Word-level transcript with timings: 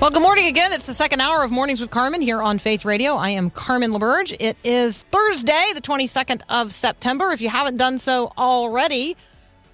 Well, 0.00 0.10
good 0.10 0.22
morning 0.22 0.46
again. 0.46 0.72
It's 0.72 0.86
the 0.86 0.94
second 0.94 1.20
hour 1.20 1.42
of 1.42 1.50
Mornings 1.50 1.80
with 1.80 1.90
Carmen 1.90 2.20
here 2.20 2.40
on 2.40 2.60
Faith 2.60 2.84
Radio. 2.84 3.14
I 3.16 3.30
am 3.30 3.50
Carmen 3.50 3.90
LaBerge. 3.90 4.36
It 4.38 4.56
is 4.62 5.02
Thursday, 5.10 5.72
the 5.74 5.80
22nd 5.80 6.42
of 6.48 6.72
September. 6.72 7.32
If 7.32 7.40
you 7.40 7.48
haven't 7.48 7.78
done 7.78 7.98
so 7.98 8.32
already, 8.38 9.16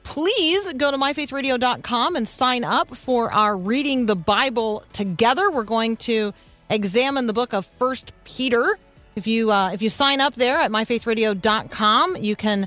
please 0.02 0.72
go 0.72 0.90
to 0.90 0.96
myfaithradio.com 0.96 2.16
and 2.16 2.26
sign 2.26 2.64
up 2.64 2.96
for 2.96 3.30
our 3.34 3.54
Reading 3.54 4.06
the 4.06 4.16
Bible 4.16 4.82
Together. 4.94 5.50
We're 5.50 5.62
going 5.62 5.98
to 5.98 6.32
examine 6.70 7.26
the 7.26 7.34
book 7.34 7.52
of 7.52 7.66
First 7.66 8.14
Peter. 8.24 8.78
If 9.16 9.26
you 9.26 9.52
uh, 9.52 9.72
if 9.72 9.82
you 9.82 9.90
sign 9.90 10.22
up 10.22 10.36
there 10.36 10.56
at 10.56 10.70
myfaithradio.com, 10.70 12.16
you 12.16 12.34
can 12.34 12.66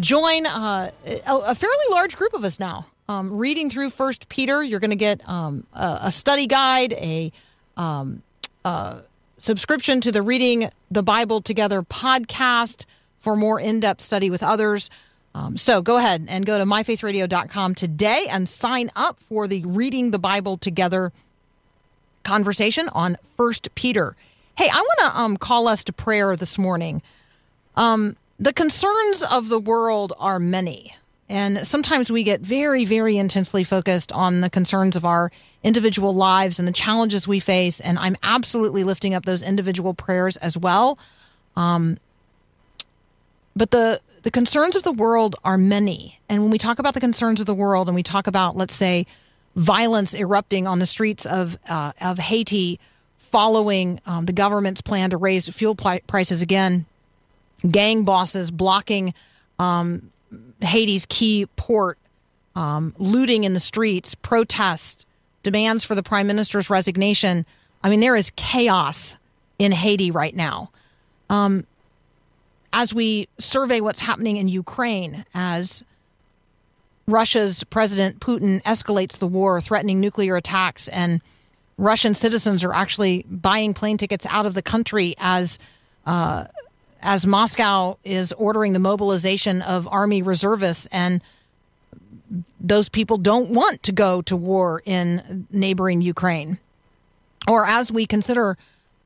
join 0.00 0.44
uh, 0.44 0.90
a 1.24 1.54
fairly 1.54 1.84
large 1.88 2.16
group 2.16 2.34
of 2.34 2.44
us 2.44 2.58
now. 2.58 2.86
Um, 3.08 3.32
reading 3.32 3.70
through 3.70 3.90
First 3.90 4.28
Peter, 4.28 4.64
you're 4.64 4.80
going 4.80 4.90
to 4.90 4.96
get 4.96 5.26
um, 5.28 5.64
a, 5.72 5.98
a 6.02 6.10
study 6.10 6.46
guide, 6.46 6.92
a 6.94 7.32
um, 7.76 8.22
uh, 8.64 9.00
subscription 9.38 10.00
to 10.00 10.10
the 10.10 10.22
Reading 10.22 10.70
the 10.90 11.02
Bible 11.02 11.40
Together 11.40 11.82
podcast 11.82 12.84
for 13.20 13.36
more 13.36 13.60
in 13.60 13.80
depth 13.80 14.00
study 14.00 14.28
with 14.28 14.42
others. 14.42 14.90
Um, 15.34 15.56
so 15.56 15.82
go 15.82 15.96
ahead 15.96 16.26
and 16.28 16.46
go 16.46 16.58
to 16.58 16.64
myfaithradio.com 16.64 17.74
today 17.74 18.26
and 18.28 18.48
sign 18.48 18.90
up 18.96 19.20
for 19.28 19.46
the 19.46 19.62
Reading 19.64 20.10
the 20.10 20.18
Bible 20.18 20.56
Together 20.56 21.12
conversation 22.24 22.88
on 22.88 23.16
First 23.36 23.72
Peter. 23.74 24.16
Hey, 24.56 24.68
I 24.68 24.76
want 24.76 24.98
to 25.00 25.20
um, 25.20 25.36
call 25.36 25.68
us 25.68 25.84
to 25.84 25.92
prayer 25.92 26.34
this 26.34 26.58
morning. 26.58 27.02
Um, 27.76 28.16
the 28.40 28.52
concerns 28.52 29.22
of 29.22 29.48
the 29.48 29.60
world 29.60 30.12
are 30.18 30.38
many. 30.40 30.94
And 31.28 31.66
sometimes 31.66 32.10
we 32.10 32.22
get 32.22 32.40
very, 32.40 32.84
very 32.84 33.16
intensely 33.16 33.64
focused 33.64 34.12
on 34.12 34.40
the 34.42 34.50
concerns 34.50 34.94
of 34.94 35.04
our 35.04 35.32
individual 35.64 36.14
lives 36.14 36.58
and 36.58 36.68
the 36.68 36.72
challenges 36.72 37.26
we 37.26 37.40
face. 37.40 37.80
And 37.80 37.98
I'm 37.98 38.16
absolutely 38.22 38.84
lifting 38.84 39.12
up 39.14 39.24
those 39.24 39.42
individual 39.42 39.92
prayers 39.92 40.36
as 40.36 40.56
well. 40.56 40.98
Um, 41.56 41.98
but 43.56 43.70
the 43.70 44.00
the 44.22 44.30
concerns 44.30 44.74
of 44.74 44.82
the 44.82 44.92
world 44.92 45.36
are 45.44 45.56
many. 45.56 46.18
And 46.28 46.42
when 46.42 46.50
we 46.50 46.58
talk 46.58 46.80
about 46.80 46.94
the 46.94 47.00
concerns 47.00 47.38
of 47.38 47.46
the 47.46 47.54
world, 47.54 47.88
and 47.88 47.94
we 47.94 48.02
talk 48.02 48.26
about, 48.26 48.56
let's 48.56 48.74
say, 48.74 49.06
violence 49.54 50.14
erupting 50.14 50.66
on 50.66 50.80
the 50.80 50.86
streets 50.86 51.26
of 51.26 51.56
uh, 51.68 51.92
of 52.00 52.18
Haiti 52.18 52.78
following 53.18 54.00
um, 54.06 54.26
the 54.26 54.32
government's 54.32 54.80
plan 54.80 55.10
to 55.10 55.16
raise 55.16 55.48
fuel 55.48 55.74
prices 55.74 56.42
again, 56.42 56.86
gang 57.68 58.04
bosses 58.04 58.50
blocking 58.50 59.14
um, 59.58 60.10
Haiti's 60.60 61.06
key 61.06 61.46
port, 61.56 61.98
um, 62.54 62.94
looting 62.98 63.44
in 63.44 63.54
the 63.54 63.60
streets, 63.60 64.14
protests, 64.14 65.04
demands 65.42 65.84
for 65.84 65.94
the 65.94 66.02
prime 66.02 66.26
minister's 66.26 66.70
resignation. 66.70 67.46
I 67.82 67.88
mean, 67.88 68.00
there 68.00 68.16
is 68.16 68.30
chaos 68.36 69.16
in 69.58 69.72
Haiti 69.72 70.10
right 70.10 70.34
now. 70.34 70.70
Um, 71.30 71.66
as 72.72 72.92
we 72.92 73.28
survey 73.38 73.80
what's 73.80 74.00
happening 74.00 74.36
in 74.36 74.48
Ukraine, 74.48 75.24
as 75.34 75.84
Russia's 77.06 77.64
President 77.64 78.20
Putin 78.20 78.62
escalates 78.64 79.18
the 79.18 79.26
war, 79.26 79.60
threatening 79.60 80.00
nuclear 80.00 80.36
attacks, 80.36 80.88
and 80.88 81.20
Russian 81.78 82.14
citizens 82.14 82.64
are 82.64 82.72
actually 82.72 83.24
buying 83.30 83.74
plane 83.74 83.98
tickets 83.98 84.26
out 84.28 84.46
of 84.46 84.54
the 84.54 84.62
country 84.62 85.14
as 85.18 85.58
uh, 86.06 86.44
as 87.02 87.26
Moscow 87.26 87.98
is 88.04 88.32
ordering 88.32 88.72
the 88.72 88.78
mobilization 88.78 89.62
of 89.62 89.86
army 89.88 90.22
reservists, 90.22 90.86
and 90.90 91.20
those 92.60 92.88
people 92.88 93.18
don't 93.18 93.50
want 93.50 93.82
to 93.84 93.92
go 93.92 94.22
to 94.22 94.36
war 94.36 94.82
in 94.84 95.46
neighboring 95.50 96.00
Ukraine, 96.00 96.58
or 97.48 97.66
as 97.66 97.92
we 97.92 98.06
consider 98.06 98.56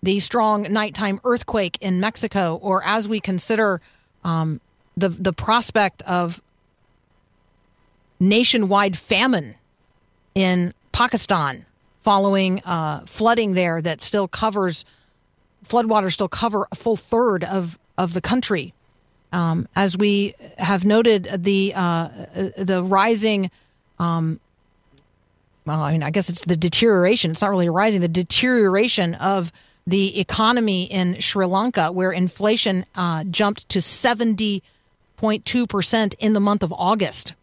the 0.03 0.21
strong 0.21 0.62
nighttime 0.62 1.21
earthquake 1.25 1.77
in 1.81 2.01
Mexico, 2.01 2.59
or 2.62 2.83
as 2.84 3.09
we 3.09 3.21
consider 3.21 3.81
um, 4.25 4.61
the 4.97 5.09
the 5.11 5.33
prospect 5.33 6.03
of 6.03 6.41
nationwide 8.19 8.97
famine 8.97 9.55
in 10.34 10.72
Pakistan 10.93 11.67
following 12.03 12.61
uh, 12.65 13.01
flooding 13.07 13.55
there 13.55 13.81
that 13.83 14.01
still 14.01 14.28
covers 14.28 14.84
floodwaters 15.69 16.12
still 16.12 16.28
cover 16.28 16.66
a 16.72 16.75
full 16.75 16.97
third 16.97 17.44
of 17.44 17.78
of 17.97 18.15
the 18.15 18.21
country. 18.21 18.72
Um, 19.32 19.69
as 19.76 19.97
we 19.97 20.34
have 20.59 20.84
noted, 20.84 21.28
the 21.44 21.72
uh, 21.76 22.09
the 22.56 22.82
rising, 22.82 23.50
um, 23.98 24.41
well, 25.65 25.81
I 25.81 25.93
mean, 25.93 26.03
I 26.03 26.10
guess 26.10 26.28
it's 26.28 26.44
the 26.44 26.56
deterioration. 26.56 27.31
It's 27.31 27.41
not 27.41 27.50
really 27.50 27.69
rising. 27.69 28.00
The 28.00 28.09
deterioration 28.09 29.15
of 29.15 29.53
the 29.87 30.19
economy 30.19 30.84
in 30.84 31.21
Sri 31.21 31.47
Lanka, 31.47 31.92
where 31.92 32.10
inflation 32.10 32.87
uh, 32.97 33.25
jumped 33.25 33.69
to 33.69 33.81
seventy 33.81 34.62
point 35.16 35.44
two 35.44 35.66
percent 35.66 36.15
in 36.19 36.32
the 36.32 36.41
month 36.41 36.62
of 36.62 36.72
August. 36.72 37.34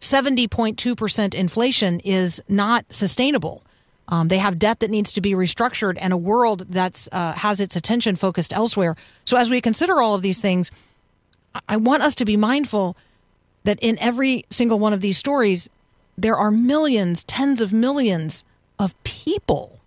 Seventy 0.00 0.48
point 0.48 0.78
two 0.78 0.94
percent 0.94 1.34
inflation 1.34 2.00
is 2.00 2.40
not 2.48 2.86
sustainable. 2.88 3.62
Um, 4.08 4.28
they 4.28 4.38
have 4.38 4.58
debt 4.58 4.80
that 4.80 4.90
needs 4.90 5.12
to 5.12 5.20
be 5.20 5.32
restructured 5.32 5.98
and 6.00 6.12
a 6.12 6.16
world 6.16 6.66
that 6.70 7.06
uh, 7.12 7.32
has 7.32 7.60
its 7.60 7.76
attention 7.76 8.16
focused 8.16 8.52
elsewhere. 8.52 8.96
So, 9.24 9.36
as 9.36 9.50
we 9.50 9.60
consider 9.60 10.00
all 10.00 10.14
of 10.14 10.22
these 10.22 10.40
things, 10.40 10.70
I 11.68 11.76
want 11.76 12.02
us 12.02 12.14
to 12.16 12.24
be 12.24 12.36
mindful 12.36 12.96
that 13.64 13.78
in 13.80 13.98
every 13.98 14.46
single 14.48 14.78
one 14.78 14.92
of 14.94 15.02
these 15.02 15.18
stories, 15.18 15.68
there 16.16 16.36
are 16.36 16.50
millions, 16.50 17.22
tens 17.24 17.60
of 17.60 17.72
millions 17.72 18.44
of 18.78 18.94
people, 19.04 19.78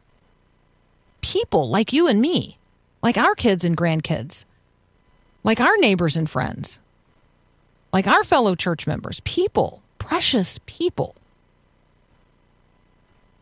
people 1.22 1.68
like 1.70 1.92
you 1.92 2.08
and 2.08 2.22
me, 2.22 2.58
like 3.02 3.18
our 3.18 3.34
kids 3.34 3.66
and 3.66 3.76
grandkids, 3.76 4.46
like 5.44 5.60
our 5.60 5.78
neighbors 5.78 6.16
and 6.16 6.30
friends, 6.30 6.80
like 7.92 8.06
our 8.06 8.24
fellow 8.24 8.54
church 8.54 8.86
members, 8.86 9.20
people, 9.24 9.82
precious 9.98 10.60
people 10.68 11.16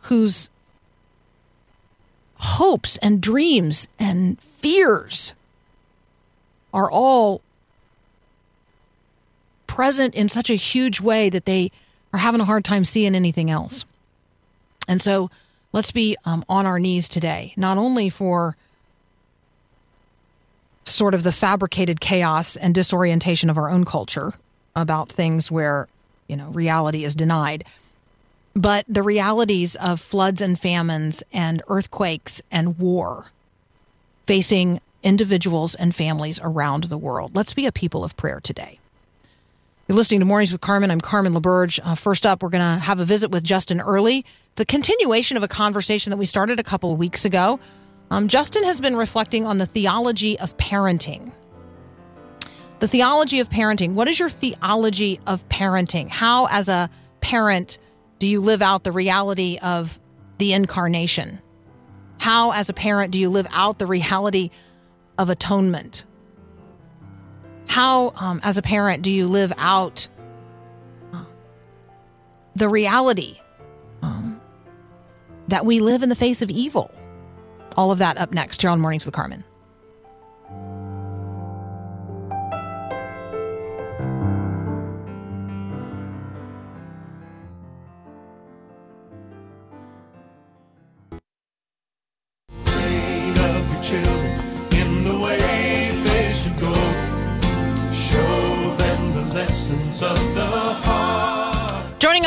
whose 0.03 0.49
hopes 2.39 2.97
and 2.97 3.21
dreams 3.21 3.87
and 3.99 4.39
fears 4.41 5.33
are 6.73 6.89
all 6.89 7.41
present 9.67 10.15
in 10.15 10.29
such 10.29 10.49
a 10.49 10.55
huge 10.55 10.99
way 10.99 11.29
that 11.29 11.45
they 11.45 11.69
are 12.13 12.19
having 12.19 12.41
a 12.41 12.45
hard 12.45 12.65
time 12.65 12.83
seeing 12.85 13.15
anything 13.15 13.51
else. 13.51 13.85
And 14.87 15.01
so 15.01 15.29
let's 15.71 15.91
be 15.91 16.17
um, 16.25 16.43
on 16.49 16.65
our 16.65 16.79
knees 16.79 17.07
today, 17.07 17.53
not 17.55 17.77
only 17.77 18.09
for 18.09 18.55
sort 20.85 21.13
of 21.13 21.23
the 21.23 21.31
fabricated 21.31 22.01
chaos 22.01 22.55
and 22.55 22.73
disorientation 22.73 23.49
of 23.49 23.57
our 23.57 23.69
own 23.69 23.85
culture 23.85 24.33
about 24.75 25.11
things 25.11 25.51
where, 25.51 25.87
you 26.27 26.35
know, 26.35 26.49
reality 26.49 27.03
is 27.03 27.13
denied, 27.15 27.63
but 28.55 28.85
the 28.87 29.03
realities 29.03 29.75
of 29.75 30.01
floods 30.01 30.41
and 30.41 30.59
famines 30.59 31.23
and 31.31 31.61
earthquakes 31.67 32.41
and 32.51 32.77
war 32.77 33.31
facing 34.27 34.79
individuals 35.01 35.75
and 35.75 35.95
families 35.95 36.39
around 36.43 36.85
the 36.85 36.97
world. 36.97 37.35
Let's 37.35 37.53
be 37.53 37.65
a 37.65 37.71
people 37.71 38.03
of 38.03 38.15
prayer 38.17 38.39
today. 38.39 38.79
You're 39.87 39.95
listening 39.95 40.19
to 40.19 40.25
Mornings 40.27 40.51
with 40.51 40.61
Carmen. 40.61 40.91
I'm 40.91 41.01
Carmen 41.01 41.33
LaBerge. 41.33 41.79
Uh, 41.83 41.95
first 41.95 42.25
up, 42.25 42.43
we're 42.43 42.49
going 42.49 42.75
to 42.75 42.79
have 42.79 42.99
a 42.99 43.05
visit 43.05 43.31
with 43.31 43.43
Justin 43.43 43.81
Earley. 43.81 44.23
It's 44.51 44.61
a 44.61 44.65
continuation 44.65 45.35
of 45.35 45.41
a 45.41 45.47
conversation 45.47 46.11
that 46.11 46.17
we 46.17 46.27
started 46.27 46.59
a 46.59 46.63
couple 46.63 46.91
of 46.91 46.99
weeks 46.99 47.25
ago. 47.25 47.59
Um, 48.11 48.27
Justin 48.27 48.63
has 48.65 48.79
been 48.79 48.95
reflecting 48.95 49.47
on 49.47 49.57
the 49.57 49.65
theology 49.65 50.37
of 50.37 50.55
parenting. 50.57 51.31
The 52.81 52.87
theology 52.87 53.39
of 53.39 53.49
parenting. 53.49 53.93
What 53.93 54.07
is 54.07 54.19
your 54.19 54.29
theology 54.29 55.19
of 55.25 55.47
parenting? 55.49 56.09
How, 56.09 56.45
as 56.47 56.69
a 56.69 56.89
parent, 57.21 57.79
do 58.19 58.27
you 58.27 58.41
live 58.41 58.61
out 58.61 58.83
the 58.83 58.91
reality 58.91 59.57
of 59.61 59.99
the 60.37 60.53
incarnation? 60.53 61.41
How, 62.19 62.51
as 62.51 62.69
a 62.69 62.73
parent, 62.73 63.11
do 63.11 63.19
you 63.19 63.29
live 63.29 63.47
out 63.49 63.79
the 63.79 63.87
reality 63.87 64.51
of 65.19 65.29
atonement. 65.29 66.05
How, 67.67 68.13
um, 68.15 68.39
as 68.41 68.57
a 68.57 68.63
parent, 68.63 69.03
do 69.03 69.11
you 69.11 69.27
live 69.27 69.53
out 69.57 70.07
uh, 71.13 71.25
the 72.55 72.69
reality 72.69 73.37
um, 74.01 74.41
that 75.49 75.65
we 75.65 75.81
live 75.81 76.01
in 76.01 76.09
the 76.09 76.15
face 76.15 76.41
of 76.41 76.49
evil? 76.49 76.89
All 77.75 77.91
of 77.91 77.99
that 77.99 78.17
up 78.17 78.31
next 78.31 78.61
here 78.61 78.71
on 78.71 78.79
Mornings 78.79 79.05
with 79.05 79.13
Carmen. 79.13 79.43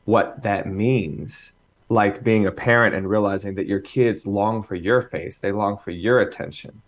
what 0.03 0.43
that 0.43 0.67
means, 0.67 1.53
like 1.87 2.21
being 2.21 2.45
a 2.45 2.51
parent 2.51 2.93
and 2.93 3.09
realizing 3.09 3.55
that 3.55 3.67
your 3.67 3.79
kids 3.79 4.27
long 4.27 4.63
for 4.63 4.75
your 4.75 5.01
face, 5.01 5.37
they 5.37 5.53
long 5.53 5.77
for 5.77 5.91
your 5.91 6.19
attention. 6.19 6.81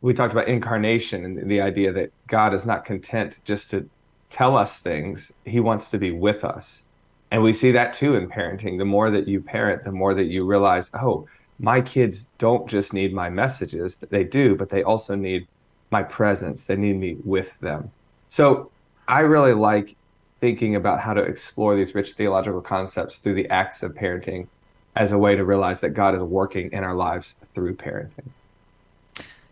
We 0.00 0.14
talked 0.14 0.32
about 0.32 0.48
incarnation 0.48 1.22
and 1.22 1.50
the 1.50 1.60
idea 1.60 1.92
that 1.92 2.12
God 2.26 2.54
is 2.54 2.64
not 2.64 2.86
content 2.86 3.40
just 3.44 3.68
to 3.72 3.90
tell 4.30 4.56
us 4.56 4.78
things, 4.78 5.30
He 5.44 5.60
wants 5.60 5.88
to 5.90 5.98
be 5.98 6.12
with 6.12 6.44
us. 6.44 6.84
And 7.30 7.42
we 7.42 7.52
see 7.52 7.72
that 7.72 7.92
too 7.92 8.14
in 8.14 8.26
parenting. 8.26 8.78
The 8.78 8.86
more 8.86 9.10
that 9.10 9.28
you 9.28 9.42
parent, 9.42 9.84
the 9.84 9.92
more 9.92 10.14
that 10.14 10.28
you 10.28 10.46
realize, 10.46 10.90
oh, 10.94 11.28
my 11.58 11.82
kids 11.82 12.30
don't 12.38 12.66
just 12.66 12.94
need 12.94 13.12
my 13.12 13.28
messages, 13.28 13.96
they 13.96 14.24
do, 14.24 14.56
but 14.56 14.70
they 14.70 14.82
also 14.82 15.14
need 15.14 15.46
my 15.90 16.02
presence. 16.02 16.64
They 16.64 16.76
need 16.76 16.96
me 16.96 17.16
with 17.24 17.58
them. 17.60 17.90
So 18.28 18.70
I 19.06 19.20
really 19.20 19.54
like 19.54 19.96
thinking 20.40 20.76
about 20.76 21.00
how 21.00 21.14
to 21.14 21.22
explore 21.22 21.76
these 21.76 21.94
rich 21.94 22.12
theological 22.12 22.60
concepts 22.60 23.18
through 23.18 23.34
the 23.34 23.48
acts 23.48 23.82
of 23.82 23.94
parenting 23.94 24.46
as 24.94 25.12
a 25.12 25.18
way 25.18 25.36
to 25.36 25.44
realize 25.44 25.80
that 25.80 25.90
God 25.90 26.14
is 26.14 26.22
working 26.22 26.72
in 26.72 26.84
our 26.84 26.94
lives 26.94 27.34
through 27.54 27.76
parenting. 27.76 28.30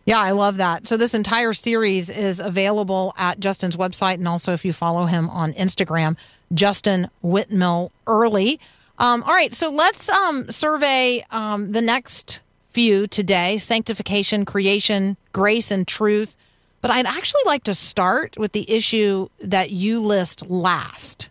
Yeah, 0.04 0.20
I 0.20 0.30
love 0.30 0.58
that. 0.58 0.86
So 0.86 0.96
this 0.96 1.14
entire 1.14 1.52
series 1.52 2.08
is 2.08 2.38
available 2.38 3.12
at 3.18 3.40
Justin's 3.40 3.76
website, 3.76 4.14
and 4.14 4.28
also 4.28 4.52
if 4.52 4.64
you 4.64 4.72
follow 4.72 5.06
him 5.06 5.28
on 5.30 5.52
Instagram, 5.54 6.16
Justin 6.54 7.10
Whitmel 7.24 7.90
Earley. 8.06 8.60
Um, 8.98 9.24
all 9.24 9.34
right, 9.34 9.52
so 9.52 9.68
let's 9.68 10.08
um, 10.08 10.48
survey 10.50 11.24
um, 11.32 11.72
the 11.72 11.82
next 11.82 12.40
few 12.76 13.06
today: 13.06 13.56
sanctification, 13.56 14.44
creation, 14.44 15.16
grace, 15.32 15.70
and 15.70 15.88
truth. 15.88 16.36
But 16.82 16.90
I'd 16.90 17.06
actually 17.06 17.40
like 17.46 17.64
to 17.64 17.74
start 17.74 18.36
with 18.38 18.52
the 18.52 18.70
issue 18.70 19.28
that 19.40 19.70
you 19.70 20.00
list 20.02 20.48
last, 20.50 21.30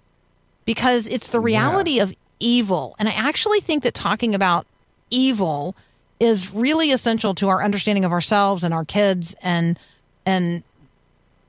because 0.66 1.08
it's 1.08 1.28
the 1.30 1.40
reality 1.40 2.00
of 2.00 2.14
evil, 2.40 2.96
and 2.98 3.08
I 3.08 3.14
actually 3.14 3.62
think 3.62 3.84
that 3.84 3.94
talking 3.94 4.34
about 4.34 4.66
evil 5.12 5.76
is 6.20 6.52
really 6.52 6.92
essential 6.92 7.36
to 7.36 7.50
our 7.50 7.62
understanding 7.64 8.06
of 8.06 8.12
ourselves 8.12 8.64
and 8.64 8.74
our 8.74 8.86
kids. 8.86 9.36
And 9.44 9.78
and 10.26 10.64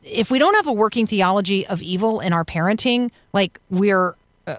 if 0.05 0.31
we 0.31 0.39
don't 0.39 0.55
have 0.55 0.67
a 0.67 0.73
working 0.73 1.07
theology 1.07 1.67
of 1.67 1.81
evil 1.83 2.21
in 2.21 2.33
our 2.35 2.45
parenting 2.45 3.11
like 3.33 3.59
we're 3.71 4.15
uh, 4.47 4.57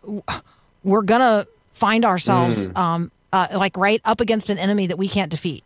we're 0.83 1.03
gonna 1.03 1.45
find 1.73 2.03
ourselves 2.05 2.65
um 2.75 3.11
uh, 3.33 3.47
like 3.55 3.75
right 3.77 4.01
up 4.05 4.21
against 4.21 4.49
an 4.49 4.57
enemy 4.57 4.87
that 4.87 4.97
we 4.97 5.07
can't 5.07 5.31
defeat 5.31 5.63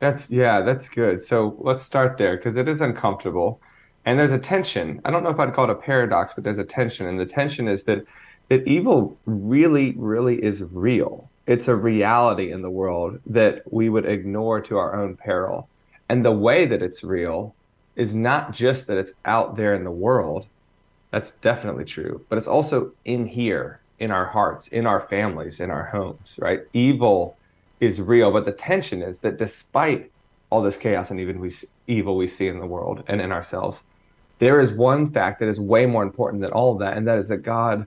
That's 0.00 0.30
yeah, 0.30 0.60
that's 0.60 0.88
good. 0.88 1.22
So 1.22 1.56
let's 1.58 1.82
start 1.82 2.18
there 2.18 2.36
because 2.36 2.56
it 2.56 2.68
is 2.68 2.80
uncomfortable, 2.80 3.60
and 4.04 4.18
there's 4.18 4.32
a 4.32 4.38
tension. 4.38 5.00
I 5.04 5.10
don't 5.10 5.22
know 5.22 5.30
if 5.30 5.38
I'd 5.38 5.54
call 5.54 5.64
it 5.64 5.70
a 5.70 5.74
paradox, 5.74 6.34
but 6.34 6.44
there's 6.44 6.58
a 6.58 6.64
tension, 6.64 7.06
and 7.06 7.18
the 7.18 7.26
tension 7.26 7.68
is 7.68 7.84
that 7.84 8.04
that 8.48 8.66
evil 8.68 9.16
really, 9.26 9.94
really 9.96 10.42
is 10.42 10.62
real. 10.62 11.30
It's 11.46 11.68
a 11.68 11.76
reality 11.76 12.52
in 12.52 12.62
the 12.62 12.70
world 12.70 13.20
that 13.26 13.62
we 13.72 13.88
would 13.88 14.04
ignore 14.06 14.60
to 14.62 14.76
our 14.78 14.94
own 14.94 15.16
peril, 15.16 15.68
and 16.08 16.24
the 16.24 16.32
way 16.32 16.66
that 16.66 16.82
it's 16.82 17.02
real 17.02 17.54
is 17.96 18.14
not 18.14 18.52
just 18.52 18.86
that 18.88 18.98
it's 18.98 19.14
out 19.24 19.56
there 19.56 19.74
in 19.74 19.84
the 19.84 19.90
world. 19.90 20.46
That's 21.10 21.30
definitely 21.30 21.84
true, 21.86 22.24
but 22.28 22.36
it's 22.36 22.48
also 22.48 22.92
in 23.04 23.26
here, 23.26 23.80
in 23.98 24.10
our 24.10 24.26
hearts, 24.26 24.68
in 24.68 24.86
our 24.86 25.00
families, 25.00 25.60
in 25.60 25.70
our 25.70 25.86
homes. 25.86 26.38
Right? 26.40 26.60
Evil 26.72 27.36
is 27.80 28.00
real, 28.00 28.30
but 28.30 28.44
the 28.44 28.52
tension 28.52 29.02
is 29.02 29.18
that 29.18 29.38
despite 29.38 30.10
all 30.50 30.62
this 30.62 30.76
chaos 30.76 31.10
and 31.10 31.20
even 31.20 31.40
we 31.40 31.50
evil 31.86 32.16
we 32.16 32.26
see 32.26 32.48
in 32.48 32.58
the 32.58 32.66
world 32.66 33.02
and 33.06 33.20
in 33.20 33.32
ourselves, 33.32 33.82
there 34.38 34.60
is 34.60 34.70
one 34.70 35.10
fact 35.10 35.40
that 35.40 35.48
is 35.48 35.58
way 35.58 35.86
more 35.86 36.02
important 36.02 36.42
than 36.42 36.52
all 36.52 36.72
of 36.72 36.78
that, 36.80 36.96
and 36.96 37.06
that 37.08 37.18
is 37.18 37.28
that 37.28 37.38
God 37.38 37.86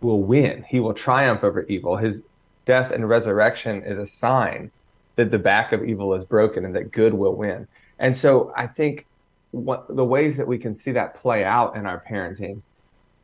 will 0.00 0.22
win. 0.22 0.64
He 0.68 0.80
will 0.80 0.94
triumph 0.94 1.44
over 1.44 1.62
evil. 1.62 1.96
His 1.96 2.24
death 2.64 2.90
and 2.90 3.08
resurrection 3.08 3.82
is 3.82 3.98
a 3.98 4.06
sign 4.06 4.70
that 5.16 5.30
the 5.30 5.38
back 5.38 5.72
of 5.72 5.84
evil 5.84 6.14
is 6.14 6.24
broken 6.24 6.64
and 6.64 6.74
that 6.74 6.90
good 6.90 7.14
will 7.14 7.34
win. 7.34 7.68
And 7.98 8.16
so 8.16 8.52
I 8.56 8.66
think 8.66 9.06
what 9.50 9.94
the 9.94 10.04
ways 10.04 10.36
that 10.38 10.46
we 10.46 10.58
can 10.58 10.74
see 10.74 10.92
that 10.92 11.14
play 11.14 11.44
out 11.44 11.76
in 11.76 11.86
our 11.86 12.02
parenting 12.08 12.62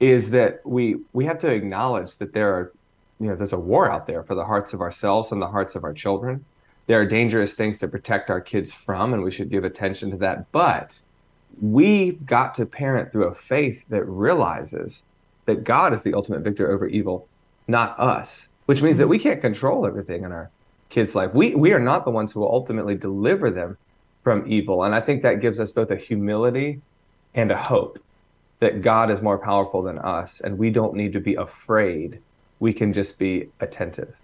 is 0.00 0.31
that 0.31 0.61
we 0.64 0.97
we 1.12 1.25
have 1.25 1.38
to 1.40 1.50
acknowledge 1.50 2.17
that 2.17 2.33
there 2.33 2.55
are 2.55 2.73
you 3.21 3.26
know 3.26 3.37
there's 3.37 3.52
a 3.52 3.59
war 3.59 3.90
out 3.90 4.07
there 4.07 4.23
for 4.23 4.35
the 4.35 4.45
hearts 4.45 4.73
of 4.73 4.81
ourselves 4.81 5.33
and 5.33 5.43
the 5.43 5.49
hearts 5.49 5.75
of 5.75 5.85
our 5.85 5.93
children. 5.93 6.45
There 6.87 7.00
are 7.00 7.07
dangerous 7.07 7.55
things 7.55 7.78
to 7.81 7.88
protect 7.88 8.31
our 8.31 8.40
kids 8.40 8.73
from 8.73 9.12
and 9.12 9.23
we 9.23 9.31
should 9.31 9.50
give 9.50 9.64
attention 9.64 10.11
to 10.12 10.17
that. 10.19 10.50
But 10.52 11.00
we've 11.61 12.25
got 12.25 12.55
to 12.55 12.67
parent 12.67 13.12
through 13.12 13.25
a 13.25 13.35
faith 13.35 13.85
that 13.88 14.05
realizes 14.05 15.02
that 15.47 15.64
god 15.64 15.93
is 15.93 16.02
the 16.02 16.14
ultimate 16.14 16.40
victor 16.40 16.71
over 16.71 16.87
evil 16.87 17.26
not 17.67 17.99
us 17.99 18.49
which 18.67 18.83
means 18.83 18.99
that 18.99 19.09
we 19.09 19.19
can't 19.19 19.40
control 19.40 19.87
everything 19.87 20.25
in 20.25 20.31
our 20.31 20.50
kids 20.90 21.14
life. 21.14 21.33
We 21.35 21.55
we 21.55 21.73
are 21.73 21.81
not 21.81 22.05
the 22.05 22.11
ones 22.11 22.33
who 22.33 22.40
will 22.40 22.52
ultimately 22.52 22.95
deliver 22.95 23.50
them 23.50 23.78
from 24.23 24.45
evil. 24.50 24.83
And 24.83 24.95
i 24.95 25.00
think 25.00 25.23
that 25.23 25.40
gives 25.40 25.59
us 25.59 25.73
both 25.73 25.90
a 25.90 25.97
humility 25.97 26.81
and 27.35 27.50
a 27.50 27.57
hope 27.57 27.99
that 28.60 28.82
God 28.82 29.10
is 29.10 29.22
more 29.22 29.38
powerful 29.38 29.82
than 29.82 29.98
us 29.98 30.40
and 30.40 30.58
we 30.58 30.70
don't 30.70 30.94
need 30.94 31.12
to 31.12 31.20
be 31.20 31.34
afraid. 31.34 32.20
We 32.60 32.72
can 32.72 32.92
just 32.92 33.18
be 33.18 33.48
attentive. 33.60 34.14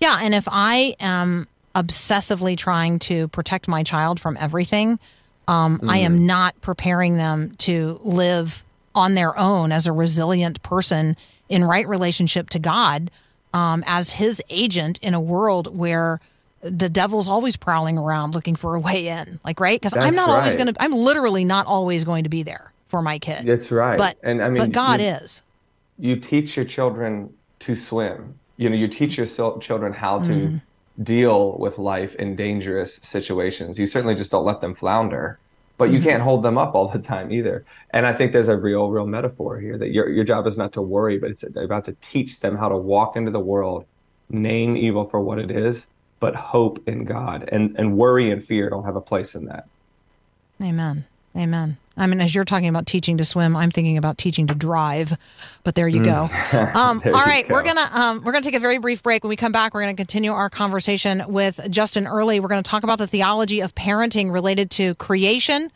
Yeah, 0.00 0.18
and 0.22 0.34
if 0.34 0.48
I 0.50 0.96
am 1.00 1.46
obsessively 1.76 2.56
trying 2.56 2.98
to 2.98 3.28
protect 3.28 3.68
my 3.68 3.82
child 3.82 4.18
from 4.18 4.36
everything. 4.40 4.98
Um, 5.46 5.80
I 5.86 5.98
am 5.98 6.26
not 6.26 6.60
preparing 6.60 7.18
them 7.18 7.54
to 7.58 8.00
live 8.02 8.64
on 8.94 9.14
their 9.14 9.38
own 9.38 9.70
as 9.70 9.86
a 9.86 9.92
resilient 9.92 10.60
person 10.62 11.16
in 11.48 11.62
right 11.62 11.86
relationship 11.86 12.50
to 12.50 12.58
God, 12.58 13.10
um, 13.52 13.84
as 13.86 14.10
His 14.10 14.42
agent 14.48 14.98
in 15.02 15.14
a 15.14 15.20
world 15.20 15.76
where 15.76 16.18
the 16.62 16.88
devil's 16.88 17.28
always 17.28 17.56
prowling 17.56 17.98
around 17.98 18.34
looking 18.34 18.56
for 18.56 18.74
a 18.74 18.80
way 18.80 19.06
in. 19.06 19.38
Like, 19.44 19.60
right? 19.60 19.80
Because 19.80 19.94
I'm 19.96 20.16
not 20.16 20.30
always 20.30 20.56
going 20.56 20.72
to. 20.72 20.82
I'm 20.82 20.94
literally 20.94 21.44
not 21.44 21.66
always 21.66 22.02
going 22.02 22.24
to 22.24 22.30
be 22.30 22.42
there 22.42 22.72
for 22.88 23.02
my 23.02 23.18
kid. 23.18 23.44
That's 23.46 23.70
right. 23.70 23.98
But 23.98 24.16
and 24.22 24.42
I 24.42 24.48
mean, 24.48 24.58
but 24.64 24.72
God 24.72 25.00
you, 25.00 25.08
is. 25.08 25.42
you 25.98 26.16
teach 26.16 26.56
your 26.56 26.64
children 26.66 27.32
to 27.60 27.74
swim. 27.74 28.38
You 28.56 28.70
know, 28.70 28.76
you 28.76 28.88
teach 28.88 29.16
your 29.18 29.26
children 29.26 29.92
how 29.92 30.20
to 30.20 30.32
Mm-hmm. 30.32 30.56
deal 31.02 31.58
with 31.58 31.76
life 31.78 32.14
in 32.14 32.36
dangerous 32.36 32.96
situations. 33.02 33.78
You 33.78 33.86
certainly 33.86 34.14
just 34.14 34.30
don't 34.30 34.44
let 34.46 34.60
them 34.62 34.74
flounder, 34.74 35.38
but 35.76 35.86
Mm-hmm. 35.88 35.94
you 35.96 36.02
can't 36.02 36.22
hold 36.22 36.42
them 36.42 36.56
up 36.56 36.74
all 36.74 36.88
the 36.88 36.98
time 36.98 37.30
either. 37.30 37.64
And 37.90 38.06
I 38.06 38.12
think 38.14 38.32
there's 38.32 38.48
a 38.48 38.56
real, 38.56 38.88
real 38.90 39.06
metaphor 39.06 39.58
here 39.60 39.76
that 39.78 39.90
your 39.90 40.08
your 40.08 40.24
job 40.24 40.46
is 40.46 40.56
not 40.56 40.72
to 40.74 40.80
worry, 40.82 41.18
but 41.18 41.30
it's 41.30 41.42
about 41.42 41.84
to 41.86 41.96
teach 42.00 42.40
them 42.40 42.56
how 42.56 42.68
to 42.70 42.76
walk 42.76 43.16
into 43.16 43.30
the 43.30 43.40
world, 43.40 43.84
name 44.30 44.76
evil 44.76 45.04
for 45.08 45.20
what 45.20 45.38
it 45.38 45.50
is, 45.50 45.86
but 46.18 46.34
hope 46.34 46.82
in 46.88 47.04
God. 47.04 47.46
And 47.52 47.74
and 47.78 47.96
worry 47.98 48.30
and 48.30 48.42
fear 48.42 48.70
don't 48.70 48.84
have 48.84 48.96
a 48.96 49.00
place 49.02 49.34
in 49.34 49.44
that. 49.46 49.64
Amen. 50.62 51.04
Amen. 51.36 51.76
I 51.96 52.06
mean, 52.06 52.20
as 52.20 52.34
you're 52.34 52.44
talking 52.44 52.68
about 52.68 52.86
teaching 52.86 53.16
to 53.18 53.24
swim, 53.24 53.56
I'm 53.56 53.70
thinking 53.70 53.96
about 53.96 54.18
teaching 54.18 54.46
to 54.48 54.54
drive. 54.54 55.16
But 55.64 55.74
there 55.74 55.88
you 55.88 56.02
go. 56.04 56.28
Um, 56.52 57.00
Mm. 57.00 57.02
There 57.02 57.14
all 57.14 57.24
right, 57.24 57.48
we're 57.48 57.62
gonna 57.62 57.88
um, 57.92 58.22
we're 58.24 58.32
gonna 58.32 58.44
take 58.44 58.54
a 58.54 58.60
very 58.60 58.78
brief 58.78 59.02
break. 59.02 59.22
When 59.24 59.28
we 59.30 59.36
come 59.36 59.52
back, 59.52 59.72
we're 59.74 59.80
gonna 59.82 59.94
continue 59.94 60.32
our 60.32 60.50
conversation 60.50 61.22
with 61.28 61.60
Justin 61.70 62.06
Earley. 62.06 62.40
We're 62.40 62.48
gonna 62.48 62.62
talk 62.62 62.82
about 62.84 62.98
the 62.98 63.06
theology 63.06 63.60
of 63.60 63.74
parenting 63.74 64.32
related 64.32 64.70
to 64.72 64.94
creation, 64.96 65.70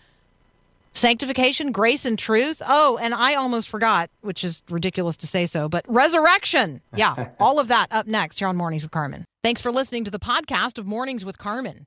sanctification, 0.93 1.73
grace, 1.73 2.05
and 2.05 2.19
truth. 2.19 2.61
Oh, 2.67 2.99
and 3.01 3.15
I 3.15 3.35
almost 3.35 3.69
forgot, 3.69 4.11
which 4.21 4.45
is 4.45 4.63
ridiculous 4.71 5.17
to 5.19 5.27
say 5.27 5.47
so, 5.47 5.69
but 5.69 5.85
resurrection. 5.89 6.81
Yeah, 6.97 7.29
all 7.41 7.59
of 7.59 7.69
that 7.69 7.89
up 7.91 8.07
next 8.07 8.39
here 8.39 8.49
on 8.49 8.57
Mornings 8.57 8.83
with 8.83 8.93
Carmen. 8.93 9.25
Thanks 9.43 9.61
for 9.61 9.73
listening 9.73 10.05
to 10.05 10.11
the 10.11 10.19
podcast 10.21 10.79
of 10.79 10.87
Mornings 10.87 11.25
with 11.25 11.39
Carmen. 11.39 11.87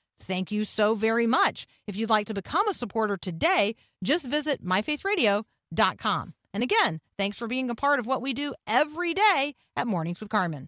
thank 0.21 0.51
you 0.51 0.63
so 0.63 0.93
very 0.93 1.27
much. 1.27 1.65
If 1.87 1.95
you'd 1.95 2.09
like 2.09 2.27
to 2.27 2.33
become 2.33 2.67
a 2.67 2.73
supporter 2.73 3.17
today, 3.17 3.75
just 4.03 4.25
visit 4.25 4.63
myfaithradio.com. 4.63 6.33
And 6.53 6.63
again, 6.63 6.99
thanks 7.17 7.37
for 7.37 7.47
being 7.47 7.69
a 7.69 7.75
part 7.75 7.99
of 7.99 8.05
what 8.05 8.21
we 8.21 8.33
do 8.33 8.53
every 8.67 9.13
day 9.13 9.55
at 9.75 9.87
Mornings 9.87 10.19
with 10.19 10.29
Carmen. 10.29 10.67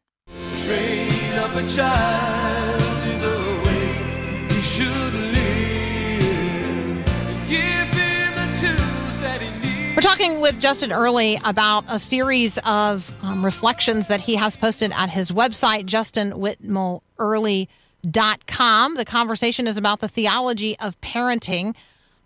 Train 0.65 1.09
up 1.39 1.55
a 1.55 1.67
child 1.67 2.81
in 3.11 3.19
the 3.19 3.61
way 3.65 4.47
he 4.49 4.61
should 4.61 5.13
live. 5.13 6.23
Give 7.47 7.87
him 7.97 8.35
the 8.35 8.47
tools 8.61 9.17
that 9.19 9.41
he 9.41 9.49
needs. 9.59 9.95
We're 9.97 10.01
talking 10.01 10.39
with 10.39 10.59
Justin 10.59 10.93
Earley 10.93 11.37
about 11.43 11.83
a 11.89 11.99
series 11.99 12.57
of 12.59 13.11
um, 13.21 13.43
reflections 13.43 14.07
that 14.07 14.21
he 14.21 14.35
has 14.35 14.55
posted 14.55 14.93
at 14.95 15.09
his 15.09 15.31
website, 15.31 15.85
justinwhitmelearley.com. 18.03 18.95
The 18.95 19.05
conversation 19.05 19.67
is 19.67 19.77
about 19.77 19.99
the 19.99 20.07
theology 20.07 20.77
of 20.79 20.99
parenting. 21.01 21.75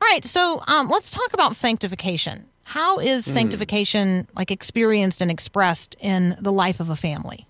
All 0.01 0.07
right, 0.07 0.23
so 0.23 0.61
um, 0.67 0.89
let's 0.89 1.11
talk 1.11 1.33
about 1.33 1.55
sanctification. 1.55 2.45
How 2.63 2.99
is 2.99 3.25
sanctification 3.25 4.27
like 4.35 4.51
experienced 4.51 5.21
and 5.21 5.31
expressed 5.31 5.95
in 5.99 6.37
the 6.39 6.51
life 6.51 6.79
of 6.79 6.89
a 6.89 6.97
family? 6.97 7.47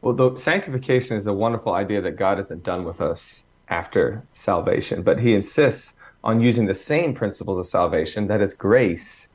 Well, 0.00 0.14
the 0.14 0.36
sanctification 0.36 1.16
is 1.16 1.26
a 1.26 1.32
wonderful 1.32 1.74
idea 1.74 2.00
that 2.00 2.12
God 2.12 2.38
isn't 2.40 2.62
done 2.62 2.84
with 2.84 3.00
us 3.00 3.42
after 3.68 4.22
salvation, 4.32 5.02
but 5.02 5.18
He 5.18 5.34
insists 5.34 5.94
on 6.22 6.40
using 6.40 6.66
the 6.66 6.74
same 6.74 7.14
principles 7.14 7.58
of 7.58 7.66
salvation, 7.66 8.28
that 8.28 8.40
is 8.40 8.54
grace, 8.54 9.28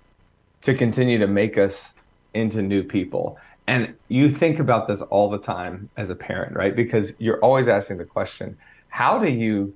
to 0.62 0.74
continue 0.74 1.18
to 1.18 1.28
make 1.28 1.58
us 1.58 1.94
into 2.34 2.62
new 2.62 2.84
people. 2.84 3.38
And 3.68 3.96
you 4.10 4.30
think 4.30 4.60
about 4.60 4.88
this 4.88 5.02
all 5.02 5.30
the 5.30 5.40
time 5.40 5.90
as 5.98 6.10
a 6.10 6.16
parent, 6.16 6.56
right? 6.56 6.76
Because 6.76 7.14
you're 7.18 7.40
always 7.40 7.68
asking 7.68 7.98
the 7.98 8.06
question 8.06 8.58
how 8.90 9.20
do 9.20 9.30
you 9.30 9.76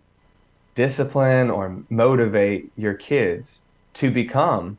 discipline 0.75 1.49
or 1.49 1.83
motivate 1.89 2.71
your 2.77 2.93
kids 2.93 3.63
to 3.95 4.09
become 4.09 4.77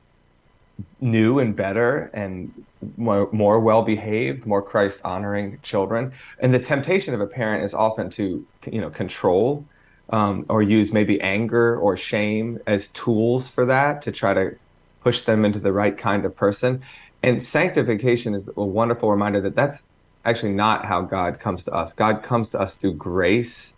new 1.00 1.38
and 1.38 1.54
better 1.54 2.10
and 2.14 2.64
more, 2.96 3.28
more 3.32 3.60
well 3.60 3.82
behaved, 3.82 4.46
more 4.46 4.62
Christ 4.62 5.00
honoring 5.04 5.58
children. 5.62 6.12
And 6.38 6.54
the 6.54 6.58
temptation 6.58 7.12
of 7.12 7.20
a 7.20 7.26
parent 7.26 7.64
is 7.64 7.74
often 7.74 8.08
to, 8.10 8.46
you 8.70 8.80
know, 8.80 8.90
control 8.90 9.66
um, 10.10 10.46
or 10.48 10.62
use 10.62 10.92
maybe 10.92 11.20
anger 11.20 11.76
or 11.76 11.96
shame 11.96 12.58
as 12.66 12.88
tools 12.88 13.48
for 13.48 13.66
that 13.66 14.02
to 14.02 14.12
try 14.12 14.34
to 14.34 14.56
push 15.02 15.22
them 15.22 15.44
into 15.44 15.58
the 15.58 15.72
right 15.72 15.96
kind 15.96 16.24
of 16.24 16.36
person. 16.36 16.82
And 17.22 17.42
sanctification 17.42 18.34
is 18.34 18.48
a 18.56 18.64
wonderful 18.64 19.10
reminder 19.10 19.40
that 19.42 19.54
that's 19.54 19.82
actually 20.24 20.52
not 20.52 20.86
how 20.86 21.02
God 21.02 21.40
comes 21.40 21.64
to 21.64 21.72
us. 21.72 21.92
God 21.92 22.22
comes 22.22 22.50
to 22.50 22.60
us 22.60 22.74
through 22.74 22.94
grace 22.94 23.74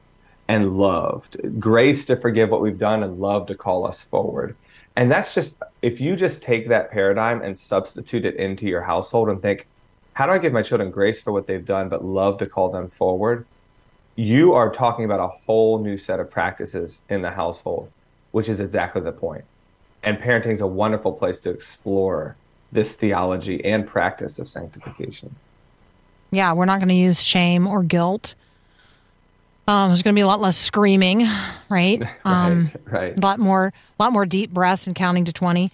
and 0.48 0.76
love, 0.76 1.28
grace 1.58 2.04
to 2.06 2.16
forgive 2.16 2.50
what 2.50 2.60
we've 2.60 2.78
done 2.78 3.02
and 3.02 3.20
love 3.20 3.46
to 3.46 3.54
call 3.54 3.86
us 3.86 4.02
forward. 4.02 4.56
And 4.94 5.10
that's 5.10 5.34
just, 5.34 5.56
if 5.80 6.00
you 6.00 6.16
just 6.16 6.42
take 6.42 6.68
that 6.68 6.90
paradigm 6.90 7.40
and 7.42 7.58
substitute 7.58 8.24
it 8.24 8.36
into 8.36 8.66
your 8.66 8.82
household 8.82 9.28
and 9.28 9.40
think, 9.40 9.66
how 10.14 10.26
do 10.26 10.32
I 10.32 10.38
give 10.38 10.52
my 10.52 10.62
children 10.62 10.90
grace 10.90 11.20
for 11.20 11.32
what 11.32 11.46
they've 11.46 11.64
done, 11.64 11.88
but 11.88 12.04
love 12.04 12.38
to 12.38 12.46
call 12.46 12.70
them 12.70 12.90
forward? 12.90 13.46
You 14.14 14.52
are 14.52 14.70
talking 14.70 15.06
about 15.06 15.20
a 15.20 15.28
whole 15.46 15.78
new 15.78 15.96
set 15.96 16.20
of 16.20 16.30
practices 16.30 17.00
in 17.08 17.22
the 17.22 17.30
household, 17.30 17.90
which 18.30 18.48
is 18.48 18.60
exactly 18.60 19.00
the 19.00 19.12
point. 19.12 19.44
And 20.02 20.18
parenting 20.18 20.52
is 20.52 20.60
a 20.60 20.66
wonderful 20.66 21.12
place 21.12 21.38
to 21.40 21.50
explore 21.50 22.36
this 22.72 22.92
theology 22.94 23.64
and 23.64 23.86
practice 23.86 24.38
of 24.38 24.48
sanctification. 24.48 25.34
Yeah, 26.30 26.54
we're 26.54 26.64
not 26.64 26.78
going 26.78 26.88
to 26.88 26.94
use 26.94 27.22
shame 27.22 27.66
or 27.66 27.82
guilt. 27.82 28.34
Um, 29.68 29.90
there's 29.90 30.02
going 30.02 30.14
to 30.14 30.18
be 30.18 30.22
a 30.22 30.26
lot 30.26 30.40
less 30.40 30.56
screaming, 30.56 31.26
right? 31.68 32.02
Um, 32.24 32.68
right, 32.86 32.92
right. 32.92 33.18
a 33.18 33.20
lot 33.20 33.38
more, 33.38 33.66
a 33.98 34.02
lot 34.02 34.12
more 34.12 34.24
deep 34.26 34.50
breaths 34.52 34.86
and 34.86 34.96
counting 34.96 35.24
to 35.26 35.32
twenty. 35.32 35.70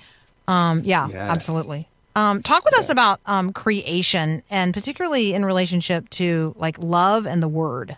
Um, 0.48 0.82
yeah, 0.84 1.08
Yes. 1.08 1.30
absolutely. 1.30 1.86
Um, 2.16 2.42
talk 2.42 2.64
with 2.64 2.76
us 2.76 2.88
about 2.90 3.20
um, 3.26 3.52
creation 3.52 4.42
and 4.50 4.74
particularly 4.74 5.34
in 5.34 5.44
relationship 5.44 6.08
to 6.10 6.54
like 6.58 6.76
love 6.80 7.26
and 7.26 7.40
the 7.42 7.48
word. 7.48 7.96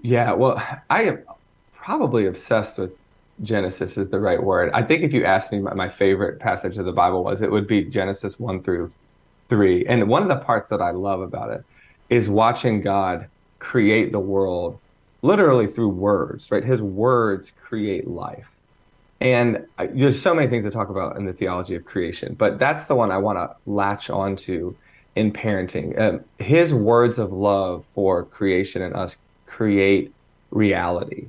Yeah, 0.00 0.32
well, 0.32 0.62
I 0.88 1.02
am 1.04 1.22
probably 1.74 2.24
obsessed 2.26 2.78
with 2.78 2.92
Genesis 3.40 3.96
is 3.96 4.08
the 4.10 4.20
right 4.20 4.42
word. 4.42 4.70
I 4.72 4.82
think 4.82 5.02
if 5.02 5.12
you 5.14 5.24
asked 5.24 5.52
me 5.52 5.60
my, 5.60 5.88
favorite 5.88 6.38
passage 6.38 6.78
of 6.78 6.84
the 6.84 6.92
Bible 6.92 7.24
was, 7.24 7.40
it 7.40 7.50
would 7.50 7.66
be 7.66 7.84
Genesis 7.84 8.38
1 8.38 8.62
through 8.62 8.92
3. 9.48 9.86
And 9.86 10.08
one 10.08 10.22
of 10.22 10.28
the 10.28 10.36
parts 10.36 10.68
that 10.68 10.80
I 10.80 10.90
love 10.90 11.20
about 11.20 11.50
it 11.50 11.64
is 12.10 12.28
watching 12.28 12.82
God 12.82 13.28
create 13.58 14.12
the 14.12 14.20
world 14.20 14.78
literally 15.22 15.66
through 15.66 15.88
words, 15.88 16.50
right? 16.50 16.64
His 16.64 16.82
words 16.82 17.52
create 17.52 18.06
life. 18.06 18.48
And 19.20 19.66
there's 19.78 20.20
so 20.20 20.34
many 20.34 20.48
things 20.48 20.64
to 20.64 20.70
talk 20.70 20.88
about 20.88 21.16
in 21.16 21.26
the 21.26 21.32
theology 21.32 21.76
of 21.76 21.84
creation, 21.84 22.34
but 22.34 22.58
that's 22.58 22.84
the 22.84 22.96
one 22.96 23.12
I 23.12 23.18
want 23.18 23.38
to 23.38 23.54
latch 23.70 24.10
onto 24.10 24.74
in 25.14 25.32
parenting. 25.32 25.98
Um, 25.98 26.24
his 26.38 26.74
words 26.74 27.18
of 27.18 27.32
love 27.32 27.84
for 27.94 28.24
creation 28.24 28.82
and 28.82 28.94
us 28.94 29.18
create 29.46 30.12
reality. 30.50 31.28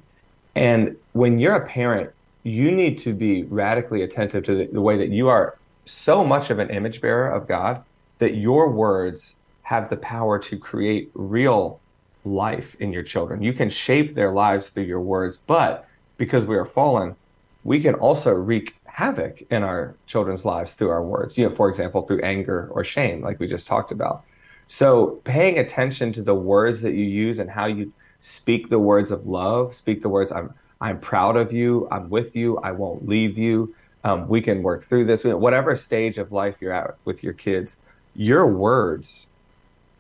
And 0.56 0.96
when 1.14 1.40
you're 1.40 1.56
a 1.56 1.68
parent, 1.68 2.12
you 2.44 2.72
need 2.72 3.00
to 3.00 3.14
be 3.14 3.44
radically 3.44 4.04
attentive 4.04 4.44
to 4.46 4.56
the, 4.56 4.66
the 4.68 4.82
way 4.82 4.98
that 4.98 5.10
you 5.10 5.30
are 5.30 5.58
so 5.86 6.24
much 6.24 6.50
of 6.50 6.60
an 6.60 6.70
image 6.70 7.02
bearer 7.02 7.30
of 7.30 7.48
God 7.48 7.84
that 8.20 8.36
your 8.36 8.70
words 8.70 9.36
have 9.64 9.90
the 9.90 9.98
power 9.98 10.40
to 10.40 10.58
create 10.58 11.10
real 11.14 11.80
life 12.26 12.76
in 12.80 12.94
your 12.94 13.04
children. 13.04 13.42
You 13.42 13.54
can 13.54 13.70
shape 13.70 14.16
their 14.16 14.32
lives 14.32 14.70
through 14.70 14.84
your 14.84 15.02
words, 15.02 15.38
but 15.48 15.88
because 16.18 16.44
we 16.46 16.56
are 16.56 16.66
fallen, 16.66 17.16
we 17.64 17.82
can 17.82 17.96
also 17.96 18.34
wreak 18.34 18.76
havoc 18.86 19.42
in 19.50 19.64
our 19.64 19.96
children's 20.06 20.46
lives 20.46 20.74
through 20.74 20.90
our 20.90 21.04
words. 21.04 21.38
You 21.38 21.50
know, 21.50 21.56
for 21.56 21.70
example, 21.70 22.04
through 22.04 22.22
anger 22.22 22.70
or 22.72 22.84
shame, 22.84 23.22
like 23.22 23.40
we 23.40 23.48
just 23.48 23.68
talked 23.68 23.92
about. 23.92 24.24
So, 24.68 25.22
paying 25.24 25.60
attention 25.60 26.14
to 26.14 26.22
the 26.22 26.36
words 26.36 26.82
that 26.82 26.94
you 26.94 27.04
use 27.04 27.40
and 27.40 27.50
how 27.50 27.66
you 27.66 27.92
speak 28.24 28.70
the 28.70 28.80
words 28.80 29.12
of 29.12 29.28
love, 29.28 29.76
speak 29.76 30.02
the 30.02 30.10
words 30.10 30.32
I'm 30.32 30.54
I'm 30.80 31.00
proud 31.00 31.38
of 31.38 31.54
you. 31.54 31.88
I'm 31.92 32.10
with 32.10 32.36
you. 32.36 32.58
I 32.58 32.72
won't 32.72 33.08
leave 33.08 33.38
you. 33.38 33.74
Um, 34.04 34.28
we 34.28 34.42
can 34.42 34.64
work 34.64 34.84
through 34.84 35.06
this. 35.06 35.24
Whatever 35.24 35.76
stage 35.76 36.18
of 36.18 36.32
life 36.32 36.56
you're 36.60 36.74
at 36.74 36.96
with 37.06 37.24
your 37.24 37.34
kids, 37.34 37.78
your 38.16 38.46
words 38.46 39.28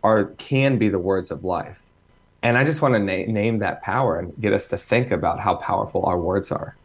are 0.03 0.25
can 0.38 0.77
be 0.77 0.89
the 0.89 1.00
words 1.00 1.32
of 1.32 1.44
life. 1.44 1.80
And 2.42 2.58
I 2.58 2.65
just 2.65 2.82
want 2.82 2.96
to 2.96 3.00
na- 3.00 3.32
name 3.32 3.60
that 3.60 3.82
power 3.82 4.20
and 4.20 4.34
get 4.42 4.51
us 4.51 4.68
to 4.68 4.77
think 4.77 5.12
about 5.12 5.39
how 5.39 5.56
powerful 5.56 6.06
our 6.06 6.20
words 6.20 6.51
are. 6.51 6.75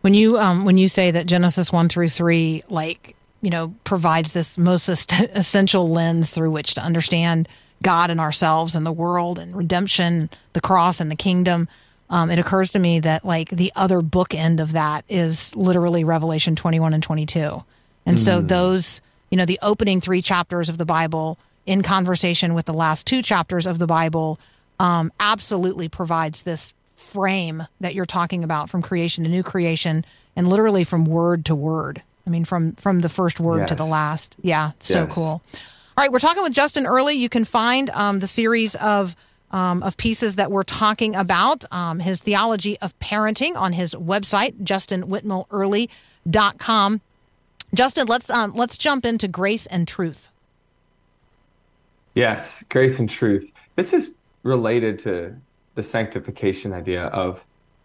When 0.00 0.14
you 0.14 0.38
um, 0.38 0.64
when 0.64 0.78
you 0.78 0.88
say 0.88 1.10
that 1.10 1.26
Genesis 1.26 1.72
one 1.72 1.88
through 1.88 2.08
three, 2.08 2.62
like 2.68 3.16
you 3.42 3.50
know, 3.50 3.74
provides 3.84 4.32
this 4.32 4.56
most 4.56 4.88
essential 5.12 5.88
lens 5.90 6.30
through 6.30 6.50
which 6.50 6.74
to 6.74 6.82
understand 6.82 7.48
God 7.82 8.10
and 8.10 8.20
ourselves 8.20 8.74
and 8.74 8.84
the 8.86 8.92
world 8.92 9.38
and 9.38 9.54
redemption, 9.54 10.30
the 10.52 10.60
cross 10.60 11.00
and 11.00 11.10
the 11.10 11.16
kingdom. 11.16 11.68
Um, 12.10 12.30
it 12.30 12.38
occurs 12.38 12.72
to 12.72 12.78
me 12.78 13.00
that 13.00 13.24
like 13.24 13.48
the 13.50 13.72
other 13.74 14.00
bookend 14.00 14.60
of 14.60 14.72
that 14.72 15.04
is 15.08 15.54
literally 15.56 16.04
Revelation 16.04 16.54
twenty 16.56 16.78
one 16.80 16.94
and 16.94 17.02
twenty 17.02 17.26
two, 17.26 17.64
and 18.06 18.20
so 18.20 18.40
those 18.40 19.00
you 19.30 19.36
know 19.38 19.46
the 19.46 19.58
opening 19.62 20.00
three 20.00 20.22
chapters 20.22 20.68
of 20.68 20.78
the 20.78 20.84
Bible 20.84 21.38
in 21.66 21.82
conversation 21.82 22.54
with 22.54 22.66
the 22.66 22.74
last 22.74 23.06
two 23.06 23.22
chapters 23.22 23.66
of 23.66 23.78
the 23.78 23.86
Bible 23.86 24.38
um, 24.78 25.10
absolutely 25.18 25.88
provides 25.88 26.42
this 26.42 26.74
frame 26.96 27.66
that 27.80 27.94
you're 27.94 28.04
talking 28.04 28.44
about 28.44 28.68
from 28.68 28.82
creation 28.82 29.24
to 29.24 29.30
new 29.30 29.42
creation 29.42 30.04
and 30.36 30.48
literally 30.48 30.84
from 30.84 31.06
word 31.06 31.44
to 31.46 31.54
word. 31.54 32.02
I 32.26 32.30
mean, 32.30 32.44
from 32.44 32.72
from 32.72 33.00
the 33.00 33.08
first 33.08 33.40
word 33.40 33.68
to 33.68 33.74
the 33.74 33.86
last. 33.86 34.36
Yeah, 34.42 34.72
so 34.78 35.04
Yes. 35.04 35.14
cool. 35.14 35.42
All 35.96 36.02
right, 36.02 36.10
we're 36.10 36.18
talking 36.18 36.42
with 36.42 36.52
Justin 36.52 36.86
Earley. 36.86 37.14
You 37.14 37.28
can 37.28 37.44
find 37.44 37.88
um, 37.90 38.18
the 38.18 38.26
series 38.26 38.74
of 38.76 39.14
um, 39.52 39.80
of 39.84 39.96
pieces 39.96 40.34
that 40.34 40.50
we're 40.50 40.64
talking 40.64 41.14
about, 41.14 41.64
um, 41.70 42.00
his 42.00 42.20
theology 42.20 42.76
of 42.80 42.98
parenting 42.98 43.54
on 43.54 43.72
his 43.72 43.94
website, 43.94 44.60
justinwhitmelearley.com. 44.64 47.00
Justin, 47.74 48.06
let's 48.08 48.28
um, 48.28 48.54
let's 48.56 48.76
jump 48.76 49.04
into 49.04 49.28
grace 49.28 49.66
and 49.66 49.86
truth. 49.86 50.30
Yes, 52.14 52.64
grace 52.68 52.98
and 52.98 53.08
truth. 53.08 53.52
This 53.76 53.92
is 53.92 54.14
related 54.42 54.98
to 55.00 55.36
the 55.76 55.84
sanctification 55.84 56.72
idea 56.72 57.04
of 57.04 57.44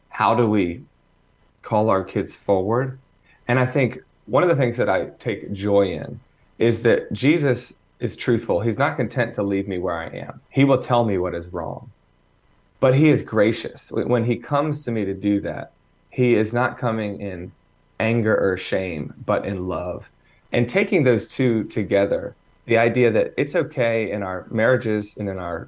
how 0.10 0.34
do 0.34 0.50
we 0.50 0.82
call 1.62 1.92
our 1.92 2.04
kids 2.04 2.34
forward. 2.34 2.98
And 3.48 3.60
I 3.60 3.68
think 3.68 4.00
one 4.26 4.42
of 4.42 4.50
the 4.50 4.56
things 4.56 4.78
that 4.78 4.90
I 4.90 5.10
take 5.20 5.54
joy 5.54 5.92
in 5.92 6.20
is 6.58 6.82
that 6.82 7.14
Jesus 7.14 7.76
is 8.00 8.16
truthful. 8.16 8.62
He's 8.62 8.78
not 8.78 8.98
content 8.98 9.34
to 9.36 9.44
leave 9.44 9.68
me 9.68 9.78
where 9.78 9.98
I 9.98 10.08
am, 10.08 10.42
He 10.50 10.64
will 10.64 10.82
tell 10.82 11.06
me 11.06 11.18
what 11.18 11.36
is 11.36 11.48
wrong. 11.48 11.92
But 12.80 12.96
He 12.96 13.10
is 13.10 13.24
gracious. 13.24 13.92
When 13.92 14.26
He 14.26 14.38
comes 14.38 14.84
to 14.86 14.92
me 14.92 15.06
to 15.06 15.14
do 15.14 15.42
that, 15.42 15.72
He 16.10 16.36
is 16.36 16.54
not 16.54 16.78
coming 16.78 17.20
in 17.20 17.52
anger 18.00 18.36
or 18.36 18.58
shame, 18.58 19.14
but 19.26 19.46
in 19.46 19.68
love. 19.68 20.10
And 20.52 20.70
taking 20.70 21.04
those 21.04 21.28
two 21.28 21.66
together, 21.66 22.36
the 22.66 22.78
idea 22.78 23.12
that 23.12 23.34
it's 23.38 23.56
okay 23.56 24.10
in 24.12 24.24
our 24.24 24.48
marriages 24.50 25.16
and 25.18 25.28
in 25.28 25.38
our 25.38 25.68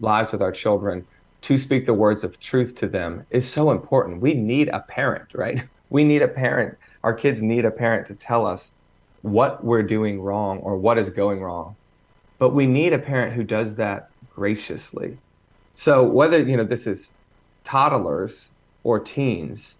lives 0.00 0.32
with 0.32 0.42
our 0.42 0.52
children 0.52 1.06
to 1.42 1.58
speak 1.58 1.86
the 1.86 1.94
words 1.94 2.24
of 2.24 2.40
truth 2.40 2.74
to 2.76 2.86
them 2.86 3.26
is 3.30 3.50
so 3.50 3.70
important. 3.70 4.20
We 4.20 4.34
need 4.34 4.68
a 4.68 4.80
parent, 4.80 5.34
right? 5.34 5.62
We 5.90 6.04
need 6.04 6.20
a 6.20 6.28
parent. 6.28 6.76
Our 7.02 7.14
kids 7.14 7.40
need 7.40 7.64
a 7.64 7.70
parent 7.70 8.06
to 8.08 8.14
tell 8.14 8.44
us 8.44 8.72
what 9.22 9.64
we're 9.64 9.82
doing 9.82 10.20
wrong 10.20 10.58
or 10.58 10.76
what 10.76 10.98
is 10.98 11.10
going 11.10 11.40
wrong. 11.40 11.76
But 12.38 12.50
we 12.50 12.66
need 12.66 12.92
a 12.92 12.98
parent 12.98 13.34
who 13.34 13.42
does 13.42 13.76
that 13.76 14.10
graciously. 14.34 15.18
So 15.74 16.02
whether, 16.02 16.38
you 16.38 16.56
know, 16.56 16.64
this 16.64 16.86
is 16.86 17.14
toddlers 17.64 18.50
or 18.84 18.98
teens, 18.98 19.74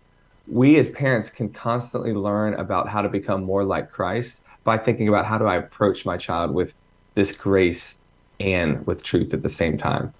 we 0.47 0.78
as 0.78 0.90
parents 0.90 1.30
can 1.30 1.50
constantly 1.50 2.12
learn 2.12 2.54
about 2.54 2.88
how 2.88 3.02
to 3.02 3.09
become 3.09 3.45
more 3.45 3.64
like 3.64 3.92
Christ 3.92 4.40
by 4.64 4.78
thinking 4.78 5.09
about 5.09 5.26
how 5.26 5.38
do 5.38 5.47
I 5.47 5.57
approach 5.57 6.04
my 6.04 6.16
child 6.16 6.52
with 6.52 6.75
this 7.15 7.32
grace 7.32 7.97
and 8.41 8.86
with 8.86 9.02
truth 9.02 9.34
at 9.34 9.43
the 9.43 9.49
same 9.49 9.78
time. 9.78 10.15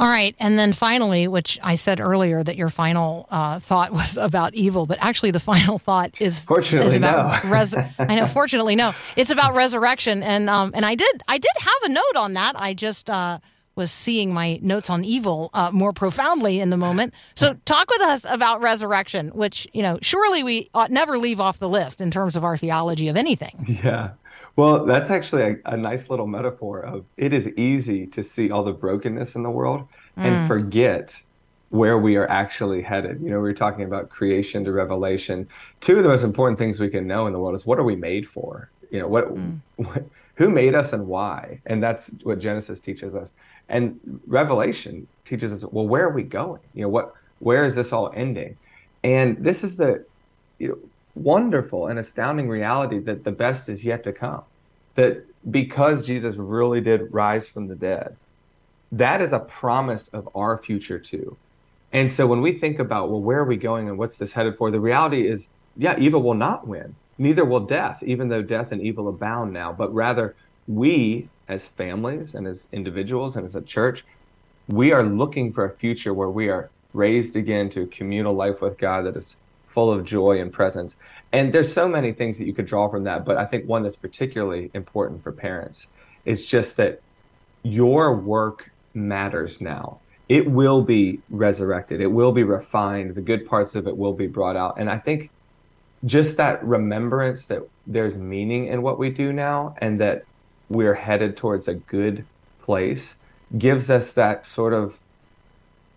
All 0.00 0.06
right, 0.08 0.34
and 0.40 0.58
then 0.58 0.72
finally, 0.72 1.28
which 1.28 1.58
I 1.62 1.74
said 1.74 2.00
earlier 2.00 2.42
that 2.42 2.56
your 2.56 2.70
final 2.70 3.26
uh, 3.30 3.58
thought 3.60 3.92
was 3.92 4.16
about 4.16 4.54
evil, 4.54 4.86
but 4.86 4.96
actually 5.00 5.30
the 5.30 5.40
final 5.52 5.78
thought 5.78 6.12
is 6.20 6.42
Fortunately, 6.44 6.90
is 6.92 6.96
about 6.96 7.44
no. 7.44 7.50
res- 7.56 7.74
I 7.98 8.14
know. 8.14 8.26
Fortunately, 8.26 8.76
no. 8.76 8.94
It's 9.16 9.30
about 9.30 9.54
resurrection, 9.54 10.22
and 10.22 10.48
um, 10.48 10.72
and 10.74 10.86
I 10.86 10.94
did 10.94 11.22
I 11.28 11.36
did 11.36 11.50
have 11.58 11.82
a 11.84 11.88
note 11.92 12.16
on 12.16 12.32
that. 12.32 12.58
I 12.58 12.72
just 12.72 13.10
uh, 13.10 13.40
was 13.76 13.90
seeing 13.92 14.32
my 14.32 14.58
notes 14.62 14.88
on 14.90 15.04
evil 15.04 15.50
uh, 15.54 15.70
more 15.72 15.92
profoundly 15.92 16.60
in 16.60 16.70
the 16.70 16.76
moment. 16.76 17.12
So 17.34 17.54
talk 17.66 17.88
with 17.90 18.00
us 18.00 18.24
about 18.28 18.60
resurrection, 18.62 19.28
which 19.34 19.68
you 19.74 19.82
know 19.82 19.98
surely 20.00 20.42
we 20.42 20.70
ought 20.74 20.90
never 20.90 21.18
leave 21.18 21.40
off 21.40 21.58
the 21.58 21.68
list 21.68 22.00
in 22.00 22.10
terms 22.10 22.36
of 22.36 22.44
our 22.44 22.56
theology 22.56 23.08
of 23.08 23.16
anything. 23.16 23.78
Yeah. 23.84 24.10
Well, 24.60 24.84
that's 24.84 25.10
actually 25.10 25.42
a, 25.42 25.56
a 25.64 25.76
nice 25.78 26.10
little 26.10 26.26
metaphor 26.26 26.80
of 26.80 27.06
it 27.16 27.32
is 27.32 27.48
easy 27.56 28.06
to 28.08 28.22
see 28.22 28.50
all 28.50 28.62
the 28.62 28.74
brokenness 28.74 29.34
in 29.34 29.42
the 29.42 29.50
world 29.50 29.88
and 30.16 30.34
mm. 30.34 30.46
forget 30.46 31.22
where 31.70 31.96
we 31.96 32.16
are 32.16 32.28
actually 32.28 32.82
headed. 32.82 33.22
You 33.22 33.30
know, 33.30 33.36
we 33.36 33.48
were 33.48 33.54
talking 33.54 33.84
about 33.84 34.10
creation 34.10 34.62
to 34.64 34.72
revelation. 34.72 35.48
Two 35.80 35.96
of 35.96 36.02
the 36.02 36.10
most 36.10 36.24
important 36.24 36.58
things 36.58 36.78
we 36.78 36.90
can 36.90 37.06
know 37.06 37.26
in 37.26 37.32
the 37.32 37.38
world 37.38 37.54
is 37.54 37.64
what 37.64 37.78
are 37.78 37.84
we 37.84 37.96
made 37.96 38.28
for? 38.28 38.68
You 38.90 38.98
know, 38.98 39.08
what, 39.08 39.34
mm. 39.34 39.60
what 39.76 40.04
who 40.34 40.50
made 40.50 40.74
us 40.74 40.92
and 40.92 41.06
why? 41.06 41.62
And 41.64 41.82
that's 41.82 42.10
what 42.22 42.38
Genesis 42.38 42.80
teaches 42.80 43.14
us. 43.14 43.32
And 43.70 43.98
Revelation 44.26 45.06
teaches 45.24 45.54
us, 45.54 45.64
well, 45.72 45.88
where 45.88 46.04
are 46.04 46.12
we 46.12 46.22
going? 46.22 46.60
You 46.74 46.82
know, 46.82 46.90
what 46.90 47.14
where 47.38 47.64
is 47.64 47.76
this 47.76 47.94
all 47.94 48.12
ending? 48.14 48.58
And 49.04 49.42
this 49.42 49.64
is 49.64 49.76
the 49.76 50.04
you 50.58 50.68
know, 50.68 50.78
wonderful 51.14 51.86
and 51.86 51.98
astounding 51.98 52.46
reality 52.46 52.98
that 52.98 53.24
the 53.24 53.32
best 53.32 53.70
is 53.70 53.86
yet 53.86 54.04
to 54.04 54.12
come. 54.12 54.42
That 55.00 55.24
because 55.50 56.06
Jesus 56.06 56.36
really 56.36 56.82
did 56.82 57.12
rise 57.12 57.48
from 57.48 57.68
the 57.68 57.74
dead, 57.74 58.16
that 58.92 59.22
is 59.22 59.32
a 59.32 59.38
promise 59.38 60.08
of 60.08 60.28
our 60.34 60.58
future 60.58 60.98
too. 60.98 61.38
And 61.90 62.12
so 62.12 62.26
when 62.26 62.42
we 62.42 62.52
think 62.52 62.78
about, 62.78 63.10
well, 63.10 63.22
where 63.22 63.38
are 63.38 63.46
we 63.46 63.56
going 63.56 63.88
and 63.88 63.96
what's 63.96 64.18
this 64.18 64.32
headed 64.32 64.58
for? 64.58 64.70
The 64.70 64.78
reality 64.78 65.26
is, 65.26 65.48
yeah, 65.74 65.98
evil 65.98 66.22
will 66.22 66.34
not 66.34 66.66
win. 66.66 66.94
Neither 67.16 67.46
will 67.46 67.60
death, 67.60 68.02
even 68.02 68.28
though 68.28 68.42
death 68.42 68.72
and 68.72 68.82
evil 68.82 69.08
abound 69.08 69.54
now. 69.54 69.72
But 69.72 69.92
rather, 69.94 70.36
we 70.68 71.30
as 71.48 71.66
families 71.66 72.34
and 72.34 72.46
as 72.46 72.68
individuals 72.70 73.36
and 73.36 73.46
as 73.46 73.54
a 73.54 73.62
church, 73.62 74.04
we 74.68 74.92
are 74.92 75.02
looking 75.02 75.50
for 75.50 75.64
a 75.64 75.70
future 75.70 76.12
where 76.12 76.28
we 76.28 76.50
are 76.50 76.68
raised 76.92 77.36
again 77.36 77.70
to 77.70 77.86
communal 77.86 78.34
life 78.34 78.60
with 78.60 78.76
God 78.76 79.06
that 79.06 79.16
is 79.16 79.36
full 79.72 79.92
of 79.92 80.04
joy 80.04 80.40
and 80.40 80.52
presence. 80.52 80.96
And 81.32 81.52
there's 81.52 81.72
so 81.72 81.88
many 81.88 82.12
things 82.12 82.38
that 82.38 82.46
you 82.46 82.52
could 82.52 82.66
draw 82.66 82.88
from 82.88 83.04
that, 83.04 83.24
but 83.24 83.36
I 83.36 83.46
think 83.46 83.68
one 83.68 83.82
that's 83.82 83.96
particularly 83.96 84.70
important 84.74 85.22
for 85.22 85.32
parents 85.32 85.86
is 86.24 86.46
just 86.46 86.76
that 86.76 87.00
your 87.62 88.14
work 88.14 88.70
matters 88.94 89.60
now. 89.60 90.00
It 90.28 90.50
will 90.50 90.82
be 90.82 91.20
resurrected. 91.28 92.00
It 92.00 92.08
will 92.08 92.32
be 92.32 92.44
refined. 92.44 93.14
The 93.14 93.20
good 93.20 93.46
parts 93.46 93.74
of 93.74 93.86
it 93.86 93.96
will 93.96 94.12
be 94.12 94.26
brought 94.26 94.56
out. 94.56 94.78
And 94.78 94.88
I 94.90 94.98
think 94.98 95.30
just 96.04 96.36
that 96.36 96.64
remembrance 96.64 97.44
that 97.44 97.62
there's 97.86 98.16
meaning 98.16 98.66
in 98.68 98.82
what 98.82 98.98
we 98.98 99.10
do 99.10 99.32
now 99.32 99.74
and 99.78 100.00
that 100.00 100.24
we're 100.68 100.94
headed 100.94 101.36
towards 101.36 101.68
a 101.68 101.74
good 101.74 102.24
place 102.62 103.16
gives 103.58 103.90
us 103.90 104.12
that 104.12 104.46
sort 104.46 104.72
of 104.72 104.96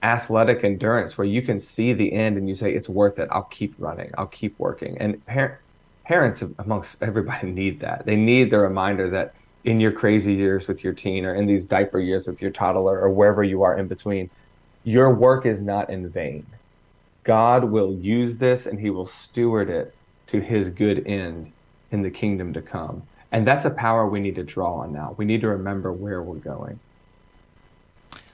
athletic 0.04 0.64
endurance 0.64 1.18
where 1.18 1.26
you 1.26 1.42
can 1.42 1.60
see 1.60 1.94
the 1.94 2.12
end 2.12 2.38
and 2.38 2.48
you 2.48 2.56
say 2.56 2.74
it's 2.74 2.90
worth 2.90 3.18
it. 3.18 3.30
I'll 3.32 3.44
keep 3.44 3.74
running. 3.80 4.12
I'll 4.18 4.28
keep 4.28 4.60
working. 4.60 4.98
And 5.00 5.26
par- 5.26 5.62
parents 6.04 6.44
amongst 6.60 7.02
everybody 7.02 7.52
need 7.52 7.80
that. 7.80 8.06
They 8.06 8.18
need 8.18 8.52
the 8.52 8.60
reminder 8.60 9.10
that 9.10 9.34
in 9.64 9.80
your 9.80 9.94
crazy 9.94 10.34
years 10.34 10.68
with 10.68 10.84
your 10.84 10.94
teen 10.94 11.26
or 11.26 11.34
in 11.34 11.46
these 11.46 11.66
diaper 11.66 12.00
years 12.00 12.28
with 12.28 12.42
your 12.42 12.52
toddler 12.52 13.00
or 13.00 13.10
wherever 13.10 13.44
you 13.44 13.64
are 13.64 13.78
in 13.78 13.88
between 13.88 14.30
your 14.84 15.14
work 15.14 15.46
is 15.46 15.62
not 15.62 15.90
in 15.90 16.10
vain. 16.10 16.46
God 17.24 17.64
will 17.64 17.94
use 17.94 18.38
this 18.38 18.66
and 18.66 18.82
he 18.82 18.90
will 18.90 19.06
steward 19.06 19.70
it 19.70 19.96
to 20.28 20.42
his 20.42 20.70
good 20.70 21.08
end 21.08 21.54
in 21.92 22.02
the 22.02 22.12
kingdom 22.12 22.52
to 22.52 22.62
come. 22.62 23.04
And 23.32 23.48
that's 23.48 23.64
a 23.64 23.70
power 23.70 24.06
we 24.06 24.20
need 24.20 24.36
to 24.36 24.44
draw 24.44 24.80
on 24.80 24.92
now. 24.92 25.16
We 25.18 25.24
need 25.24 25.40
to 25.42 25.48
remember 25.48 25.94
where 25.94 26.22
we're 26.22 26.36
going 26.36 26.80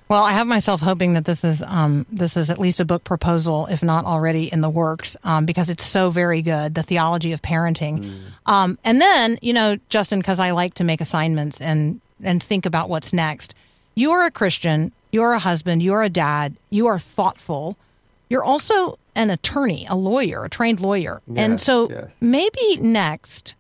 Well, 0.10 0.24
I 0.24 0.32
have 0.32 0.48
myself 0.48 0.82
hoping 0.82 1.14
that 1.14 1.26
this 1.26 1.44
is 1.44 1.62
um, 1.62 2.08
this 2.12 2.36
is 2.36 2.50
at 2.50 2.58
least 2.58 2.80
a 2.80 2.86
book 2.86 3.04
proposal, 3.04 3.68
if 3.68 3.84
not 3.84 4.06
already 4.06 4.52
in 4.52 4.62
the 4.62 4.70
works, 4.70 5.16
um, 5.24 5.46
because 5.46 5.70
it's 5.70 5.86
so 5.86 6.10
very 6.10 6.42
good. 6.42 6.74
The 6.74 6.82
theology 6.82 7.32
of 7.32 7.44
parenting, 7.44 8.20
um, 8.48 8.80
and 8.84 9.00
then 9.00 9.38
you 9.44 9.54
know, 9.54 9.78
Justin, 9.90 10.20
because 10.20 10.40
I 10.40 10.50
like 10.50 10.74
to 10.76 10.84
make 10.84 11.00
assignments 11.00 11.62
and 11.62 12.02
and 12.24 12.42
think 12.42 12.66
about 12.66 12.90
what's 12.90 13.14
next. 13.14 13.54
You 13.94 14.10
are 14.12 14.26
a 14.26 14.32
Christian. 14.32 14.92
You 15.12 15.22
are 15.22 15.34
a 15.34 15.40
husband. 15.40 15.84
You 15.84 15.94
are 15.94 16.02
a 16.02 16.10
dad. 16.10 16.56
You 16.72 16.88
are 16.88 16.98
thoughtful. 16.98 17.78
You're 18.30 18.44
also 18.44 18.98
an 19.14 19.30
attorney, 19.30 19.86
a 19.88 19.96
lawyer, 19.96 20.44
a 20.44 20.50
trained 20.50 20.80
lawyer, 20.80 21.22
and 21.36 21.62
so 21.62 21.88
yes. 21.88 22.18
maybe 22.20 22.78
next, 22.78 23.54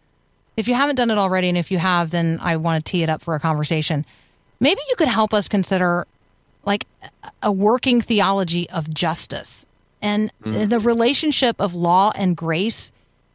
if 0.57 0.67
you 0.67 0.73
haven't 0.73 0.95
done 0.95 1.11
it 1.11 1.19
already, 1.19 1.47
and 1.47 1.59
if 1.59 1.69
you 1.69 1.77
have, 1.77 2.09
then 2.09 2.39
I 2.41 2.55
want 2.55 2.83
to 2.83 2.91
tee 2.91 3.03
it 3.03 3.09
up 3.09 3.21
for 3.21 3.35
a 3.35 3.39
conversation. 3.39 4.03
Maybe 4.59 4.81
you 4.89 4.95
could 4.95 5.07
help 5.07 5.31
us 5.31 5.47
consider 5.47 6.07
like 6.69 6.85
a 7.41 7.51
working 7.51 7.99
theology 7.99 8.69
of 8.69 8.93
justice. 8.93 9.65
And 10.03 10.31
the 10.69 10.79
relationship 10.79 11.59
of 11.59 11.73
law 11.73 12.11
and 12.15 12.37
grace 12.37 12.91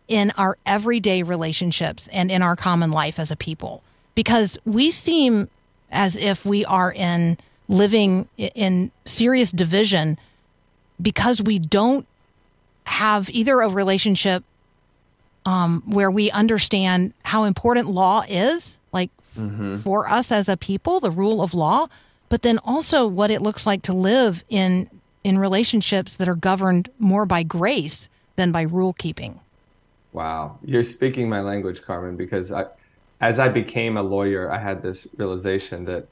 in 0.06 0.30
our 0.38 0.56
everyday 0.64 1.24
relationships 1.24 2.08
and 2.12 2.30
in 2.30 2.42
our 2.42 2.54
common 2.54 2.92
life 2.92 3.18
as 3.18 3.32
a 3.32 3.36
people. 3.36 3.82
Because 4.14 4.56
we 4.64 4.92
seem 4.92 5.48
as 5.90 6.14
if 6.16 6.44
we 6.44 6.64
are 6.64 6.92
in 6.92 7.36
living 7.66 8.28
in 8.38 8.92
serious 9.04 9.50
division 9.50 10.16
because 11.02 11.42
we 11.42 11.58
don't 11.58 12.06
have 12.84 13.28
either 13.30 13.60
a 13.60 13.68
relationship 13.68 14.44
um, 15.44 15.82
where 15.86 16.10
we 16.10 16.30
understand 16.30 17.12
how 17.24 17.44
important 17.44 17.88
law 17.88 18.22
is, 18.28 18.78
like 18.92 19.10
for 19.82 20.08
us 20.08 20.30
as 20.30 20.48
a 20.48 20.56
people, 20.56 21.00
the 21.00 21.10
rule 21.10 21.42
of 21.42 21.52
law, 21.52 21.88
but 22.34 22.42
then 22.42 22.58
also 22.64 23.06
what 23.06 23.30
it 23.30 23.42
looks 23.42 23.64
like 23.64 23.80
to 23.82 23.92
live 23.92 24.42
in 24.48 24.90
in 25.22 25.38
relationships 25.38 26.16
that 26.16 26.28
are 26.28 26.34
governed 26.34 26.90
more 26.98 27.24
by 27.24 27.44
grace 27.44 28.08
than 28.34 28.50
by 28.50 28.62
rule 28.62 28.92
keeping. 28.94 29.38
Wow, 30.12 30.58
you're 30.64 30.82
speaking 30.82 31.28
my 31.28 31.42
language, 31.42 31.82
Carmen, 31.82 32.16
because 32.16 32.50
I, 32.50 32.64
as 33.20 33.38
I 33.38 33.50
became 33.50 33.96
a 33.96 34.02
lawyer, 34.02 34.50
I 34.50 34.58
had 34.58 34.82
this 34.82 35.06
realization 35.16 35.84
that 35.84 36.08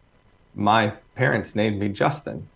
my 0.54 0.92
parents 1.16 1.56
named 1.56 1.80
me 1.80 1.88
Justin, 1.88 2.46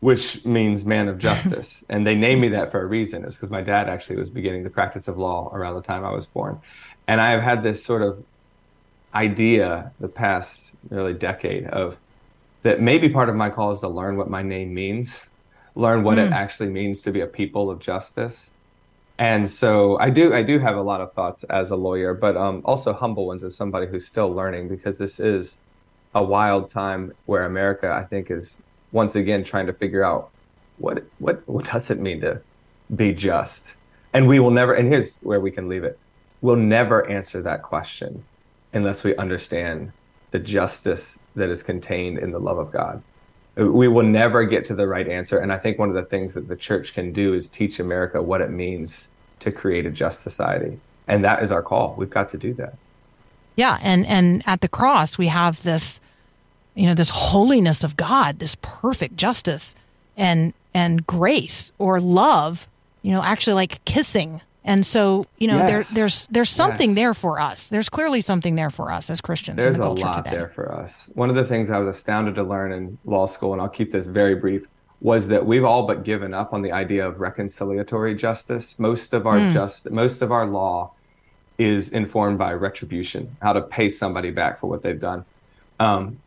which 0.00 0.44
means 0.44 0.84
man 0.84 1.06
of 1.06 1.20
justice. 1.20 1.84
and 1.88 2.04
they 2.04 2.16
named 2.16 2.40
me 2.40 2.48
that 2.48 2.72
for 2.72 2.82
a 2.82 2.86
reason. 2.86 3.24
It's 3.24 3.36
because 3.36 3.52
my 3.52 3.62
dad 3.62 3.88
actually 3.88 4.16
was 4.16 4.28
beginning 4.28 4.64
the 4.64 4.70
practice 4.70 5.06
of 5.06 5.18
law 5.18 5.52
around 5.52 5.76
the 5.76 5.82
time 5.82 6.04
I 6.04 6.10
was 6.10 6.26
born. 6.26 6.60
And 7.06 7.20
I 7.20 7.30
have 7.30 7.42
had 7.42 7.62
this 7.62 7.84
sort 7.84 8.02
of 8.02 8.24
idea 9.14 9.92
the 10.00 10.08
past 10.08 10.74
nearly 10.90 11.14
decade 11.14 11.66
of 11.66 11.96
that 12.64 12.80
maybe 12.80 13.08
part 13.08 13.28
of 13.28 13.36
my 13.36 13.50
call 13.50 13.72
is 13.72 13.80
to 13.80 13.88
learn 13.88 14.16
what 14.16 14.28
my 14.28 14.42
name 14.42 14.74
means, 14.74 15.20
learn 15.74 16.02
what 16.02 16.18
it 16.18 16.32
actually 16.32 16.70
means 16.70 17.02
to 17.02 17.12
be 17.12 17.20
a 17.20 17.26
people 17.26 17.70
of 17.70 17.78
justice. 17.78 18.50
And 19.18 19.48
so 19.48 19.98
I 20.00 20.10
do 20.10 20.34
I 20.34 20.42
do 20.42 20.58
have 20.58 20.76
a 20.76 20.82
lot 20.82 21.00
of 21.00 21.12
thoughts 21.12 21.44
as 21.44 21.70
a 21.70 21.76
lawyer, 21.76 22.14
but 22.14 22.36
um, 22.36 22.62
also 22.64 22.92
humble 22.92 23.26
ones 23.26 23.44
as 23.44 23.54
somebody 23.54 23.86
who's 23.86 24.06
still 24.06 24.28
learning 24.32 24.68
because 24.68 24.98
this 24.98 25.20
is 25.20 25.58
a 26.14 26.24
wild 26.24 26.70
time 26.70 27.12
where 27.26 27.44
America, 27.44 27.92
I 27.92 28.04
think, 28.04 28.30
is 28.30 28.58
once 28.92 29.14
again 29.14 29.44
trying 29.44 29.66
to 29.66 29.72
figure 29.72 30.02
out 30.02 30.30
what 30.78 31.04
what 31.18 31.46
what 31.46 31.66
does 31.66 31.90
it 31.90 32.00
mean 32.00 32.22
to 32.22 32.40
be 32.94 33.12
just. 33.12 33.76
And 34.12 34.26
we 34.26 34.40
will 34.40 34.50
never 34.50 34.72
and 34.72 34.88
here's 34.88 35.16
where 35.16 35.38
we 35.38 35.50
can 35.50 35.68
leave 35.68 35.84
it. 35.84 35.98
We'll 36.40 36.56
never 36.56 37.06
answer 37.08 37.42
that 37.42 37.62
question 37.62 38.24
unless 38.72 39.04
we 39.04 39.14
understand 39.16 39.92
the 40.34 40.40
justice 40.40 41.16
that 41.36 41.48
is 41.48 41.62
contained 41.62 42.18
in 42.18 42.32
the 42.32 42.40
love 42.40 42.58
of 42.58 42.72
God. 42.72 43.00
We 43.54 43.86
will 43.86 44.02
never 44.02 44.44
get 44.44 44.64
to 44.64 44.74
the 44.74 44.88
right 44.88 45.06
answer. 45.06 45.38
And 45.38 45.52
I 45.52 45.58
think 45.58 45.78
one 45.78 45.88
of 45.88 45.94
the 45.94 46.02
things 46.02 46.34
that 46.34 46.48
the 46.48 46.56
church 46.56 46.92
can 46.92 47.12
do 47.12 47.34
is 47.34 47.48
teach 47.48 47.78
America 47.78 48.20
what 48.20 48.40
it 48.40 48.50
means 48.50 49.06
to 49.38 49.52
create 49.52 49.86
a 49.86 49.92
just 49.92 50.22
society. 50.22 50.80
And 51.06 51.24
that 51.24 51.40
is 51.44 51.52
our 51.52 51.62
call. 51.62 51.94
We've 51.96 52.10
got 52.10 52.30
to 52.30 52.36
do 52.36 52.52
that. 52.54 52.74
Yeah, 53.54 53.78
and 53.80 54.04
and 54.06 54.42
at 54.44 54.60
the 54.60 54.66
cross 54.66 55.16
we 55.18 55.28
have 55.28 55.62
this 55.62 56.00
you 56.74 56.86
know 56.86 56.94
this 56.94 57.10
holiness 57.10 57.84
of 57.84 57.96
God, 57.96 58.40
this 58.40 58.56
perfect 58.60 59.16
justice 59.16 59.76
and 60.16 60.52
and 60.74 61.06
grace 61.06 61.70
or 61.78 62.00
love, 62.00 62.66
you 63.02 63.12
know, 63.12 63.22
actually 63.22 63.54
like 63.54 63.84
kissing. 63.84 64.40
And 64.66 64.84
so, 64.86 65.26
you 65.38 65.46
know, 65.46 65.58
Yes. 65.58 65.90
there 65.90 65.94
there's 66.00 66.26
there's 66.28 66.50
something 66.50 66.90
Yes. 66.90 66.96
there 66.96 67.14
for 67.14 67.38
us. 67.38 67.68
There's 67.68 67.88
clearly 67.90 68.20
something 68.22 68.54
there 68.56 68.70
for 68.70 68.90
us 68.90 69.10
as 69.10 69.20
Christians 69.20 69.58
There's 69.58 69.76
the 69.76 69.86
a 69.86 69.88
lot 69.88 70.24
today. 70.24 70.36
there 70.36 70.48
for 70.48 70.72
us. 70.72 71.10
One 71.14 71.28
of 71.28 71.36
the 71.36 71.44
things 71.44 71.70
I 71.70 71.78
was 71.78 71.88
astounded 71.94 72.34
to 72.36 72.42
learn 72.42 72.72
in 72.72 72.96
law 73.04 73.26
school, 73.26 73.52
and 73.52 73.60
I'll 73.60 73.68
keep 73.68 73.92
this 73.92 74.06
very 74.06 74.34
brief, 74.34 74.66
was 75.02 75.28
that 75.28 75.44
we've 75.44 75.64
all 75.64 75.86
but 75.86 76.02
given 76.02 76.32
up 76.32 76.54
on 76.54 76.62
the 76.62 76.72
idea 76.72 77.06
of 77.06 77.16
reconciliatory 77.16 78.16
justice. 78.16 78.78
Most 78.78 79.12
of 79.12 79.26
our 79.26 79.38
just 79.52 79.90
most 79.90 80.22
of 80.22 80.32
our 80.32 80.46
law 80.46 80.92
is 81.58 81.90
informed 81.90 82.38
by 82.38 82.52
retribution, 82.54 83.36
how 83.42 83.52
to 83.52 83.60
pay 83.60 83.88
somebody 83.90 84.30
back 84.30 84.58
for 84.60 84.66
what 84.68 84.82
they've 84.82 84.98
done. 84.98 85.24
Um, 85.78 86.18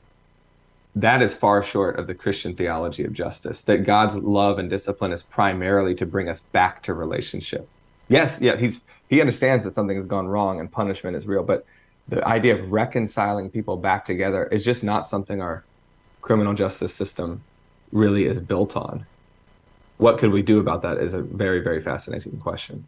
that 0.96 1.22
is 1.22 1.36
far 1.36 1.62
short 1.64 1.98
of 2.00 2.08
the 2.08 2.14
Christian 2.16 2.56
theology 2.56 3.04
of 3.04 3.14
justice. 3.14 3.62
That 3.62 3.84
God's 3.84 4.16
love 4.16 4.58
and 4.60 4.70
discipline 4.70 5.12
is 5.12 5.24
primarily 5.24 5.96
to 5.96 6.06
bring 6.06 6.30
us 6.30 6.42
back 6.52 6.82
to 6.84 6.94
relationship. 6.94 7.68
Yes, 8.10 8.40
yeah, 8.42 8.56
he's 8.56 8.82
he 9.10 9.22
understands 9.22 9.64
that 9.64 9.72
something 9.72 9.96
has 9.96 10.06
gone 10.06 10.28
wrong 10.28 10.60
and 10.60 10.72
punishment 10.72 11.16
is 11.16 11.26
real, 11.26 11.44
but 11.44 11.66
the 12.08 12.26
idea 12.28 12.56
of 12.56 12.72
reconciling 12.72 13.50
people 13.50 13.78
back 13.78 14.06
together 14.06 14.46
is 14.48 14.64
just 14.64 14.84
not 14.84 15.08
something 15.08 15.42
our 15.42 15.64
criminal 16.22 16.54
justice 16.54 16.94
system 16.94 17.42
really 17.92 18.26
is 18.26 18.40
built 18.40 18.76
on. 18.76 19.06
What 19.98 20.18
could 20.18 20.32
we 20.32 20.42
do 20.42 20.60
about 20.60 20.82
that 20.84 20.98
is 20.98 21.14
a 21.14 21.22
very, 21.22 21.62
very 21.62 21.82
fascinating 21.82 22.38
question. 22.40 22.86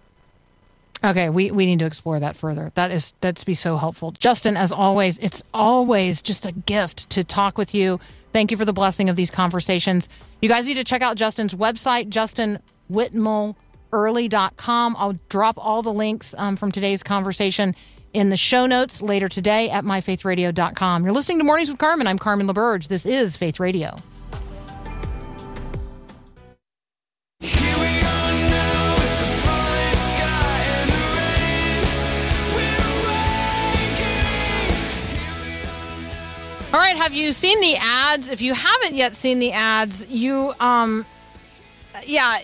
Okay, 1.03 1.29
we, 1.29 1.49
we 1.49 1.65
need 1.65 1.79
to 1.79 1.85
explore 1.85 2.19
that 2.19 2.35
further. 2.35 2.71
That 2.75 2.91
is 2.91 3.13
that'd 3.21 3.45
be 3.45 3.53
so 3.53 3.77
helpful. 3.77 4.11
Justin, 4.11 4.57
as 4.57 4.71
always, 4.71 5.17
it's 5.19 5.41
always 5.53 6.21
just 6.21 6.45
a 6.45 6.51
gift 6.51 7.09
to 7.11 7.23
talk 7.23 7.57
with 7.57 7.73
you. 7.73 7.99
Thank 8.33 8.51
you 8.51 8.57
for 8.57 8.65
the 8.65 8.73
blessing 8.73 9.09
of 9.09 9.15
these 9.15 9.31
conversations. 9.31 10.09
You 10.41 10.49
guys 10.49 10.65
need 10.65 10.75
to 10.75 10.83
check 10.83 11.01
out 11.01 11.15
Justin's 11.15 11.55
website, 11.55 12.09
justinwhitmelearley.com. 13.91 14.95
I'll 14.97 15.19
drop 15.29 15.57
all 15.57 15.81
the 15.81 15.93
links 15.93 16.33
um, 16.37 16.55
from 16.55 16.71
today's 16.71 17.03
conversation 17.03 17.75
in 18.13 18.29
the 18.29 18.37
show 18.37 18.65
notes 18.65 19.01
later 19.01 19.29
today 19.29 19.69
at 19.69 19.83
myfaithradio.com. 19.83 21.03
You're 21.03 21.13
listening 21.13 21.39
to 21.39 21.43
Mornings 21.43 21.69
with 21.69 21.79
Carmen. 21.79 22.07
I'm 22.07 22.17
Carmen 22.19 22.47
LaBerge. 22.47 22.87
This 22.87 23.05
is 23.05 23.35
Faith 23.35 23.59
Radio. 23.59 23.95
All 36.71 36.79
right, 36.79 36.95
have 36.95 37.13
you 37.13 37.33
seen 37.33 37.59
the 37.61 37.75
ads? 37.77 38.29
If 38.29 38.41
you 38.41 38.53
haven't 38.53 38.95
yet 38.95 39.15
seen 39.15 39.39
the 39.39 39.51
ads, 39.53 40.05
you 40.07 40.53
um 40.59 41.05
yeah, 42.05 42.39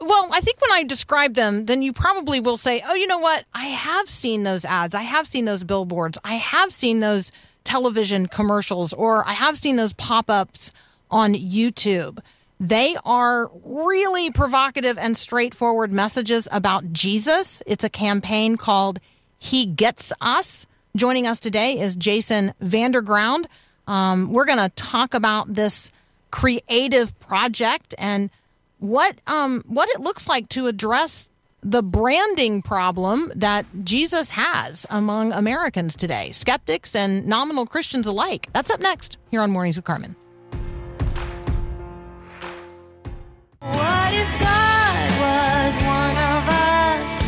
well, 0.00 0.28
I 0.32 0.40
think 0.40 0.60
when 0.60 0.72
I 0.72 0.84
describe 0.84 1.34
them, 1.34 1.66
then 1.66 1.82
you 1.82 1.92
probably 1.92 2.40
will 2.40 2.56
say, 2.56 2.82
"Oh, 2.86 2.94
you 2.94 3.06
know 3.06 3.18
what? 3.18 3.44
I 3.54 3.66
have 3.66 4.10
seen 4.10 4.42
those 4.42 4.64
ads. 4.64 4.94
I 4.94 5.02
have 5.02 5.26
seen 5.26 5.44
those 5.44 5.64
billboards. 5.64 6.18
I 6.24 6.34
have 6.34 6.72
seen 6.72 7.00
those 7.00 7.32
television 7.64 8.26
commercials 8.28 8.92
or 8.92 9.26
I 9.26 9.32
have 9.32 9.58
seen 9.58 9.76
those 9.76 9.92
pop-ups 9.92 10.72
on 11.10 11.34
YouTube." 11.34 12.18
They 12.60 12.96
are 13.04 13.50
really 13.64 14.30
provocative 14.30 14.96
and 14.96 15.16
straightforward 15.16 15.92
messages 15.92 16.46
about 16.52 16.92
Jesus. 16.92 17.62
It's 17.66 17.84
a 17.84 17.90
campaign 17.90 18.56
called 18.56 19.00
He 19.38 19.66
Gets 19.66 20.12
Us. 20.20 20.66
Joining 20.96 21.26
us 21.26 21.40
today 21.40 21.80
is 21.80 21.96
Jason 21.96 22.54
Vanderground. 22.62 23.46
Um, 23.88 24.32
we're 24.32 24.44
going 24.44 24.60
to 24.60 24.68
talk 24.76 25.14
about 25.14 25.52
this 25.52 25.90
creative 26.30 27.18
project 27.18 27.94
and 27.98 28.30
what 28.84 29.16
um, 29.26 29.64
what 29.66 29.88
it 29.88 30.00
looks 30.00 30.28
like 30.28 30.48
to 30.50 30.66
address 30.66 31.30
the 31.62 31.82
branding 31.82 32.60
problem 32.60 33.32
that 33.34 33.64
Jesus 33.82 34.28
has 34.28 34.84
among 34.90 35.32
Americans 35.32 35.96
today, 35.96 36.30
skeptics 36.32 36.94
and 36.94 37.26
nominal 37.26 37.64
Christians 37.64 38.06
alike. 38.06 38.50
That's 38.52 38.70
up 38.70 38.80
next 38.80 39.16
here 39.30 39.40
on 39.40 39.50
Mornings 39.50 39.76
with 39.76 39.86
Carmen. 39.86 40.14
What 43.60 44.12
if 44.12 44.28
God 44.38 45.10
was 45.24 45.74
one 45.86 46.16
of 46.20 46.48
us? 46.52 47.22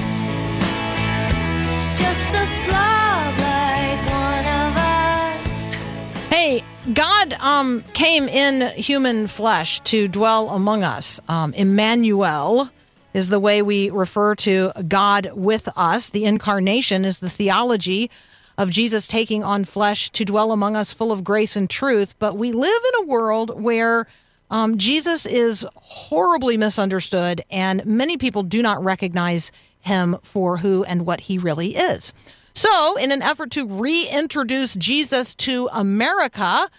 Just 1.99 2.29
a 2.29 2.45
slob 2.67 3.39
like 3.41 4.03
one 4.13 4.45
of 4.45 4.77
us. 4.77 6.29
Hey, 6.29 6.63
God 6.93 7.16
um, 7.41 7.83
came 7.95 8.29
in 8.29 8.69
human 8.77 9.27
flesh 9.27 9.81
to 9.81 10.09
dwell 10.09 10.51
among 10.51 10.83
us. 10.83 11.21
Um, 11.29 11.55
Emmanuel 11.55 12.71
is 13.15 13.29
the 13.29 13.41
way 13.41 13.63
we 13.63 13.91
refer 13.91 14.35
to 14.35 14.73
God 14.87 15.31
with 15.35 15.69
us. 15.77 16.11
The 16.11 16.25
incarnation 16.25 17.05
is 17.05 17.19
the 17.19 17.31
theology 17.31 18.11
of 18.59 18.71
Jesus 18.71 19.07
taking 19.07 19.45
on 19.45 19.65
flesh 19.65 20.11
to 20.11 20.25
dwell 20.25 20.53
among 20.53 20.77
us, 20.77 20.93
full 20.93 21.13
of 21.13 21.25
grace 21.25 21.57
and 21.57 21.69
truth. 21.69 22.15
But 22.19 22.37
we 22.37 22.53
live 22.53 22.83
in 22.95 23.05
a 23.05 23.07
world 23.07 23.63
where 23.63 24.07
um, 24.51 24.79
Jesus 24.79 25.27
is 25.27 25.67
horribly 25.75 26.57
misunderstood, 26.57 27.43
and 27.51 27.85
many 27.85 28.17
people 28.17 28.43
do 28.43 28.63
not 28.63 28.83
recognize 28.83 29.51
him 29.81 30.17
for 30.23 30.59
who 30.59 30.85
and 30.85 31.07
what 31.07 31.21
he 31.21 31.39
really 31.39 31.77
is. 31.77 32.13
So, 32.55 32.97
in 32.97 33.13
an 33.13 33.23
effort 33.23 33.51
to 33.53 33.67
reintroduce 33.67 34.75
Jesus 34.75 35.35
to 35.37 35.69
America, 35.73 36.71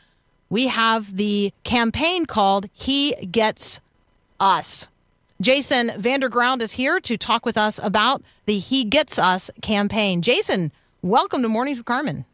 we 0.50 0.68
have 0.68 1.18
the 1.18 1.54
campaign 1.64 2.26
called 2.26 2.70
He 2.74 3.16
Gets 3.28 3.80
Us. 4.40 4.88
Jason 5.40 5.90
Vanderground 5.90 6.62
is 6.62 6.74
here 6.74 7.00
to 7.00 7.18
talk 7.18 7.46
with 7.46 7.58
us 7.58 7.80
about 7.84 8.24
the 8.46 8.58
He 8.58 8.84
Gets 8.84 9.20
Us 9.20 9.52
campaign. 9.62 10.22
Jason, 10.22 10.72
welcome 11.02 11.42
to 11.42 11.50
Mornings 11.50 11.78
with 11.78 11.86
Carmen. 11.86 12.26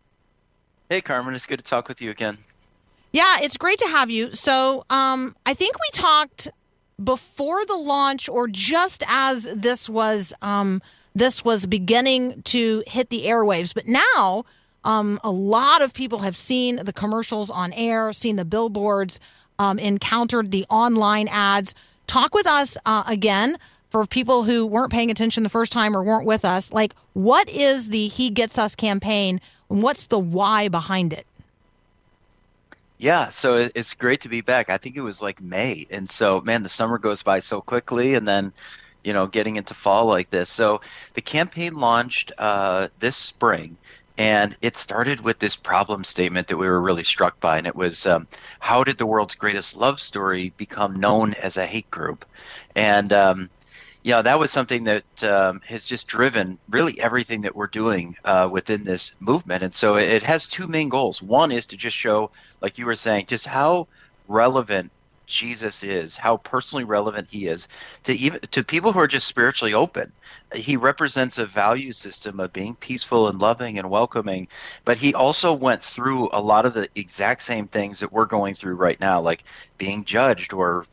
Hey, 0.90 1.02
Carmen, 1.02 1.36
it's 1.36 1.46
good 1.46 1.60
to 1.60 1.66
talk 1.66 1.88
with 1.88 2.02
you 2.02 2.12
again. 2.12 2.38
Yeah, 3.12 3.38
it's 3.42 3.58
great 3.58 3.80
to 3.80 3.88
have 3.88 4.10
you. 4.10 4.32
So, 4.32 4.86
um, 4.90 5.36
I 5.46 5.54
think 5.54 5.76
we 5.76 5.90
talked 5.94 6.50
before 7.04 7.66
the 7.66 7.76
launch, 7.76 8.30
or 8.30 8.48
just 8.48 9.04
as 9.08 9.48
this 9.56 9.90
was 9.90 10.34
um, 10.42 10.82
this 11.16 11.46
was 11.46 11.66
beginning 11.66 12.42
to 12.44 12.84
hit 12.88 13.10
the 13.10 13.26
airwaves. 13.26 13.74
But 13.74 13.88
now, 13.88 14.46
um, 14.84 15.20
a 15.24 15.32
lot 15.32 15.82
of 15.82 15.94
people 15.94 16.20
have 16.20 16.38
seen 16.38 16.78
the 16.78 16.94
commercials 16.94 17.50
on 17.50 17.74
air, 17.74 18.14
seen 18.14 18.36
the 18.36 18.46
billboards, 18.46 19.20
um, 19.60 19.80
encountered 19.80 20.52
the 20.52 20.66
online 20.70 21.28
ads. 21.30 21.74
Talk 22.08 22.34
with 22.34 22.48
us 22.48 22.78
uh, 22.86 23.04
again 23.08 23.58
for 23.90 24.06
people 24.06 24.44
who 24.44 24.66
weren't 24.66 24.92
paying 24.92 25.12
attention 25.12 25.44
the 25.44 25.50
first 25.50 25.72
time 25.72 25.96
or 25.96 26.04
weren't 26.04 26.26
with 26.26 26.44
us. 26.44 26.72
Like, 26.72 26.94
what 27.14 27.48
is 27.50 27.90
the 27.90 28.08
He 28.08 28.30
Gets 28.30 28.58
Us 28.58 28.76
campaign, 28.76 29.40
and 29.70 29.84
what's 29.84 30.06
the 30.06 30.20
why 30.20 30.68
behind 30.68 31.14
it? 31.14 31.26
Yeah, 32.98 33.32
so 33.32 33.70
it's 33.76 33.94
great 33.94 34.22
to 34.22 34.30
be 34.30 34.42
back. 34.42 34.70
I 34.70 34.78
think 34.78 34.96
it 34.96 35.02
was 35.02 35.22
like 35.22 35.42
May. 35.42 35.86
And 35.92 36.10
so, 36.10 36.42
man, 36.42 36.64
the 36.64 36.70
summer 36.70 36.98
goes 36.98 37.22
by 37.22 37.40
so 37.40 37.60
quickly 37.60 38.14
and 38.14 38.26
then, 38.26 38.54
you 39.04 39.12
know, 39.12 39.28
getting 39.28 39.58
into 39.58 39.74
fall 39.74 40.06
like 40.06 40.30
this. 40.30 40.50
So 40.50 40.80
the 41.14 41.22
campaign 41.22 41.76
launched 41.76 42.32
uh, 42.38 42.88
this 43.00 43.18
spring 43.18 43.76
and 44.18 44.56
it 44.62 44.78
started 44.78 45.22
with 45.22 45.40
this 45.40 45.56
problem 45.56 46.04
statement 46.04 46.48
that 46.48 46.58
we 46.58 46.68
were 46.68 46.82
really 46.82 47.04
struck 47.04 47.40
by. 47.40 47.58
And 47.58 47.66
it 47.66 47.76
was 47.76 48.06
um, 48.06 48.28
how 48.60 48.84
did 48.84 48.98
the 48.98 49.06
world's 49.08 49.36
greatest 49.36 49.76
love 49.76 50.00
story 50.00 50.54
become 50.58 51.00
known 51.00 51.34
as 51.36 51.58
a 51.58 51.66
hate 51.66 51.90
group? 51.90 52.26
And, 52.76 53.12
um, 53.12 53.50
yeah, 54.04 54.22
that 54.22 54.38
was 54.38 54.52
something 54.52 54.84
that 54.84 55.24
um, 55.24 55.62
has 55.66 55.86
just 55.86 56.08
driven 56.08 56.60
really 56.70 57.00
everything 57.00 57.42
that 57.42 57.56
we're 57.56 57.68
doing 57.68 58.16
uh, 58.26 58.50
within 58.52 58.84
this 58.84 59.16
movement. 59.20 59.64
And 59.64 59.74
so 59.74 59.96
it, 59.96 60.10
it 60.10 60.24
has 60.24 60.46
two 60.46 60.68
main 60.68 60.90
goals. 60.90 61.22
One 61.22 61.52
is 61.52 61.66
to 61.68 61.78
just 61.78 61.96
show, 61.96 62.30
like 62.62 62.78
you 62.78 62.86
were 62.86 62.96
saying, 62.96 63.28
just 63.28 63.48
how 63.48 63.88
relevant 64.28 64.92
Jesus 65.26 65.84
is, 65.84 66.18
how 66.18 66.38
personally 66.38 66.84
relevant 66.84 67.28
he 67.32 67.48
is 67.48 67.68
to 68.04 68.14
even 68.14 68.40
to 68.52 68.64
people 68.64 68.92
who 68.92 69.00
are 69.00 69.08
just 69.08 69.28
spiritually 69.28 69.74
open. 69.74 70.12
He 70.54 70.78
represents 70.78 71.38
a 71.38 71.46
value 71.46 71.92
system 71.92 72.40
of 72.40 72.54
being 72.54 72.76
peaceful 72.76 73.28
and 73.28 73.40
loving 73.42 73.80
and 73.80 73.90
welcoming, 73.90 74.48
but 74.86 74.98
he 74.98 75.14
also 75.14 75.54
went 75.54 75.84
through 75.84 76.30
a 76.34 76.42
lot 76.42 76.66
of 76.66 76.74
the 76.74 76.90
exact 76.96 77.44
same 77.44 77.68
things 77.68 78.00
that 78.00 78.12
we're 78.12 78.26
going 78.26 78.56
through 78.56 78.76
right 78.76 79.00
now, 79.00 79.22
like 79.22 79.44
being 79.78 80.04
judged 80.04 80.54
or 80.54 80.86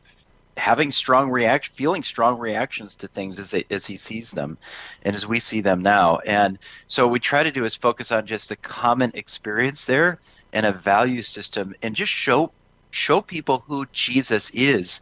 having 0.57 0.91
strong 0.91 1.29
reaction 1.29 1.73
feeling 1.75 2.03
strong 2.03 2.37
reactions 2.37 2.95
to 2.95 3.07
things 3.07 3.39
as 3.39 3.51
they, 3.51 3.63
as 3.71 3.85
he 3.85 3.95
sees 3.95 4.31
them 4.31 4.57
and 5.03 5.15
as 5.15 5.25
we 5.25 5.39
see 5.39 5.61
them 5.61 5.81
now 5.81 6.17
and 6.25 6.59
so 6.87 7.07
we 7.07 7.19
try 7.19 7.41
to 7.41 7.51
do 7.51 7.63
is 7.63 7.73
focus 7.73 8.11
on 8.11 8.25
just 8.25 8.51
a 8.51 8.55
common 8.57 9.11
experience 9.13 9.85
there 9.85 10.19
and 10.51 10.65
a 10.65 10.71
value 10.71 11.21
system 11.21 11.73
and 11.81 11.95
just 11.95 12.11
show 12.11 12.51
show 12.91 13.21
people 13.21 13.63
who 13.67 13.85
Jesus 13.93 14.49
is 14.51 15.01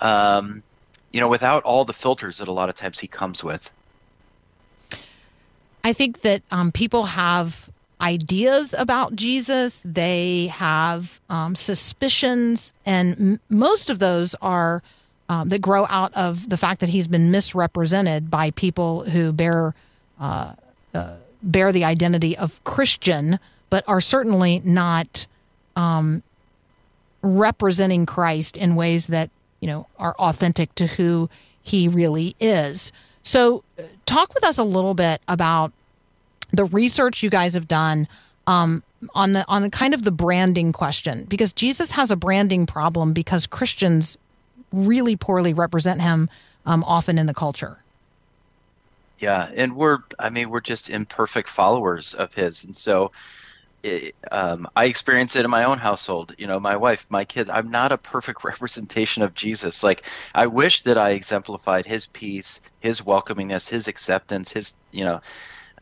um, 0.00 0.62
you 1.10 1.20
know 1.20 1.28
without 1.28 1.62
all 1.64 1.84
the 1.84 1.92
filters 1.92 2.38
that 2.38 2.48
a 2.48 2.52
lot 2.52 2.68
of 2.68 2.74
times 2.74 2.98
he 2.98 3.06
comes 3.06 3.42
with 3.42 3.70
I 5.84 5.92
think 5.92 6.20
that 6.20 6.42
um, 6.50 6.70
people 6.70 7.04
have 7.04 7.68
ideas 8.00 8.74
about 8.76 9.16
Jesus. 9.16 9.80
They 9.84 10.48
have 10.48 11.20
um, 11.28 11.54
suspicions, 11.54 12.72
and 12.84 13.12
m- 13.18 13.40
most 13.48 13.90
of 13.90 13.98
those 13.98 14.34
are 14.36 14.82
um, 15.28 15.48
that 15.48 15.60
grow 15.60 15.86
out 15.88 16.12
of 16.14 16.48
the 16.48 16.56
fact 16.56 16.80
that 16.80 16.88
he's 16.88 17.08
been 17.08 17.30
misrepresented 17.30 18.30
by 18.30 18.50
people 18.52 19.04
who 19.04 19.32
bear 19.32 19.74
uh, 20.20 20.52
uh, 20.94 21.14
bear 21.42 21.72
the 21.72 21.84
identity 21.84 22.36
of 22.36 22.62
Christian, 22.64 23.40
but 23.70 23.82
are 23.88 24.00
certainly 24.00 24.60
not 24.64 25.26
um, 25.74 26.22
representing 27.22 28.06
Christ 28.06 28.56
in 28.56 28.74
ways 28.74 29.06
that 29.06 29.30
you 29.60 29.68
know 29.68 29.86
are 29.98 30.14
authentic 30.18 30.74
to 30.76 30.86
who 30.86 31.30
he 31.62 31.88
really 31.88 32.34
is. 32.40 32.92
So, 33.22 33.62
uh, 33.78 33.82
talk 34.06 34.34
with 34.34 34.44
us 34.44 34.58
a 34.58 34.64
little 34.64 34.94
bit 34.94 35.20
about 35.28 35.72
the 36.52 36.64
research 36.64 37.22
you 37.22 37.30
guys 37.30 37.54
have 37.54 37.68
done 37.68 38.08
um, 38.46 38.82
on 39.14 39.32
the 39.32 39.44
on 39.48 39.62
the 39.62 39.70
kind 39.70 39.94
of 39.94 40.04
the 40.04 40.10
branding 40.10 40.72
question, 40.72 41.24
because 41.24 41.52
Jesus 41.52 41.92
has 41.92 42.10
a 42.10 42.16
branding 42.16 42.66
problem 42.66 43.12
because 43.12 43.46
Christians 43.46 44.18
really 44.72 45.16
poorly 45.16 45.54
represent 45.54 46.00
him 46.00 46.28
um, 46.66 46.82
often 46.84 47.18
in 47.18 47.26
the 47.26 47.34
culture. 47.34 47.78
Yeah, 49.18 49.50
and 49.54 49.76
we're 49.76 49.98
I 50.18 50.30
mean 50.30 50.50
we're 50.50 50.60
just 50.60 50.90
imperfect 50.90 51.48
followers 51.48 52.14
of 52.14 52.34
his, 52.34 52.64
and 52.64 52.76
so 52.76 53.12
um, 54.30 54.66
I 54.76 54.86
experience 54.86 55.36
it 55.36 55.44
in 55.44 55.50
my 55.50 55.64
own 55.64 55.78
household. 55.78 56.34
You 56.38 56.46
know, 56.46 56.60
my 56.60 56.76
wife, 56.76 57.06
my 57.10 57.24
kids. 57.24 57.50
I'm 57.50 57.70
not 57.70 57.92
a 57.92 57.98
perfect 57.98 58.44
representation 58.44 59.22
of 59.22 59.34
Jesus. 59.34 59.82
Like 59.82 60.06
I 60.34 60.46
wish 60.46 60.82
that 60.82 60.98
I 60.98 61.10
exemplified 61.10 61.86
his 61.86 62.06
peace, 62.06 62.60
his 62.80 63.00
welcomingness, 63.02 63.68
his 63.68 63.88
acceptance, 63.88 64.52
his 64.52 64.74
you 64.92 65.04
know 65.04 65.20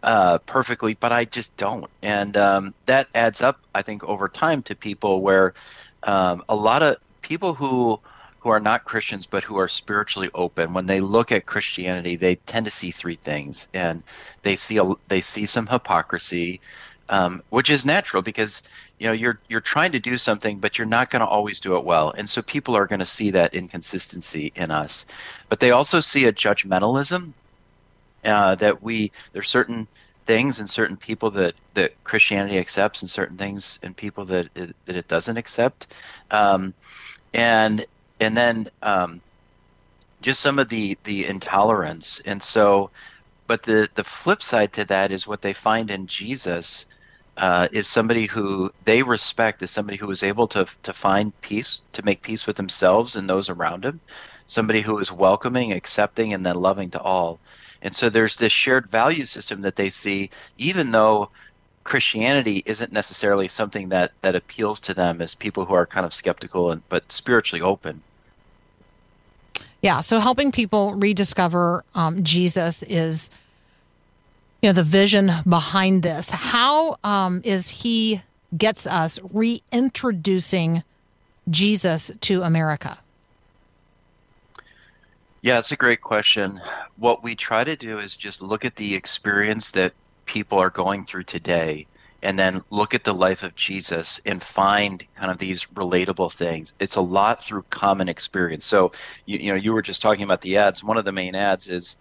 uh, 0.03 0.39
perfectly, 0.41 0.95
but 0.95 1.13
I 1.13 1.25
just 1.27 1.57
don't, 1.57 1.87
and 2.03 2.37
um, 2.37 2.75
that 2.87 3.09
adds 3.15 3.43
up. 3.43 3.61
I 3.75 3.83
think 3.83 4.05
over 4.05 4.29
time 4.29 4.63
to 4.65 4.75
people 4.77 5.23
where 5.23 5.55
um, 6.05 6.43
a 6.49 6.57
lot 6.57 6.83
of 6.83 6.97
people 7.23 7.55
who 7.55 8.01
who 8.39 8.49
are 8.51 8.61
not 8.61 8.85
Christians 8.87 9.27
but 9.27 9.45
who 9.45 9.59
are 9.59 9.69
spiritually 9.69 10.31
open, 10.35 10.73
when 10.73 10.87
they 10.87 11.01
look 11.01 11.33
at 11.33 11.45
Christianity, 11.47 12.17
they 12.17 12.37
tend 12.37 12.65
to 12.67 12.73
see 12.73 12.91
three 12.91 13.17
things, 13.17 13.69
and 13.75 14.03
they 14.43 14.57
see 14.57 14.79
a, 14.79 14.93
they 15.09 15.21
see 15.21 15.45
some 15.47 15.67
hypocrisy, 15.67 16.63
um, 17.11 17.43
which 17.51 17.71
is 17.71 17.85
natural 17.85 18.23
because 18.23 18.63
you 18.99 19.07
know 19.07 19.13
you're 19.13 19.41
you're 19.49 19.61
trying 19.61 19.93
to 19.93 20.01
do 20.01 20.17
something, 20.17 20.59
but 20.61 20.79
you're 20.79 20.87
not 20.87 21.11
going 21.11 21.21
to 21.21 21.27
always 21.27 21.61
do 21.61 21.77
it 21.77 21.85
well, 21.85 22.13
and 22.17 22.29
so 22.29 22.41
people 22.41 22.77
are 22.77 22.87
going 22.87 23.01
to 23.01 23.07
see 23.07 23.31
that 23.33 23.53
inconsistency 23.55 24.53
in 24.55 24.71
us. 24.71 25.07
But 25.49 25.61
they 25.61 25.73
also 25.73 26.01
see 26.01 26.27
a 26.27 26.33
judgmentalism 26.33 27.35
uh, 28.25 28.55
that 28.57 28.83
we 28.83 29.13
there's 29.33 29.51
certain 29.51 29.89
things 30.27 30.61
and 30.61 30.71
certain 30.71 30.97
people 30.97 31.31
that 31.33 31.55
that 31.75 31.93
Christianity 32.05 32.59
accepts, 32.59 33.03
and 33.03 33.11
certain 33.11 33.37
things 33.37 33.79
and 33.83 33.97
people 33.97 34.25
that 34.27 34.49
it, 34.55 34.77
that 34.87 34.97
it 34.97 35.09
doesn't 35.09 35.37
accept, 35.37 35.89
um, 36.31 36.75
and 37.35 37.85
and 38.21 38.37
then 38.37 38.69
um, 38.83 39.21
just 40.21 40.41
some 40.41 40.61
of 40.61 40.69
the 40.69 40.97
the 41.05 41.27
intolerance, 41.27 42.21
and 42.25 42.41
so, 42.41 42.93
but 43.49 43.65
the 43.65 43.89
the 43.97 44.05
flip 44.05 44.43
side 44.43 44.73
to 44.75 44.85
that 44.85 45.11
is 45.11 45.27
what 45.27 45.43
they 45.43 45.53
find 45.53 45.91
in 45.91 46.07
Jesus. 46.07 46.87
Uh, 47.41 47.69
is 47.73 47.89
somebody 47.89 48.27
who 48.27 48.71
they 48.85 49.03
respect, 49.03 49.63
is 49.63 49.71
somebody 49.71 49.97
who 49.97 50.11
is 50.11 50.23
able 50.23 50.47
to 50.47 50.67
to 50.83 50.93
find 50.93 51.33
peace, 51.41 51.81
to 51.93 52.05
make 52.05 52.21
peace 52.21 52.47
with 52.47 52.57
themselves 52.57 53.17
and 53.17 53.29
those 53.29 53.49
around 53.49 53.83
them, 53.83 53.99
somebody 54.47 54.83
who 54.83 54.99
is 54.99 55.11
welcoming, 55.11 55.73
accepting, 55.73 56.35
and 56.35 56.45
then 56.45 56.57
loving 56.57 56.91
to 56.91 57.01
all. 57.01 57.39
And 57.83 57.97
so 57.97 58.11
there's 58.11 58.37
this 58.37 58.53
shared 58.53 58.91
value 58.91 59.25
system 59.25 59.63
that 59.63 59.77
they 59.77 59.89
see, 59.89 60.29
even 60.59 60.91
though 60.91 61.31
Christianity 61.85 62.63
isn't 62.67 62.93
necessarily 62.93 63.49
something 63.49 63.89
that, 63.89 64.13
that 64.21 64.37
appeals 64.37 64.81
to 64.81 64.95
them 64.95 65.23
as 65.23 65.35
people 65.35 65.65
who 65.65 65.75
are 65.75 65.87
kind 65.87 66.05
of 66.05 66.13
skeptical 66.13 66.71
and 66.73 66.83
but 66.89 67.11
spiritually 67.11 67.63
open. 67.63 68.03
Yeah, 69.83 70.03
so 70.03 70.21
helping 70.21 70.53
people 70.53 70.93
rediscover 70.95 71.85
um, 71.95 72.23
Jesus 72.23 72.83
is, 72.83 73.31
you 74.63 74.69
know, 74.69 74.73
the 74.73 74.83
vision 74.83 75.33
behind 75.49 76.03
this. 76.03 76.31
How 76.31 76.97
um, 77.03 77.41
is 77.45 77.69
he 77.69 78.23
gets 78.57 78.87
us 78.87 79.19
reintroducing 79.33 80.83
Jesus 81.49 82.11
to 82.21 82.43
America? 82.43 82.99
Yeah, 85.43 85.59
it's 85.59 85.73
a 85.73 85.77
great 85.77 86.03
question. 86.03 86.61
What 86.97 87.23
we 87.23 87.35
try 87.35 87.65
to 87.65 87.75
do 87.75 87.99
is 87.99 88.15
just 88.15 88.43
look 88.43 88.65
at 88.65 88.77
the 88.77 88.95
experience 88.95 89.71
that 89.71 89.95
people 90.27 90.59
are 90.59 90.69
going 90.69 91.07
through 91.07 91.25
today 91.25 91.87
and 92.23 92.39
then 92.39 92.63
look 92.69 92.93
at 92.93 93.05
the 93.05 93.15
life 93.15 93.43
of 93.43 93.55
Jesus 93.55 94.21
and 94.27 94.43
find 94.43 95.03
kind 95.17 95.31
of 95.31 95.39
these 95.39 95.65
relatable 95.75 96.33
things. 96.33 96.75
It's 96.79 96.97
a 96.97 97.01
lot 97.01 97.43
through 97.43 97.65
common 97.71 98.11
experience. 98.11 98.67
So, 98.67 98.93
you, 99.25 99.39
you 99.39 99.49
know, 99.49 99.55
you 99.55 99.73
were 99.73 99.81
just 99.81 100.03
talking 100.03 100.25
about 100.25 100.43
the 100.43 100.59
ads. 100.59 100.85
One 100.85 100.99
of 100.99 101.07
the 101.07 101.13
main 101.13 101.35
ads 101.35 101.69
is 101.69 101.97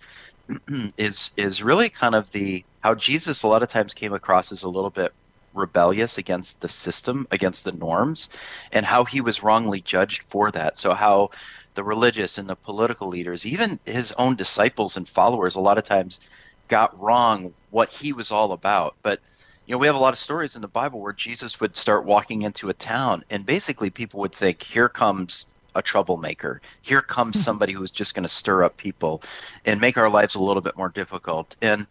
is 0.98 1.32
is 1.38 1.64
really 1.64 1.90
kind 1.90 2.16
of 2.16 2.32
the 2.32 2.64
how 2.82 2.96
Jesus 2.96 3.44
a 3.44 3.48
lot 3.48 3.64
of 3.64 3.70
times 3.70 3.94
came 3.94 4.14
across 4.14 4.52
as 4.52 4.64
a 4.64 4.70
little 4.70 4.90
bit 4.90 5.14
rebellious 5.54 6.18
against 6.18 6.62
the 6.62 6.70
system, 6.70 7.28
against 7.32 7.64
the 7.64 7.72
norms, 7.72 8.30
and 8.72 8.86
how 8.86 9.04
he 9.04 9.22
was 9.22 9.44
wrongly 9.44 9.82
judged 9.82 10.24
for 10.30 10.52
that. 10.52 10.78
So 10.78 10.94
how 10.94 11.32
the 11.76 11.84
religious 11.84 12.38
and 12.38 12.50
the 12.50 12.56
political 12.56 13.08
leaders, 13.08 13.46
even 13.46 13.80
his 13.86 14.12
own 14.14 14.36
disciples 14.36 14.98
and 14.98 15.08
followers, 15.08 15.56
a 15.56 15.60
lot 15.60 15.78
of 15.78 15.84
times 15.84 16.20
got 16.68 17.00
wrong 17.00 17.54
what 17.72 17.90
he 17.90 18.14
was 18.14 18.32
all 18.32 18.52
about. 18.52 18.96
But 19.02 19.20
you 19.66 19.74
know, 19.74 19.80
we 19.80 19.88
have 19.88 19.96
a 19.96 20.00
lot 20.00 20.14
of 20.14 20.20
stories 20.20 20.56
in 20.56 20.62
the 20.62 20.68
Bible 20.68 21.00
where 21.00 21.14
Jesus 21.14 21.60
would 21.60 21.78
start 21.78 22.06
walking 22.06 22.42
into 22.42 22.70
a 22.70 22.74
town, 22.74 23.24
and 23.30 23.46
basically 23.46 23.90
people 23.90 24.20
would 24.22 24.34
think, 24.34 24.64
"Here 24.64 24.90
comes 24.90 25.48
a 25.80 25.82
troublemaker. 25.82 26.62
Here 26.84 27.02
comes 27.02 27.44
somebody 27.44 27.74
who's 27.74 27.92
just 27.92 28.14
going 28.14 28.24
to 28.24 28.30
stir 28.30 28.64
up 28.64 28.78
people 28.78 29.24
and 29.66 29.82
make 29.82 29.98
our 29.98 30.10
lives 30.10 30.36
a 30.36 30.44
little 30.44 30.62
bit 30.62 30.78
more 30.78 30.90
difficult." 30.90 31.56
And 31.62 31.88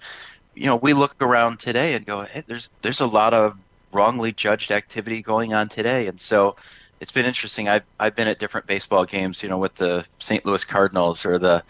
you 0.54 0.66
know, 0.66 0.76
we 0.76 0.92
look 0.92 1.16
around 1.20 1.58
today 1.58 1.94
and 1.94 2.06
go, 2.06 2.22
hey, 2.22 2.44
"There's 2.46 2.72
there's 2.82 3.00
a 3.00 3.06
lot 3.06 3.34
of 3.34 3.58
wrongly 3.92 4.32
judged 4.32 4.70
activity 4.70 5.22
going 5.22 5.54
on 5.54 5.68
today. 5.68 6.06
And 6.06 6.20
so 6.20 6.56
it's 7.00 7.12
been 7.12 7.26
interesting. 7.26 7.68
I've 7.68 7.84
I've 8.00 8.14
been 8.14 8.28
at 8.28 8.38
different 8.38 8.66
baseball 8.66 9.04
games, 9.04 9.42
you 9.42 9.48
know, 9.48 9.58
with 9.58 9.74
the 9.76 10.04
St. 10.18 10.44
Louis 10.44 10.64
Cardinals 10.64 11.24
or 11.24 11.38
the 11.38 11.62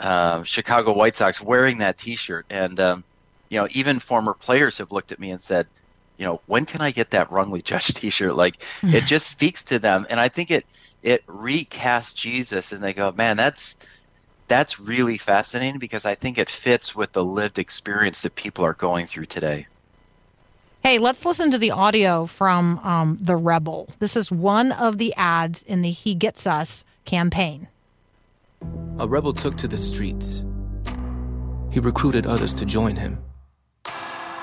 um, 0.00 0.44
Chicago 0.44 0.92
White 0.92 1.16
Sox 1.16 1.40
wearing 1.40 1.78
that 1.78 1.98
T-shirt, 1.98 2.46
and 2.50 2.78
um, 2.78 3.04
you 3.48 3.60
know, 3.60 3.66
even 3.72 3.98
former 3.98 4.34
players 4.34 4.78
have 4.78 4.92
looked 4.92 5.10
at 5.10 5.18
me 5.18 5.30
and 5.30 5.40
said, 5.40 5.66
you 6.18 6.26
know, 6.26 6.40
when 6.46 6.66
can 6.66 6.80
I 6.80 6.90
get 6.90 7.10
that 7.10 7.30
wrongly 7.32 7.62
judged 7.62 7.96
T-shirt? 8.00 8.36
Like, 8.36 8.62
it 8.82 9.04
just 9.04 9.30
speaks 9.30 9.64
to 9.64 9.78
them, 9.78 10.06
and 10.08 10.20
I 10.20 10.28
think 10.28 10.50
it 10.50 10.64
it 11.02 11.26
recasts 11.26 12.14
Jesus, 12.14 12.72
and 12.72 12.82
they 12.82 12.92
go, 12.92 13.12
man, 13.12 13.36
that's 13.36 13.78
that's 14.48 14.80
really 14.80 15.18
fascinating 15.18 15.78
because 15.78 16.06
I 16.06 16.14
think 16.14 16.38
it 16.38 16.48
fits 16.48 16.96
with 16.96 17.12
the 17.12 17.24
lived 17.24 17.58
experience 17.58 18.22
that 18.22 18.34
people 18.34 18.64
are 18.64 18.72
going 18.72 19.06
through 19.06 19.26
today. 19.26 19.66
Hey, 20.82 20.98
let's 20.98 21.26
listen 21.26 21.50
to 21.50 21.58
the 21.58 21.72
audio 21.72 22.24
from 22.24 22.78
um, 22.78 23.18
The 23.20 23.36
Rebel. 23.36 23.90
This 23.98 24.16
is 24.16 24.30
one 24.30 24.72
of 24.72 24.96
the 24.96 25.12
ads 25.16 25.62
in 25.64 25.82
the 25.82 25.90
He 25.90 26.14
Gets 26.14 26.46
Us 26.46 26.84
campaign. 27.04 27.68
A 28.98 29.06
rebel 29.06 29.32
took 29.32 29.56
to 29.56 29.68
the 29.68 29.76
streets. 29.76 30.44
He 31.70 31.80
recruited 31.80 32.26
others 32.26 32.54
to 32.54 32.64
join 32.64 32.96
him. 32.96 33.22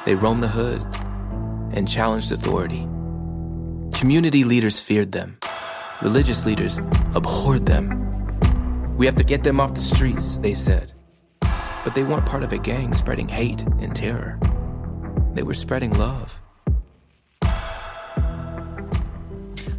They 0.05 0.15
roamed 0.15 0.43
the 0.43 0.47
hood 0.47 0.85
and 1.71 1.87
challenged 1.87 2.31
authority. 2.31 2.87
Community 3.97 4.43
leaders 4.43 4.79
feared 4.79 5.11
them. 5.11 5.37
Religious 6.01 6.45
leaders 6.45 6.79
abhorred 7.13 7.65
them. 7.65 8.95
We 8.97 9.05
have 9.05 9.15
to 9.15 9.23
get 9.23 9.43
them 9.43 9.59
off 9.59 9.73
the 9.73 9.81
streets, 9.81 10.35
they 10.37 10.53
said. 10.53 10.91
But 11.41 11.95
they 11.95 12.03
weren't 12.03 12.25
part 12.25 12.43
of 12.43 12.51
a 12.51 12.57
gang 12.57 12.93
spreading 12.93 13.29
hate 13.29 13.61
and 13.79 13.95
terror. 13.95 14.39
They 15.33 15.43
were 15.43 15.53
spreading 15.53 15.93
love. 15.97 16.41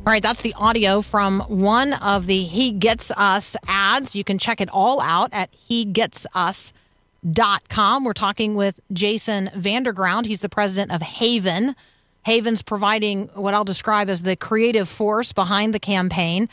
All 0.06 0.12
right, 0.12 0.22
that's 0.22 0.42
the 0.42 0.54
audio 0.54 1.02
from 1.02 1.40
one 1.48 1.92
of 1.94 2.26
the 2.26 2.44
He 2.44 2.70
Gets 2.70 3.10
Us 3.10 3.56
ads. 3.66 4.14
You 4.14 4.22
can 4.22 4.38
check 4.38 4.60
it 4.60 4.68
all 4.68 5.00
out 5.00 5.30
at 5.32 5.50
hegetsus.com. 5.68 6.72
We're 8.04 8.12
talking 8.12 8.54
with 8.54 8.78
Jason 8.92 9.50
Vanderground. 9.52 10.26
He's 10.26 10.40
the 10.40 10.48
president 10.48 10.92
of 10.92 11.02
Haven. 11.02 11.74
Haven's 12.26 12.60
providing 12.60 13.28
what 13.34 13.54
I'll 13.54 13.64
describe 13.64 14.10
as 14.10 14.22
the 14.22 14.34
creative 14.34 14.88
force 14.88 15.32
behind 15.32 15.72
the 15.72 15.78
campaign. 15.78 16.48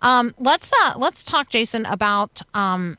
Um, 0.00 0.34
let's 0.38 0.72
uh, 0.72 0.94
let's 0.96 1.22
talk, 1.22 1.50
Jason, 1.50 1.84
about 1.84 2.40
um, 2.54 2.96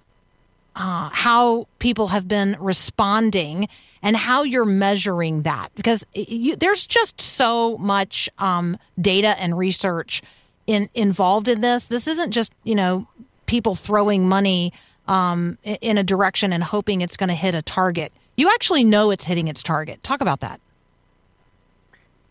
uh, 0.76 1.10
how 1.12 1.68
people 1.80 2.10
have 2.10 2.28
been 2.28 2.56
responding 2.60 3.68
and 4.04 4.15
how 4.15 4.44
you're 4.44 4.63
measuring 4.63 5.42
that 5.42 5.70
because 5.74 6.06
you, 6.13 6.56
there's 6.56 6.86
just 6.86 7.20
so 7.20 7.80
much 7.80 8.30
um, 8.38 8.78
data 9.02 9.30
and 9.42 9.58
research 9.58 10.22
in, 10.68 10.88
involved 10.94 11.48
in 11.48 11.62
this. 11.62 11.88
This 11.88 12.06
isn't 12.06 12.30
just 12.30 12.54
you 12.63 12.76
know 12.76 13.08
people 13.48 13.74
throwing 13.74 14.30
money 14.30 14.72
um, 15.08 15.58
in 15.63 15.98
a 15.98 16.04
direction 16.04 16.54
and 16.54 16.63
hoping 16.63 17.02
it's 17.02 17.18
going 17.18 17.30
to 17.30 17.34
hit 17.36 17.56
a 17.56 17.63
target. 17.63 18.13
You 18.38 18.52
actually 18.54 18.84
know 18.84 19.10
it's 19.10 19.26
hitting 19.26 19.48
its 19.48 19.63
target. 19.63 20.04
Talk 20.04 20.22
about 20.22 20.42
that. 20.42 20.62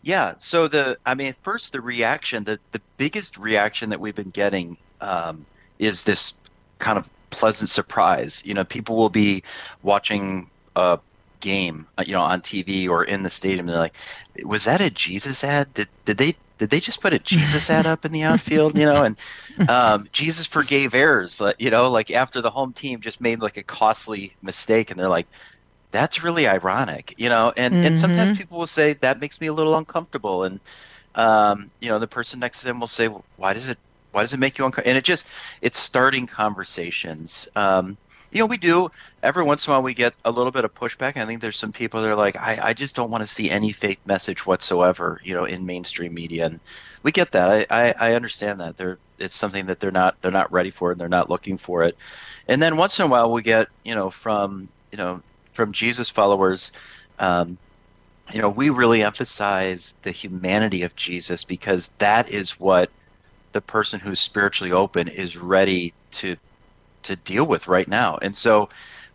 Yeah. 0.09 0.37
So 0.39 0.69
the, 0.69 0.97
I 1.05 1.15
mean, 1.15 1.35
first 1.43 1.73
the 1.73 1.83
reaction, 1.83 2.43
the 2.45 2.59
the 2.73 2.81
biggest 2.97 3.37
reaction 3.37 3.91
that 3.91 4.01
we've 4.01 4.15
been 4.15 4.31
getting 4.31 4.79
um, 5.03 5.45
is 5.79 6.03
this 6.03 6.33
kind 6.79 6.97
of 6.97 7.11
pleasant 7.29 7.69
surprise. 7.69 8.41
You 8.43 8.55
know, 8.55 8.65
people 8.65 8.97
will 8.97 9.11
be 9.11 9.43
watching 9.83 10.49
a 10.77 10.99
game, 11.41 11.87
uh, 11.99 12.05
you 12.07 12.15
know, 12.15 12.23
on 12.23 12.41
TV 12.41 12.89
or 12.89 13.05
in 13.05 13.23
the 13.23 13.29
stadium. 13.29 13.69
And 13.69 13.75
they're 13.75 13.83
like, 13.83 13.97
"Was 14.45 14.65
that 14.65 14.81
a 14.81 14.89
Jesus 14.89 15.45
ad? 15.45 15.75
Did 15.75 15.89
did 16.07 16.17
they 16.17 16.35
did 16.57 16.71
they 16.71 16.81
just 16.81 17.03
put 17.03 17.13
a 17.13 17.19
Jesus 17.19 17.69
ad 17.69 17.85
up 17.87 18.07
in 18.07 18.13
the 18.13 18.23
outfield? 18.23 18.79
You 18.79 18.87
know, 18.87 19.05
and 19.05 19.19
um, 19.69 20.07
Jesus 20.11 20.47
forgave 20.47 20.95
errors. 20.95 21.43
You 21.59 21.69
know, 21.71 21.91
like 21.91 22.11
after 22.11 22.41
the 22.41 22.51
home 22.51 22.73
team 22.73 23.03
just 23.03 23.21
made 23.21 23.41
like 23.41 23.59
a 23.59 23.63
costly 23.63 24.35
mistake, 24.41 24.91
and 24.91 24.99
they're 24.99 25.07
like." 25.07 25.29
That's 25.91 26.23
really 26.23 26.47
ironic, 26.47 27.15
you 27.17 27.29
know, 27.31 27.53
and, 27.57 27.79
and 27.83 27.97
sometimes 27.97 28.31
people 28.33 28.59
will 28.59 28.67
say 28.67 28.95
that 28.95 29.21
makes 29.21 29.41
me 29.41 29.47
a 29.47 29.53
little 29.53 29.77
uncomfortable, 29.77 30.45
and 30.45 30.61
um, 31.15 31.71
you 31.81 31.89
know, 31.89 31.99
the 31.99 32.07
person 32.09 32.41
next 32.41 32.61
to 32.61 32.67
them 32.67 32.81
will 32.81 32.87
say, 32.87 33.09
well, 33.09 33.25
"Why 33.37 33.55
does 33.55 33.69
it? 33.69 33.79
Why 34.13 34.23
does 34.23 34.35
it 34.35 34.39
make 34.41 34.59
you 34.59 34.65
uncomfortable?" 34.67 34.91
And 34.91 34.99
it 34.99 35.05
just 35.05 35.29
it's 35.63 35.79
starting 35.79 36.27
conversations. 36.27 37.49
Um, 37.57 37.99
you 38.31 38.41
know, 38.41 38.47
we 38.47 38.59
do 38.59 38.91
every 39.23 39.43
once 39.45 39.67
in 39.67 39.73
a 39.73 39.75
while 39.75 39.83
we 39.83 39.95
get 39.95 40.15
a 40.25 40.31
little 40.31 40.53
bit 40.53 40.65
of 40.65 40.75
pushback. 40.75 41.17
I 41.17 41.25
think 41.27 41.41
there's 41.41 41.59
some 41.59 41.73
people 41.73 42.03
that 42.03 42.11
are 42.11 42.17
like, 42.17 42.37
I, 42.37 42.59
I 42.63 42.73
just 42.75 42.95
don't 42.95 43.11
want 43.11 43.23
to 43.23 43.27
see 43.27 43.51
any 43.51 43.73
faith 43.73 43.99
message 44.07 44.47
whatsoever, 44.47 45.21
you 45.25 45.35
know, 45.35 45.45
in 45.45 45.65
mainstream 45.67 46.15
media, 46.15 46.47
and 46.47 46.61
we 47.03 47.13
get 47.13 47.33
that. 47.33 47.67
I, 47.71 47.89
I, 47.89 47.95
I 48.11 48.15
understand 48.15 48.61
that. 48.61 48.77
They're 48.77 48.99
it's 49.19 49.35
something 49.37 49.67
that 49.67 49.81
they're 49.81 49.91
not 49.91 50.17
they're 50.21 50.31
not 50.31 50.53
ready 50.53 50.71
for 50.71 50.93
and 50.93 51.01
they're 51.01 51.09
not 51.09 51.31
looking 51.31 51.59
for 51.59 51.83
it. 51.85 51.97
And 52.49 52.61
then 52.63 52.77
once 52.77 52.99
in 52.99 53.07
a 53.07 53.09
while 53.09 53.33
we 53.33 53.43
get, 53.43 53.69
you 53.85 53.95
know, 53.95 54.11
from 54.11 54.69
you 54.93 54.99
know 54.99 55.23
from 55.59 55.73
Jesus 55.73 56.09
followers, 56.09 56.71
um, 57.19 57.59
you 58.33 58.41
know, 58.41 58.49
we 58.49 58.71
really 58.71 59.03
emphasize 59.03 59.97
the 60.05 60.13
humanity 60.13 60.85
of 60.85 60.95
Jesus 60.95 61.43
because 61.43 61.89
that 61.99 62.31
is 62.31 62.61
what 62.61 62.93
the 63.51 63.61
person 63.61 63.99
who's 63.99 64.21
spiritually 64.21 64.71
open 64.71 65.09
is 65.09 65.37
ready 65.37 65.93
to 66.13 66.37
to 67.03 67.17
deal 67.17 67.45
with 67.45 67.67
right 67.67 67.89
now. 67.89 68.19
And 68.23 68.37
so 68.37 68.69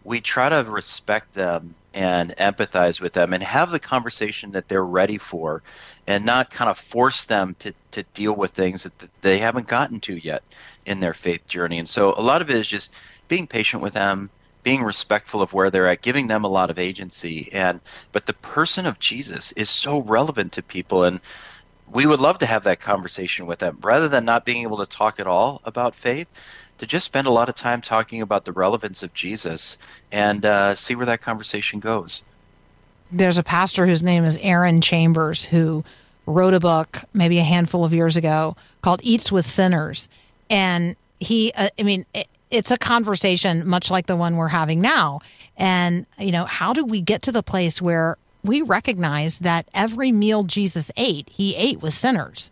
we 0.04 0.20
try 0.20 0.50
to 0.50 0.70
respect 0.70 1.34
them 1.34 1.76
and 1.94 2.36
empathize 2.36 3.00
with 3.00 3.14
them 3.14 3.32
and 3.32 3.42
have 3.42 3.72
the 3.72 3.80
conversation 3.80 4.52
that 4.52 4.68
they're 4.68 4.84
ready 4.84 5.18
for 5.18 5.64
and 6.08 6.26
not 6.26 6.52
kind 6.52 6.70
of 6.70 6.78
force 6.78 7.24
them 7.24 7.56
to, 7.60 7.74
to 7.92 8.04
deal 8.14 8.34
with 8.34 8.52
things 8.52 8.84
that, 8.84 8.94
they 9.22 9.38
haven't 9.38 9.68
gotten 9.68 10.02
to 10.02 10.18
yet 10.18 10.44
in 10.86 11.00
their 11.00 11.14
faith 11.14 11.48
journey. 11.48 11.80
And 11.80 11.88
so 11.88 12.14
a 12.18 12.22
lot 12.22 12.42
of 12.42 12.50
it 12.50 12.58
is 12.58 12.68
just 12.68 12.92
being 13.30 13.48
patient 13.48 13.82
with 13.82 13.94
them, 13.94 14.30
being 14.64 14.84
respectful 14.84 15.42
of 15.42 15.54
where 15.54 15.70
they're 15.70 15.88
at, 15.88 16.02
giving 16.02 16.28
them 16.28 16.44
a 16.44 16.50
lot 16.50 16.70
of 16.70 16.80
agency. 16.80 17.50
And 17.54 17.80
but 18.12 18.26
the 18.26 18.34
person 18.34 18.86
of 18.86 19.00
Jesus 19.00 19.52
is 19.54 19.70
so 19.70 20.02
relevant 20.02 20.54
to 20.54 20.64
people 20.64 21.04
and 21.04 21.20
we 21.92 22.06
would 22.06 22.22
love 22.22 22.40
to 22.40 22.46
have 22.46 22.64
that 22.64 22.80
conversation 22.80 23.46
with 23.46 23.60
them 23.60 23.78
rather 23.82 24.08
than 24.08 24.26
not 24.26 24.46
being 24.46 24.64
able 24.64 24.78
to 24.78 24.86
talk 24.86 25.20
at 25.20 25.28
all 25.28 25.62
about 25.66 25.94
faith 25.94 26.28
to 26.78 26.88
just 26.88 27.06
spend 27.06 27.28
a 27.28 27.32
lot 27.32 27.50
of 27.50 27.56
time 27.56 27.82
talking 27.82 28.22
about 28.22 28.46
the 28.46 28.52
relevance 28.54 29.04
of 29.04 29.14
jesus 29.14 29.78
and 30.12 30.46
uh, 30.46 30.74
see 30.74 30.96
where 30.96 31.06
that 31.06 31.22
conversation 31.22 31.80
goes 31.80 32.24
there's 33.14 33.38
a 33.38 33.44
pastor 33.44 33.86
whose 33.86 34.02
name 34.02 34.26
is 34.26 34.38
Arron 34.42 34.82
Chambers 34.82 35.46
who 35.46 35.84
wrote 36.26 36.56
a 36.56 36.60
book 36.60 37.04
maybe 37.14 37.38
a 37.38 37.44
handful 37.44 37.86
of 37.86 37.94
years 37.94 38.18
ago 38.18 38.56
called 38.82 39.02
Eats 39.04 39.32
with 39.32 39.46
Sinners. 39.46 40.10
And 40.50 40.96
he, 41.20 41.52
uh, 41.56 41.70
I 41.80 41.84
mean, 41.84 42.06
it, 42.16 42.28
it's 42.54 42.70
a 42.70 42.78
conversation 42.78 43.68
much 43.68 43.90
like 43.90 44.06
the 44.06 44.16
one 44.16 44.38
we're 44.38 44.48
having 44.48 44.80
now. 44.80 45.22
And, 45.58 46.06
you 46.20 46.32
know, 46.32 46.46
how 46.46 46.72
do 46.72 46.86
we 46.86 47.02
get 47.02 47.24
to 47.24 47.32
the 47.32 47.42
place 47.42 47.82
where 47.82 48.18
we 48.44 48.62
recognize 48.62 49.40
that 49.40 49.68
every 49.74 50.12
meal 50.12 50.44
Jesus 50.44 50.92
ate, 50.96 51.28
he 51.30 51.56
ate 51.56 51.82
with 51.82 51.96
sinners? 51.96 52.52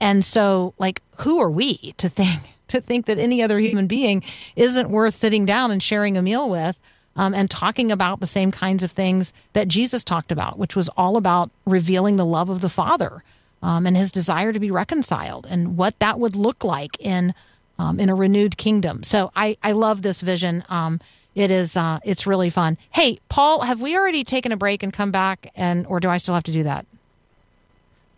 And 0.00 0.24
so, 0.24 0.72
like, 0.78 1.02
who 1.18 1.40
are 1.40 1.50
we 1.50 1.94
to 1.98 2.08
think 2.08 2.40
to 2.68 2.80
think 2.80 3.06
that 3.06 3.18
any 3.18 3.42
other 3.42 3.58
human 3.58 3.88
being 3.88 4.22
isn't 4.54 4.90
worth 4.90 5.16
sitting 5.16 5.44
down 5.44 5.72
and 5.72 5.82
sharing 5.82 6.16
a 6.16 6.22
meal 6.22 6.48
with, 6.48 6.78
um, 7.16 7.34
and 7.34 7.50
talking 7.50 7.90
about 7.90 8.20
the 8.20 8.28
same 8.28 8.52
kinds 8.52 8.84
of 8.84 8.92
things 8.92 9.32
that 9.54 9.66
Jesus 9.66 10.04
talked 10.04 10.30
about, 10.30 10.56
which 10.56 10.76
was 10.76 10.88
all 10.90 11.16
about 11.16 11.50
revealing 11.66 12.14
the 12.14 12.24
love 12.24 12.48
of 12.48 12.60
the 12.60 12.68
Father 12.68 13.24
um, 13.60 13.88
and 13.88 13.96
His 13.96 14.12
desire 14.12 14.52
to 14.52 14.60
be 14.60 14.70
reconciled, 14.70 15.46
and 15.50 15.76
what 15.76 15.98
that 15.98 16.20
would 16.20 16.36
look 16.36 16.62
like 16.62 16.96
in 17.00 17.34
um, 17.80 17.98
in 17.98 18.10
a 18.10 18.14
renewed 18.14 18.56
kingdom. 18.56 19.02
So 19.02 19.32
I 19.34 19.56
I 19.62 19.72
love 19.72 20.02
this 20.02 20.20
vision. 20.20 20.64
Um, 20.68 21.00
it 21.34 21.50
is 21.50 21.76
uh, 21.76 21.98
it's 22.04 22.26
really 22.26 22.50
fun. 22.50 22.76
Hey, 22.90 23.18
Paul, 23.28 23.62
have 23.62 23.80
we 23.80 23.96
already 23.96 24.22
taken 24.22 24.52
a 24.52 24.56
break 24.56 24.82
and 24.82 24.92
come 24.92 25.10
back, 25.10 25.50
and 25.56 25.86
or 25.86 25.98
do 25.98 26.10
I 26.10 26.18
still 26.18 26.34
have 26.34 26.44
to 26.44 26.52
do 26.52 26.62
that? 26.64 26.86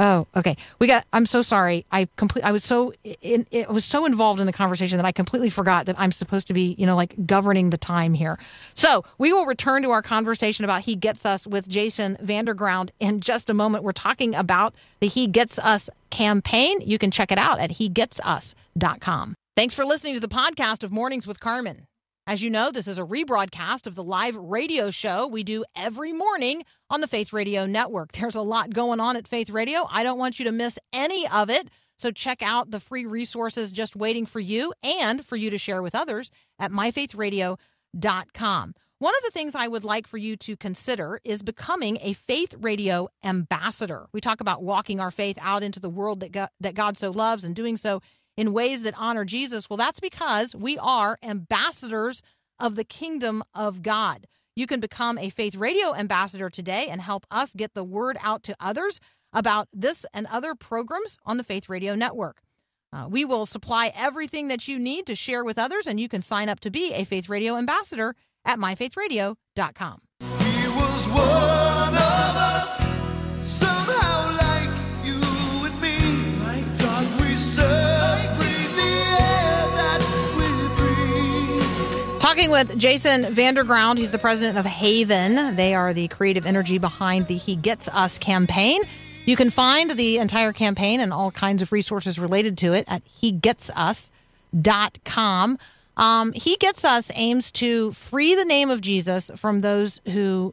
Oh, 0.01 0.27
okay. 0.35 0.57
We 0.81 0.89
got. 0.89 1.07
I'm 1.13 1.27
so 1.27 1.43
sorry. 1.43 1.87
I 1.93 2.09
complete. 2.17 2.45
I 2.45 2.51
was 2.51 2.65
so 2.65 2.93
in. 3.21 3.47
It 3.53 3.69
was 3.69 3.85
so 3.85 4.05
involved 4.05 4.41
in 4.41 4.47
the 4.47 4.53
conversation 4.53 4.97
that 4.97 5.05
I 5.05 5.13
completely 5.13 5.51
forgot 5.51 5.87
that 5.87 5.95
I'm 5.97 6.11
supposed 6.11 6.49
to 6.49 6.55
be, 6.55 6.75
you 6.77 6.87
know, 6.87 6.97
like 6.97 7.15
governing 7.25 7.71
the 7.71 7.77
time 7.77 8.15
here. 8.15 8.41
So 8.75 9.05
we 9.19 9.33
will 9.33 9.47
return 9.47 9.83
to 9.83 9.91
our 9.91 10.03
conversation 10.03 10.65
about 10.65 10.81
He 10.81 10.97
Gets 10.97 11.25
Us 11.25 11.47
with 11.47 11.69
Jason 11.69 12.17
Vanderground 12.21 12.91
in 12.99 13.21
just 13.21 13.49
a 13.49 13.55
moment. 13.55 13.85
We're 13.85 13.93
talking 13.93 14.35
about 14.35 14.75
the 14.99 15.07
He 15.07 15.29
Gets 15.29 15.61
Us 15.61 15.89
campaign. 16.11 16.81
You 16.81 16.99
can 16.99 17.13
check 17.13 17.31
it 17.31 17.39
out 17.39 17.61
at 17.61 17.71
hegetsus.com. 17.71 19.35
Thanks 19.55 19.75
for 19.75 19.85
listening 19.85 20.15
to 20.15 20.21
the 20.21 20.29
podcast 20.29 20.83
of 20.83 20.93
Mornings 20.93 21.27
with 21.27 21.39
Carmen. 21.39 21.87
As 22.27 22.43
you 22.43 22.49
know, 22.49 22.71
this 22.71 22.89
is 22.89 22.99
a 22.99 23.05
rebroadcast 23.05 23.87
of 23.87 23.95
the 23.95 24.03
live 24.03 24.35
radio 24.35 24.91
show 24.91 25.27
we 25.27 25.43
do 25.43 25.63
every 25.77 26.15
morning 26.15 26.65
on 26.89 27.03
the 27.03 27.07
Faith 27.07 27.35
Radio 27.35 27.67
Network. 27.67 28.13
There's 28.13 28.35
a 28.35 28.41
lot 28.41 28.73
going 28.73 28.99
on 28.99 29.15
at 29.15 29.29
Faith 29.29 29.51
Radio. 29.51 29.87
I 29.91 30.05
don't 30.05 30.19
want 30.19 30.39
you 30.39 30.47
to 30.47 30.53
miss 30.53 30.79
any 30.95 31.29
of 31.29 31.51
it. 31.51 31.69
So 31.99 32.11
check 32.11 32.43
out 32.43 32.71
the 32.71 32.81
free 32.81 33.05
resources 33.05 33.73
just 33.73 33.95
waiting 33.95 34.25
for 34.25 34.41
you 34.41 34.73
and 34.83 35.23
for 35.23 35.37
you 35.37 35.51
to 35.51 35.59
share 35.59 35.83
with 35.83 35.95
others 35.95 36.31
at 36.59 36.73
myfaithradio.com. 36.73 38.75
One 39.01 39.15
of 39.19 39.25
the 39.25 39.31
things 39.33 39.55
I 39.55 39.69
would 39.69 39.85
like 39.85 40.07
for 40.07 40.17
you 40.17 40.35
to 40.37 40.57
consider 40.57 41.21
is 41.25 41.43
becoming 41.43 41.99
a 42.01 42.15
faith 42.15 42.55
radio 42.59 43.09
ambassador. 43.23 44.07
We 44.13 44.23
talk 44.23 44.41
about 44.41 44.63
walking 44.63 44.99
our 44.99 45.11
faith 45.11 45.37
out 45.43 45.63
into 45.63 45.81
the 45.81 45.91
world 45.91 46.21
that 46.21 46.33
God, 46.33 46.49
that 46.61 46.75
God 46.75 46.97
so 46.97 47.11
loves 47.11 47.45
and 47.45 47.55
doing 47.55 47.77
so 47.77 48.01
in 48.37 48.53
ways 48.53 48.83
that 48.83 48.95
honor 48.97 49.25
Jesus. 49.25 49.69
Well, 49.69 49.77
that's 49.77 50.01
because 50.01 50.55
we 50.55 50.79
are 50.79 51.19
ambassadors 51.23 52.23
of 52.59 52.77
the 52.77 52.85
kingdom 52.85 53.43
of 53.55 53.83
God. 53.83 54.27
You 54.55 54.67
can 54.67 54.81
become 54.81 55.19
a 55.19 55.31
faith 55.31 55.55
radio 55.55 55.95
ambassador 55.95 56.51
today 56.51 56.89
and 56.91 57.01
help 57.01 57.27
us 57.31 57.55
get 57.55 57.75
the 57.75 57.85
word 57.85 58.19
out 58.21 58.43
to 58.45 58.57
others 58.61 59.01
about 59.33 59.69
this 59.73 60.05
and 60.13 60.27
other 60.27 60.55
programs 60.55 61.17
on 61.25 61.39
the 61.39 61.45
Faith 61.45 61.69
Radio 61.69 61.95
Network. 61.95 62.43
Uh, 62.93 63.07
we 63.09 63.25
will 63.25 63.47
supply 63.47 63.91
everything 63.97 64.49
that 64.49 64.69
you 64.69 64.79
need 64.79 65.07
to 65.07 65.15
share 65.15 65.45
with 65.45 65.59
others, 65.59 65.87
and 65.87 65.99
you 65.99 66.09
can 66.09 66.21
sign 66.21 66.51
up 66.51 66.61
to 66.61 66.71
be 66.71 66.93
a 66.93 67.05
Faith 67.05 67.29
Radio 67.29 67.57
ambassador 67.57 68.15
at 68.45 68.59
myfaithradio.com. 68.59 69.99
He 70.21 70.69
was 70.69 71.09
one 71.09 71.95
of 71.95 72.37
us, 72.37 73.02
Talking 82.43 82.51
with 82.51 82.77
Jason 82.77 83.23
Vanderground, 83.23 83.99
he's 83.99 84.11
the 84.11 84.19
president 84.19 84.59
of 84.59 84.67
Haven. 84.67 85.55
They 85.55 85.77
are 85.77 85.93
the 85.93 86.09
creative 86.09 86.45
energy 86.45 86.77
behind 86.79 87.29
the 87.29 87.37
He 87.37 87.55
Gets 87.55 87.87
Us 87.87 88.19
campaign. 88.19 88.83
You 89.27 89.37
can 89.37 89.49
find 89.49 89.93
the 89.93 90.19
entire 90.19 90.53
campaign 90.53 90.99
and 90.99 91.13
all 91.13 91.31
kinds 91.31 91.63
of 91.63 91.71
resources 91.71 92.19
related 92.19 92.59
to 92.59 92.73
it 92.73 92.85
at 92.89 93.03
hegetsus.com. 93.23 94.11
Um, 95.97 96.33
he 96.33 96.57
Gets 96.57 96.85
Us 96.85 97.13
aims 97.15 97.53
to 97.53 97.93
free 97.93 98.35
the 98.35 98.45
name 98.45 98.71
of 98.71 98.81
Jesus 98.81 99.31
from 99.37 99.61
those 99.61 100.01
who 100.07 100.53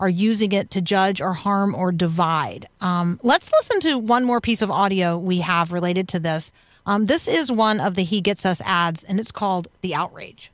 are 0.00 0.08
using 0.08 0.50
it 0.50 0.72
to 0.72 0.80
judge 0.80 1.20
or 1.20 1.34
harm 1.34 1.76
or 1.76 1.92
divide. 1.92 2.68
Um, 2.80 3.20
let's 3.22 3.48
listen 3.52 3.78
to 3.82 3.96
one 3.96 4.24
more 4.24 4.40
piece 4.40 4.60
of 4.60 4.72
audio 4.72 5.16
we 5.16 5.38
have 5.38 5.70
related 5.70 6.08
to 6.08 6.18
this. 6.18 6.50
Um, 6.84 7.06
this 7.06 7.28
is 7.28 7.52
one 7.52 7.78
of 7.78 7.94
the 7.94 8.02
He 8.02 8.20
Gets 8.20 8.44
Us 8.44 8.60
ads, 8.62 9.04
and 9.04 9.20
it's 9.20 9.30
called 9.30 9.68
The 9.82 9.94
Outrage. 9.94 10.51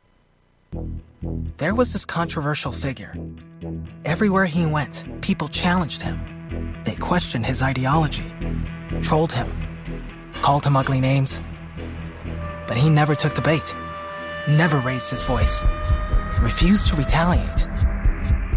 There 1.57 1.75
was 1.75 1.93
this 1.93 2.05
controversial 2.05 2.73
figure. 2.73 3.15
Everywhere 4.05 4.47
he 4.47 4.67
went, 4.67 5.05
people 5.21 5.49
challenged 5.49 6.03
him. 6.03 6.19
They 6.85 6.95
questioned 6.95 7.47
his 7.47 7.63
ideology, 7.63 8.33
trolled 9.03 9.33
him, 9.33 9.51
called 10.43 10.65
him 10.65 10.77
ugly 10.77 11.01
names. 11.01 11.43
But 12.67 12.77
he 12.77 12.89
never 12.89 13.15
took 13.15 13.35
the 13.35 13.43
bait, 13.43 13.75
never 14.49 14.79
raised 14.81 15.11
his 15.11 15.23
voice, 15.23 15.65
refused 16.41 16.89
to 16.89 16.97
retaliate 16.97 17.67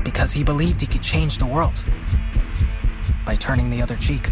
because 0.04 0.32
he 0.32 0.44
believed 0.44 0.82
he 0.82 0.88
could 0.88 1.02
change 1.02 1.38
the 1.38 1.46
world 1.46 1.86
by 3.26 3.36
turning 3.36 3.70
the 3.70 3.82
other 3.82 3.96
cheek. 3.96 4.30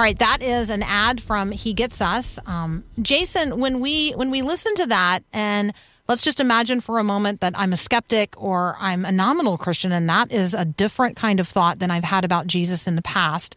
All 0.00 0.04
right, 0.04 0.18
that 0.18 0.42
is 0.42 0.70
an 0.70 0.82
ad 0.82 1.20
from 1.20 1.50
He 1.50 1.74
Gets 1.74 2.00
Us. 2.00 2.38
Um, 2.46 2.84
Jason, 3.02 3.60
when 3.60 3.80
we 3.80 4.12
when 4.12 4.30
we 4.30 4.40
listen 4.40 4.74
to 4.76 4.86
that, 4.86 5.22
and 5.30 5.74
let's 6.08 6.22
just 6.22 6.40
imagine 6.40 6.80
for 6.80 6.98
a 6.98 7.04
moment 7.04 7.42
that 7.42 7.52
I'm 7.54 7.74
a 7.74 7.76
skeptic 7.76 8.34
or 8.42 8.78
I'm 8.80 9.04
a 9.04 9.12
nominal 9.12 9.58
Christian, 9.58 9.92
and 9.92 10.08
that 10.08 10.32
is 10.32 10.54
a 10.54 10.64
different 10.64 11.16
kind 11.16 11.38
of 11.38 11.46
thought 11.46 11.80
than 11.80 11.90
I've 11.90 12.04
had 12.04 12.24
about 12.24 12.46
Jesus 12.46 12.86
in 12.86 12.96
the 12.96 13.02
past. 13.02 13.56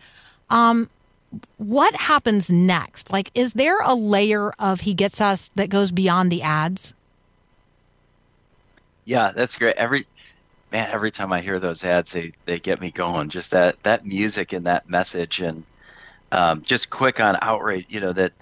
Um, 0.49 0.89
what 1.59 1.95
happens 1.95 2.51
next? 2.51 3.09
Like, 3.09 3.31
is 3.33 3.53
there 3.53 3.79
a 3.79 3.95
layer 3.95 4.51
of 4.59 4.81
He 4.81 4.93
Gets 4.93 5.21
Us 5.21 5.49
that 5.55 5.69
goes 5.69 5.91
beyond 5.91 6.29
the 6.29 6.41
ads? 6.41 6.93
Yeah, 9.05 9.31
that's 9.33 9.57
great. 9.57 9.77
Every 9.77 10.05
man, 10.73 10.89
every 10.91 11.11
time 11.11 11.31
I 11.31 11.39
hear 11.39 11.61
those 11.61 11.85
ads, 11.85 12.11
they 12.11 12.33
they 12.43 12.59
get 12.59 12.81
me 12.81 12.91
going. 12.91 13.29
Just 13.29 13.51
that 13.51 13.81
that 13.83 14.05
music 14.05 14.51
and 14.51 14.67
that 14.67 14.89
message, 14.89 15.39
and 15.39 15.63
um, 16.33 16.63
just 16.63 16.89
quick 16.91 17.21
on 17.21 17.37
outrage. 17.41 17.85
You 17.89 18.01
know 18.01 18.13
that 18.13 18.33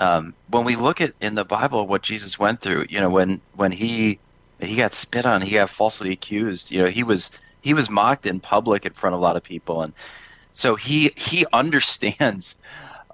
um, 0.00 0.34
when 0.48 0.64
we 0.64 0.76
look 0.76 1.00
at 1.02 1.14
in 1.20 1.34
the 1.34 1.44
Bible 1.44 1.86
what 1.88 2.02
Jesus 2.02 2.38
went 2.38 2.62
through, 2.62 2.86
you 2.90 3.00
know 3.00 3.10
when 3.10 3.42
when 3.54 3.72
he 3.72 4.20
he 4.60 4.76
got 4.76 4.94
spit 4.94 5.26
on, 5.26 5.42
he 5.42 5.52
got 5.56 5.70
falsely 5.70 6.12
accused. 6.12 6.70
You 6.70 6.82
know 6.82 6.88
he 6.88 7.04
was 7.04 7.30
he 7.62 7.74
was 7.74 7.90
mocked 7.90 8.26
in 8.26 8.40
public 8.40 8.86
in 8.86 8.94
front 8.94 9.14
of 9.14 9.20
a 9.20 9.24
lot 9.24 9.36
of 9.36 9.44
people, 9.44 9.82
and 9.82 9.94
so 10.52 10.76
he 10.76 11.12
he 11.16 11.46
understands 11.54 12.56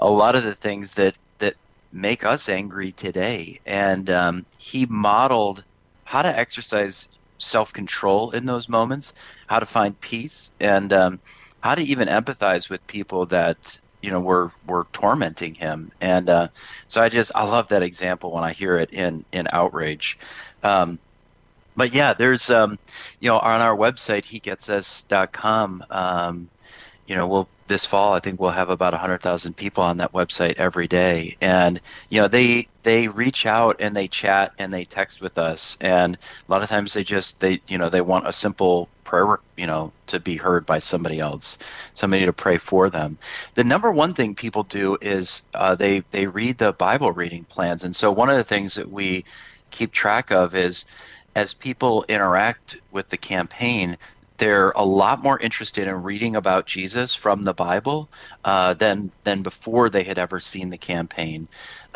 a 0.01 0.11
lot 0.11 0.37
of 0.37 0.45
the 0.45 0.57
things 0.57 0.95
that 0.95 1.17
that 1.41 1.57
make 1.93 2.25
us 2.25 2.49
angry 2.49 2.93
today, 2.93 3.59
and 3.67 4.11
um, 4.11 4.47
he 4.59 4.87
modeled 4.91 5.65
how 6.05 6.23
to 6.23 6.39
exercise 6.39 7.09
self 7.41 7.73
control 7.73 8.31
in 8.33 8.47
those 8.47 8.69
moments, 8.69 9.13
how 9.49 9.59
to 9.61 9.67
find 9.67 9.99
peace, 10.01 10.51
and 10.61 10.93
um, 10.93 11.21
how 11.63 11.75
to 11.75 11.83
even 11.83 12.09
empathize 12.09 12.71
with 12.71 12.87
people 12.89 13.27
that 13.27 13.79
you 14.03 14.11
know 14.11 14.21
were 14.21 14.53
were 14.67 14.87
tormenting 14.93 15.55
him. 15.55 15.91
And 16.01 16.29
uh, 16.29 16.49
so 16.89 17.03
I 17.03 17.09
just 17.09 17.33
I 17.35 17.45
love 17.45 17.69
that 17.69 17.83
example 17.83 18.33
when 18.33 18.45
I 18.45 18.53
hear 18.53 18.79
it 18.79 18.91
in 18.93 19.25
in 19.33 19.49
outrage. 19.53 20.19
Um, 20.63 20.99
but 21.77 21.95
yeah, 21.95 22.13
there's 22.15 22.51
um, 22.51 22.79
you 23.21 23.29
know 23.29 23.39
on 23.39 23.61
our 23.61 23.77
website 23.77 24.25
hegetsus.com. 24.25 25.85
Um, 25.91 26.49
you 27.07 27.15
know, 27.15 27.27
we'll 27.27 27.49
this 27.69 27.85
fall 27.85 28.15
I 28.15 28.21
think 28.21 28.41
we'll 28.41 28.51
have 28.51 28.71
about 28.71 28.93
100,000 28.95 29.55
people 29.55 29.85
on 29.85 29.99
that 29.99 30.13
website 30.13 30.55
every 30.55 30.89
day 30.89 31.37
and 31.41 31.81
you 32.09 32.21
know 32.21 32.27
they 32.27 32.67
they 32.83 33.09
reach 33.09 33.47
out 33.47 33.77
and 33.79 33.95
they 33.95 34.09
chat 34.09 34.53
and 34.59 34.73
they 34.73 34.85
text 34.85 35.21
with 35.21 35.39
us 35.39 35.77
and 35.81 36.17
a 36.17 36.51
lot 36.51 36.63
of 36.63 36.69
times 36.69 36.95
they 36.95 37.05
just 37.05 37.41
they 37.41 37.61
you 37.69 37.79
know 37.79 37.91
they 37.91 38.01
want 38.01 38.27
a 38.27 38.33
simple 38.33 38.89
prayer 39.09 39.39
you 39.57 39.67
know 39.67 39.93
to 40.07 40.21
be 40.21 40.37
heard 40.37 40.67
by 40.67 40.79
somebody 40.79 41.19
else 41.19 41.59
somebody 41.95 42.27
to 42.27 42.33
pray 42.33 42.59
for 42.59 42.91
them. 42.91 43.19
The 43.55 43.65
number 43.65 43.91
one 43.91 44.15
thing 44.15 44.35
people 44.35 44.65
do 44.65 44.99
is 45.01 45.43
uh, 45.55 45.75
they 45.75 46.01
they 46.13 46.27
read 46.27 46.59
the 46.59 46.73
bible 46.75 47.13
reading 47.13 47.45
plans. 47.45 47.85
And 47.85 47.97
so 47.97 48.13
one 48.13 48.31
of 48.31 48.37
the 48.37 48.45
things 48.45 48.75
that 48.75 48.91
we 48.91 49.25
keep 49.71 49.93
track 49.93 50.31
of 50.31 50.55
is 50.55 50.85
as 51.37 51.55
people 51.55 52.05
interact 52.09 52.77
with 52.91 53.09
the 53.09 53.17
campaign 53.17 53.97
they're 54.39 54.71
a 54.77 54.85
lot 54.85 55.23
more 55.23 55.39
interested 55.41 55.89
in 55.89 56.03
reading 56.03 56.37
about 56.37 56.67
Jesus 56.67 57.15
from 57.15 57.45
the 57.45 57.55
Bible 57.55 58.11
uh, 58.45 58.75
than 58.75 59.13
than 59.25 59.43
before 59.43 59.91
they 59.91 60.05
had 60.05 60.19
ever 60.19 60.41
seen 60.41 60.71
the 60.71 60.79
campaign, 60.79 61.49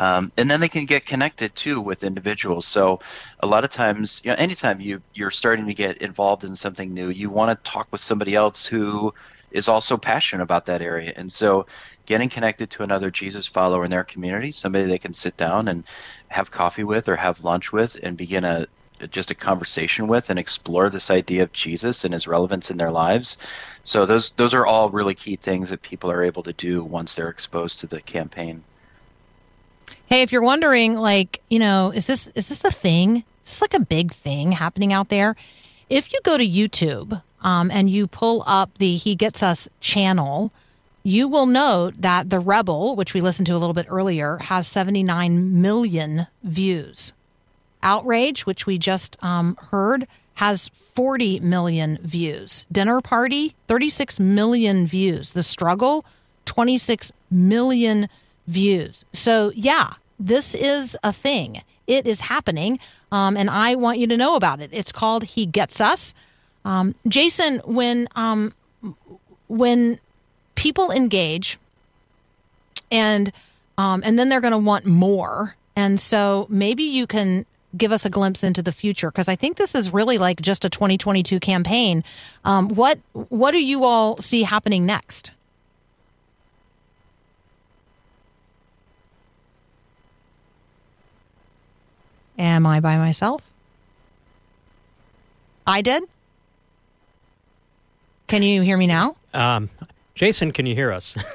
um, 0.03 0.31
and 0.37 0.49
then 0.51 0.59
they 0.59 0.69
can 0.69 0.85
get 0.85 1.05
connected 1.05 1.55
too 1.55 1.79
with 1.81 2.03
individuals. 2.03 2.67
So 2.67 2.99
a 3.39 3.47
lot 3.47 3.63
of 3.63 3.69
times, 3.69 4.21
you 4.23 4.31
know, 4.31 4.37
anytime 4.37 4.81
you 4.81 5.01
you're 5.13 5.31
starting 5.31 5.65
to 5.67 5.73
get 5.73 5.97
involved 6.01 6.43
in 6.43 6.55
something 6.55 6.93
new, 6.93 7.09
you 7.09 7.29
want 7.29 7.49
to 7.51 7.71
talk 7.71 7.87
with 7.91 8.01
somebody 8.01 8.35
else 8.35 8.65
who 8.65 9.13
is 9.51 9.67
also 9.69 9.97
passionate 9.97 10.43
about 10.43 10.65
that 10.65 10.81
area, 10.81 11.13
and 11.15 11.31
so 11.31 11.65
getting 12.05 12.29
connected 12.29 12.69
to 12.71 12.83
another 12.83 13.09
Jesus 13.11 13.47
follower 13.47 13.85
in 13.85 13.91
their 13.91 14.03
community, 14.03 14.51
somebody 14.51 14.85
they 14.85 14.99
can 14.99 15.13
sit 15.13 15.37
down 15.37 15.67
and 15.69 15.85
have 16.29 16.51
coffee 16.51 16.83
with 16.83 17.07
or 17.07 17.15
have 17.15 17.43
lunch 17.43 17.71
with, 17.71 17.97
and 18.03 18.17
begin 18.17 18.43
a 18.43 18.67
just 19.11 19.31
a 19.31 19.35
conversation 19.35 20.07
with 20.07 20.29
and 20.29 20.39
explore 20.39 20.89
this 20.89 21.09
idea 21.11 21.43
of 21.43 21.51
Jesus 21.53 22.03
and 22.05 22.13
his 22.13 22.27
relevance 22.27 22.71
in 22.71 22.77
their 22.77 22.91
lives. 22.91 23.37
So 23.83 24.05
those 24.05 24.31
those 24.31 24.53
are 24.53 24.65
all 24.65 24.89
really 24.91 25.15
key 25.15 25.35
things 25.37 25.69
that 25.69 25.81
people 25.81 26.11
are 26.11 26.23
able 26.23 26.43
to 26.43 26.53
do 26.53 26.83
once 26.83 27.15
they're 27.15 27.29
exposed 27.29 27.79
to 27.81 27.87
the 27.87 28.01
campaign. 28.01 28.65
Hey, 30.13 30.21
if 30.21 30.31
you're 30.31 30.43
wondering, 30.43 30.93
like, 30.93 31.41
you 31.49 31.57
know, 31.57 31.89
is 31.89 32.05
this 32.05 32.27
is 32.35 32.47
this 32.47 32.63
a 32.63 32.69
thing? 32.69 33.23
Is 33.41 33.45
this 33.45 33.61
like 33.61 33.73
a 33.73 33.79
big 33.79 34.11
thing 34.11 34.51
happening 34.51 34.93
out 34.93 35.09
there? 35.09 35.35
If 35.89 36.13
you 36.13 36.19
go 36.21 36.37
to 36.37 36.47
YouTube 36.47 37.19
um, 37.41 37.71
and 37.71 37.89
you 37.89 38.05
pull 38.05 38.43
up 38.45 38.69
the 38.77 38.95
He 38.95 39.15
Gets 39.15 39.41
Us 39.41 39.67
channel, 39.79 40.51
you 41.01 41.27
will 41.27 41.47
note 41.47 41.95
that 41.97 42.29
the 42.29 42.39
Rebel, 42.39 42.95
which 42.95 43.15
we 43.15 43.21
listened 43.21 43.47
to 43.47 43.53
a 43.53 43.57
little 43.57 43.73
bit 43.73 43.87
earlier, 43.89 44.37
has 44.37 44.67
79 44.67 45.59
million 45.63 46.27
views. 46.43 47.11
Outrage, 47.81 48.45
which 48.45 48.67
we 48.67 48.77
just 48.77 49.17
um, 49.23 49.55
heard, 49.71 50.07
has 50.35 50.67
40 50.93 51.39
million 51.39 51.97
views. 52.03 52.67
Dinner 52.71 53.01
Party, 53.01 53.55
36 53.67 54.19
million 54.19 54.85
views. 54.85 55.31
The 55.31 55.41
Struggle, 55.41 56.05
26 56.45 57.11
million 57.31 58.07
views. 58.45 59.05
So, 59.13 59.51
yeah, 59.55 59.95
this 60.19 60.55
is 60.55 60.97
a 61.03 61.13
thing. 61.13 61.61
It 61.87 62.05
is 62.05 62.21
happening, 62.21 62.79
um, 63.11 63.35
and 63.35 63.49
I 63.49 63.75
want 63.75 63.99
you 63.99 64.07
to 64.07 64.17
know 64.17 64.35
about 64.35 64.61
it. 64.61 64.69
It's 64.73 64.91
called 64.91 65.23
He 65.23 65.45
Gets 65.45 65.81
Us. 65.81 66.13
Um, 66.65 66.95
Jason, 67.07 67.59
when 67.65 68.07
um, 68.15 68.53
when 69.47 69.99
people 70.55 70.91
engage, 70.91 71.59
and 72.91 73.31
um, 73.77 74.01
and 74.05 74.17
then 74.17 74.29
they're 74.29 74.41
going 74.41 74.51
to 74.51 74.57
want 74.57 74.85
more, 74.85 75.55
and 75.75 75.99
so 75.99 76.47
maybe 76.49 76.83
you 76.83 77.05
can 77.05 77.45
give 77.75 77.91
us 77.91 78.05
a 78.05 78.09
glimpse 78.09 78.43
into 78.43 78.61
the 78.61 78.71
future 78.71 79.09
because 79.09 79.27
I 79.27 79.35
think 79.35 79.57
this 79.57 79.75
is 79.75 79.91
really 79.91 80.17
like 80.17 80.41
just 80.41 80.63
a 80.63 80.69
2022 80.69 81.39
campaign. 81.39 82.03
Um, 82.45 82.69
what 82.69 82.99
what 83.13 83.51
do 83.51 83.63
you 83.63 83.83
all 83.83 84.17
see 84.17 84.43
happening 84.43 84.85
next? 84.85 85.33
Am 92.37 92.65
I 92.65 92.79
by 92.79 92.97
myself? 92.97 93.49
I 95.67 95.81
did. 95.81 96.03
Can 98.27 98.43
you 98.43 98.61
hear 98.61 98.77
me 98.77 98.87
now? 98.87 99.15
Um, 99.33 99.69
Jason, 100.15 100.51
can 100.51 100.65
you 100.65 100.75
hear 100.75 100.91
us? 100.91 101.15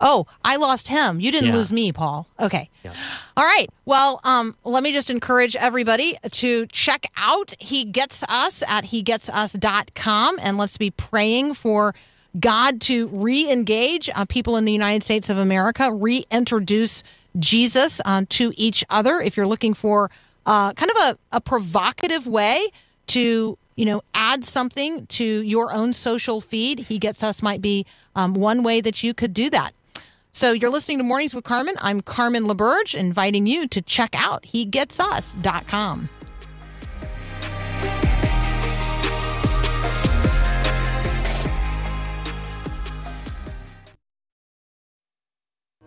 Oh, 0.00 0.26
I 0.44 0.56
lost 0.56 0.88
him. 0.88 1.20
You 1.20 1.30
didn't 1.30 1.48
Yeah. 1.50 1.56
lose 1.56 1.72
me, 1.72 1.92
Paul. 1.92 2.26
Okay. 2.40 2.68
Yeah. 2.84 2.92
All 3.36 3.44
right. 3.44 3.68
Well, 3.86 4.20
um, 4.24 4.54
let 4.64 4.82
me 4.82 4.92
just 4.92 5.08
encourage 5.08 5.56
everybody 5.56 6.16
to 6.32 6.66
check 6.66 7.06
out 7.16 7.54
He 7.58 7.84
Gets 7.84 8.22
Us 8.24 8.62
at 8.66 8.84
HeGetsUs.com 8.84 10.38
and 10.42 10.58
let's 10.58 10.76
be 10.76 10.90
praying 10.90 11.54
for 11.54 11.94
God 12.38 12.80
to 12.82 13.06
re 13.08 13.50
engage 13.50 14.10
uh, 14.14 14.24
people 14.26 14.56
in 14.56 14.64
the 14.64 14.72
United 14.72 15.04
States 15.04 15.30
of 15.30 15.38
America, 15.38 15.90
reintroduce 15.92 17.02
Jesus 17.38 18.00
uh, 18.04 18.24
to 18.30 18.52
each 18.56 18.84
other. 18.90 19.20
If 19.20 19.36
you're 19.36 19.46
looking 19.46 19.74
for 19.74 20.10
uh, 20.46 20.72
kind 20.74 20.90
of 20.90 20.96
a, 20.96 21.18
a 21.36 21.40
provocative 21.40 22.26
way 22.26 22.68
to 23.08 23.58
you 23.76 23.84
know 23.84 24.02
add 24.14 24.44
something 24.44 25.06
to 25.06 25.42
your 25.42 25.72
own 25.72 25.92
social 25.92 26.40
feed. 26.40 26.78
He 26.78 26.98
gets 26.98 27.22
us 27.22 27.42
might 27.42 27.60
be 27.60 27.86
um, 28.16 28.34
one 28.34 28.62
way 28.62 28.80
that 28.80 29.02
you 29.02 29.14
could 29.14 29.34
do 29.34 29.50
that. 29.50 29.74
So 30.32 30.52
you're 30.52 30.70
listening 30.70 30.98
to 30.98 31.04
mornings 31.04 31.34
with 31.34 31.44
carmen. 31.44 31.76
I'm 31.78 32.00
carmen 32.00 32.44
laberge 32.44 32.94
inviting 32.94 33.46
you 33.46 33.68
to 33.68 33.80
check 33.82 34.14
out 34.16 34.44
he 34.44 34.64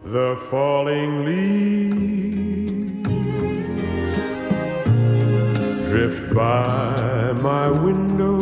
The 0.07 0.37
falling 0.37 1.25
leaves 1.25 3.03
drift 5.89 6.33
by 6.33 7.33
my 7.41 7.69
window. 7.69 8.39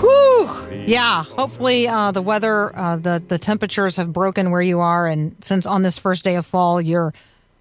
Whew. 0.00 0.50
Yeah, 0.86 1.24
hopefully 1.24 1.88
uh, 1.88 2.12
the 2.12 2.22
weather, 2.22 2.74
uh, 2.74 2.96
the 2.96 3.22
the 3.28 3.38
temperatures 3.38 3.96
have 3.96 4.14
broken 4.14 4.50
where 4.50 4.62
you 4.62 4.80
are, 4.80 5.06
and 5.06 5.36
since 5.44 5.66
on 5.66 5.82
this 5.82 5.98
first 5.98 6.24
day 6.24 6.36
of 6.36 6.46
fall, 6.46 6.80
you're 6.80 7.12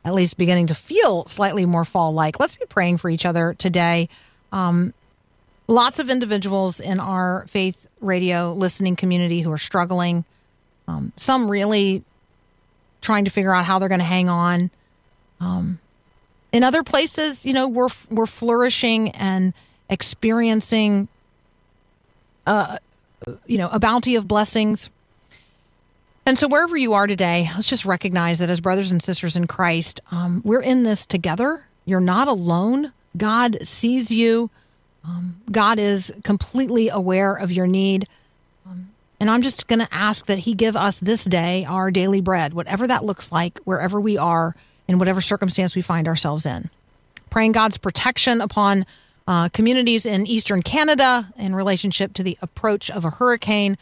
at 0.05 0.13
least 0.13 0.37
beginning 0.37 0.67
to 0.67 0.75
feel 0.75 1.25
slightly 1.27 1.65
more 1.65 1.83
fall-like. 1.83 2.39
Let's 2.39 2.55
be 2.55 2.65
praying 2.65 2.99
for 2.99 3.09
each 3.09 3.25
other 3.25 3.55
today. 3.55 4.07
Um, 4.53 4.93
lots 5.67 5.99
of 5.99 6.09
individuals 6.09 6.79
in 6.79 7.01
our 7.01 7.45
faith 7.49 7.87
radio 7.99 8.53
listening 8.53 8.95
community 8.95 9.41
who 9.41 9.51
are 9.51 9.57
struggling. 9.57 10.23
Um, 10.87 11.13
some 11.17 11.49
really 11.49 12.03
trying 13.01 13.25
to 13.25 13.31
figure 13.31 13.53
out 13.53 13.65
how 13.65 13.79
they're 13.79 13.89
going 13.89 13.99
to 13.99 14.05
hang 14.05 14.29
on. 14.29 14.69
Um, 15.39 15.79
in 16.51 16.63
other 16.63 16.83
places, 16.83 17.45
you 17.45 17.53
know, 17.53 17.67
we're 17.67 17.89
we're 18.09 18.25
flourishing 18.25 19.09
and 19.09 19.53
experiencing 19.89 21.07
uh, 22.45 22.77
you 23.45 23.57
know, 23.57 23.69
a 23.71 23.79
bounty 23.79 24.15
of 24.15 24.27
blessings. 24.27 24.89
And 26.25 26.37
so, 26.37 26.47
wherever 26.47 26.77
you 26.77 26.93
are 26.93 27.07
today, 27.07 27.49
let's 27.55 27.67
just 27.67 27.85
recognize 27.85 28.39
that 28.39 28.49
as 28.49 28.61
brothers 28.61 28.91
and 28.91 29.01
sisters 29.01 29.35
in 29.35 29.47
Christ, 29.47 30.01
um, 30.11 30.41
we're 30.45 30.61
in 30.61 30.83
this 30.83 31.05
together. 31.05 31.65
You're 31.85 31.99
not 31.99 32.27
alone. 32.27 32.93
God 33.17 33.67
sees 33.67 34.11
you. 34.11 34.49
Um, 35.03 35.41
God 35.51 35.79
is 35.79 36.13
completely 36.23 36.89
aware 36.89 37.33
of 37.33 37.51
your 37.51 37.65
need. 37.65 38.07
And 39.21 39.29
I'm 39.29 39.43
just 39.43 39.67
going 39.67 39.77
to 39.77 39.87
ask 39.91 40.25
that 40.25 40.39
He 40.39 40.55
give 40.55 40.75
us 40.75 40.97
this 40.97 41.23
day 41.23 41.63
our 41.65 41.91
daily 41.91 42.21
bread, 42.21 42.55
whatever 42.55 42.87
that 42.87 43.05
looks 43.05 43.31
like, 43.31 43.59
wherever 43.65 44.01
we 44.01 44.17
are, 44.17 44.55
in 44.87 44.97
whatever 44.97 45.21
circumstance 45.21 45.75
we 45.75 45.83
find 45.83 46.07
ourselves 46.07 46.47
in. 46.47 46.71
Praying 47.29 47.51
God's 47.51 47.77
protection 47.77 48.41
upon 48.41 48.83
uh, 49.27 49.49
communities 49.49 50.07
in 50.07 50.25
eastern 50.25 50.63
Canada 50.63 51.31
in 51.37 51.53
relationship 51.53 52.13
to 52.15 52.23
the 52.23 52.35
approach 52.41 52.89
of 52.89 53.05
a 53.05 53.11
hurricane. 53.11 53.77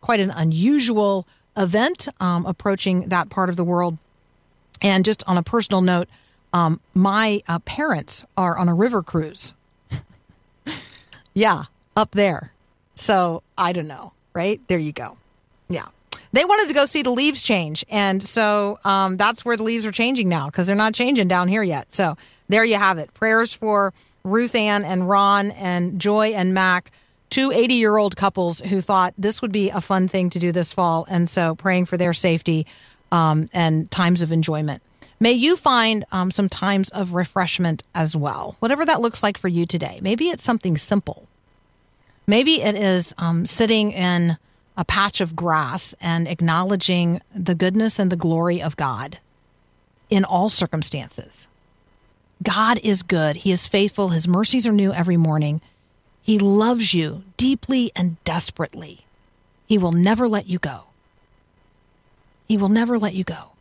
Quite 0.00 0.20
an 0.20 0.30
unusual 0.30 1.26
event 1.56 2.06
um, 2.20 2.46
approaching 2.46 3.08
that 3.08 3.30
part 3.30 3.50
of 3.50 3.56
the 3.56 3.64
world. 3.64 3.98
And 4.80 5.04
just 5.04 5.24
on 5.26 5.36
a 5.36 5.42
personal 5.42 5.80
note, 5.80 6.08
um, 6.52 6.80
my 6.94 7.42
uh, 7.48 7.58
parents 7.58 8.24
are 8.36 8.56
on 8.56 8.68
a 8.68 8.74
river 8.74 9.02
cruise. 9.02 9.54
yeah, 11.34 11.64
up 11.96 12.12
there. 12.12 12.52
So 12.94 13.42
I 13.58 13.72
don't 13.72 13.88
know, 13.88 14.12
right? 14.34 14.60
There 14.68 14.78
you 14.78 14.92
go. 14.92 15.16
Yeah. 15.68 15.86
They 16.32 16.44
wanted 16.44 16.68
to 16.68 16.74
go 16.74 16.84
see 16.84 17.02
the 17.02 17.12
leaves 17.12 17.40
change. 17.40 17.84
And 17.88 18.22
so 18.22 18.80
um, 18.84 19.16
that's 19.16 19.44
where 19.44 19.56
the 19.56 19.62
leaves 19.62 19.86
are 19.86 19.92
changing 19.92 20.28
now 20.28 20.46
because 20.46 20.66
they're 20.66 20.74
not 20.74 20.92
changing 20.92 21.28
down 21.28 21.48
here 21.48 21.62
yet. 21.62 21.92
So 21.92 22.16
there 22.48 22.64
you 22.64 22.76
have 22.76 22.98
it. 22.98 23.14
Prayers 23.14 23.52
for 23.52 23.94
Ruth 24.24 24.54
Ann 24.54 24.84
and 24.84 25.08
Ron 25.08 25.52
and 25.52 26.00
Joy 26.00 26.32
and 26.32 26.52
Mac, 26.52 26.90
two 27.30 27.52
80 27.52 27.74
year 27.74 27.96
old 27.96 28.16
couples 28.16 28.60
who 28.60 28.80
thought 28.80 29.14
this 29.16 29.42
would 29.42 29.52
be 29.52 29.70
a 29.70 29.80
fun 29.80 30.08
thing 30.08 30.30
to 30.30 30.38
do 30.40 30.50
this 30.50 30.72
fall. 30.72 31.06
And 31.08 31.30
so 31.30 31.54
praying 31.54 31.86
for 31.86 31.96
their 31.96 32.12
safety 32.12 32.66
um, 33.12 33.48
and 33.52 33.88
times 33.90 34.22
of 34.22 34.32
enjoyment. 34.32 34.82
May 35.20 35.32
you 35.32 35.56
find 35.56 36.04
um, 36.10 36.32
some 36.32 36.48
times 36.48 36.90
of 36.90 37.14
refreshment 37.14 37.84
as 37.94 38.16
well, 38.16 38.56
whatever 38.58 38.84
that 38.84 39.00
looks 39.00 39.22
like 39.22 39.38
for 39.38 39.48
you 39.48 39.66
today. 39.66 40.00
Maybe 40.02 40.28
it's 40.28 40.42
something 40.42 40.76
simple. 40.76 41.28
Maybe 42.26 42.62
it 42.62 42.74
is 42.74 43.14
um, 43.18 43.46
sitting 43.46 43.92
in 43.92 44.38
a 44.76 44.84
patch 44.84 45.20
of 45.20 45.36
grass 45.36 45.94
and 46.00 46.26
acknowledging 46.26 47.20
the 47.34 47.54
goodness 47.54 47.98
and 47.98 48.10
the 48.10 48.16
glory 48.16 48.62
of 48.62 48.76
God 48.76 49.18
in 50.10 50.24
all 50.24 50.50
circumstances. 50.50 51.48
God 52.42 52.80
is 52.82 53.02
good. 53.02 53.36
He 53.36 53.52
is 53.52 53.66
faithful. 53.66 54.08
His 54.08 54.26
mercies 54.26 54.66
are 54.66 54.72
new 54.72 54.92
every 54.92 55.16
morning. 55.16 55.60
He 56.22 56.38
loves 56.38 56.94
you 56.94 57.22
deeply 57.36 57.92
and 57.94 58.22
desperately. 58.24 59.06
He 59.66 59.78
will 59.78 59.92
never 59.92 60.28
let 60.28 60.46
you 60.46 60.58
go. 60.58 60.84
He 62.48 62.56
will 62.56 62.68
never 62.68 62.98
let 62.98 63.14
you 63.14 63.24
go. 63.24 63.52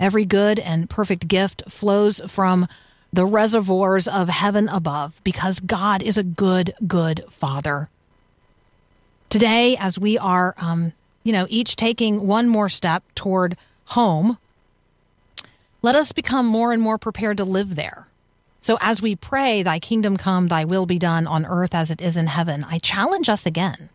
Every 0.00 0.24
good 0.24 0.58
and 0.58 0.88
perfect 0.88 1.28
gift 1.28 1.64
flows 1.68 2.20
from 2.26 2.68
the 3.12 3.26
reservoirs 3.26 4.06
of 4.06 4.28
heaven 4.28 4.68
above 4.68 5.20
because 5.24 5.60
God 5.60 6.02
is 6.02 6.18
a 6.18 6.22
good, 6.22 6.74
good 6.86 7.24
Father. 7.30 7.88
Today, 9.30 9.76
as 9.76 9.98
we 9.98 10.18
are, 10.18 10.54
um, 10.58 10.92
you 11.24 11.32
know, 11.32 11.46
each 11.48 11.76
taking 11.76 12.26
one 12.26 12.48
more 12.48 12.68
step 12.68 13.02
toward 13.14 13.56
home, 13.86 14.38
let 15.82 15.94
us 15.94 16.12
become 16.12 16.46
more 16.46 16.72
and 16.72 16.82
more 16.82 16.98
prepared 16.98 17.36
to 17.38 17.44
live 17.44 17.76
there. 17.76 18.06
So 18.60 18.76
as 18.80 19.00
we 19.00 19.14
pray, 19.14 19.62
Thy 19.62 19.78
kingdom 19.78 20.16
come, 20.16 20.48
Thy 20.48 20.64
will 20.64 20.86
be 20.86 20.98
done 20.98 21.26
on 21.26 21.46
earth 21.46 21.74
as 21.74 21.90
it 21.90 22.00
is 22.00 22.16
in 22.16 22.26
heaven, 22.26 22.66
I 22.68 22.78
challenge 22.78 23.28
us 23.28 23.46
again 23.46 23.88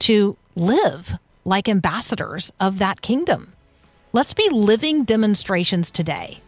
to 0.00 0.36
live 0.54 1.18
like 1.44 1.68
ambassadors 1.68 2.52
of 2.60 2.78
that 2.78 3.00
kingdom. 3.00 3.52
Let's 4.12 4.34
be 4.34 4.48
living 4.50 5.04
demonstrations 5.04 5.90
today 5.90 6.40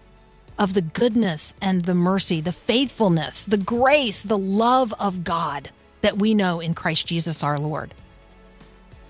of 0.58 0.74
the 0.74 0.82
goodness 0.82 1.54
and 1.60 1.82
the 1.82 1.94
mercy, 1.94 2.40
the 2.40 2.52
faithfulness, 2.52 3.44
the 3.44 3.58
grace, 3.58 4.22
the 4.22 4.38
love 4.38 4.92
of 4.98 5.24
God 5.24 5.70
that 6.02 6.18
we 6.18 6.34
know 6.34 6.60
in 6.60 6.74
Christ 6.74 7.06
Jesus 7.06 7.42
our 7.42 7.58
Lord. 7.58 7.94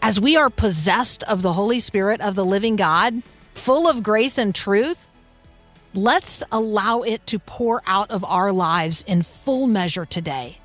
As 0.03 0.20
we 0.20 0.36
are 0.36 0.51
possessed 0.51 1.22
of 1.24 1.42
the 1.42 1.53
Holy 1.53 1.80
Spirit 1.80 2.20
of 2.20 2.34
the 2.34 2.44
living 2.44 2.76
God, 2.76 3.22
full 3.55 3.88
of 3.88 4.03
grace 4.03 4.38
and 4.38 4.55
truth, 4.55 5.09
let's 5.94 6.42
allow 6.53 7.03
it 7.03 7.26
to 7.26 7.38
pour 7.38 7.82
out 7.86 8.11
of 8.11 8.24
our 8.24 8.53
lives 8.53 9.03
in 9.07 9.22
full 9.22 9.66
measure 9.66 10.07
today 10.07 10.59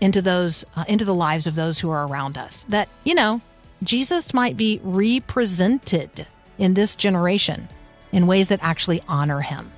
into 0.00 0.22
those 0.22 0.64
uh, 0.76 0.84
into 0.88 1.04
the 1.04 1.14
lives 1.14 1.46
of 1.46 1.54
those 1.54 1.78
who 1.78 1.90
are 1.90 2.06
around 2.06 2.38
us 2.38 2.64
that 2.68 2.88
you 3.04 3.14
know 3.14 3.40
jesus 3.82 4.32
might 4.32 4.56
be 4.56 4.80
represented 4.82 6.26
in 6.58 6.74
this 6.74 6.96
generation 6.96 7.68
in 8.12 8.26
ways 8.26 8.48
that 8.48 8.60
actually 8.62 9.02
honor 9.08 9.40
him 9.40 9.70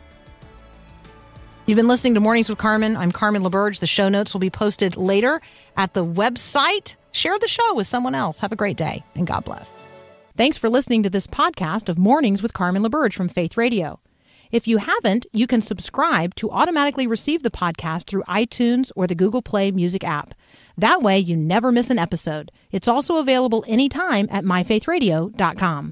You've 1.64 1.76
been 1.76 1.88
listening 1.88 2.14
to 2.14 2.20
Mornings 2.20 2.48
with 2.48 2.58
Carmen. 2.58 2.96
I'm 2.96 3.12
Carmen 3.12 3.42
LaBerge. 3.42 3.78
The 3.78 3.86
show 3.86 4.08
notes 4.08 4.34
will 4.34 4.40
be 4.40 4.50
posted 4.50 4.96
later 4.96 5.40
at 5.76 5.94
the 5.94 6.04
website. 6.04 6.96
Share 7.12 7.38
the 7.38 7.46
show 7.46 7.74
with 7.74 7.86
someone 7.86 8.16
else. 8.16 8.40
Have 8.40 8.50
a 8.52 8.56
great 8.56 8.76
day 8.76 9.04
and 9.14 9.26
God 9.28 9.44
bless. 9.44 9.72
Thanks 10.36 10.58
for 10.58 10.68
listening 10.68 11.04
to 11.04 11.10
this 11.10 11.26
podcast 11.28 11.88
of 11.88 11.98
Mornings 11.98 12.42
with 12.42 12.52
Carmen 12.52 12.82
LaBerge 12.82 13.14
from 13.14 13.28
Faith 13.28 13.56
Radio. 13.56 14.00
If 14.50 14.66
you 14.66 14.78
haven't, 14.78 15.24
you 15.32 15.46
can 15.46 15.62
subscribe 15.62 16.34
to 16.34 16.50
automatically 16.50 17.06
receive 17.06 17.42
the 17.42 17.50
podcast 17.50 18.06
through 18.06 18.24
iTunes 18.24 18.90
or 18.96 19.06
the 19.06 19.14
Google 19.14 19.40
Play 19.40 19.70
Music 19.70 20.04
app. 20.04 20.34
That 20.76 21.00
way, 21.00 21.18
you 21.18 21.36
never 21.36 21.70
miss 21.70 21.90
an 21.90 21.98
episode. 21.98 22.50
It's 22.70 22.88
also 22.88 23.16
available 23.18 23.64
anytime 23.68 24.26
at 24.30 24.44
myfaithradio.com. 24.44 25.90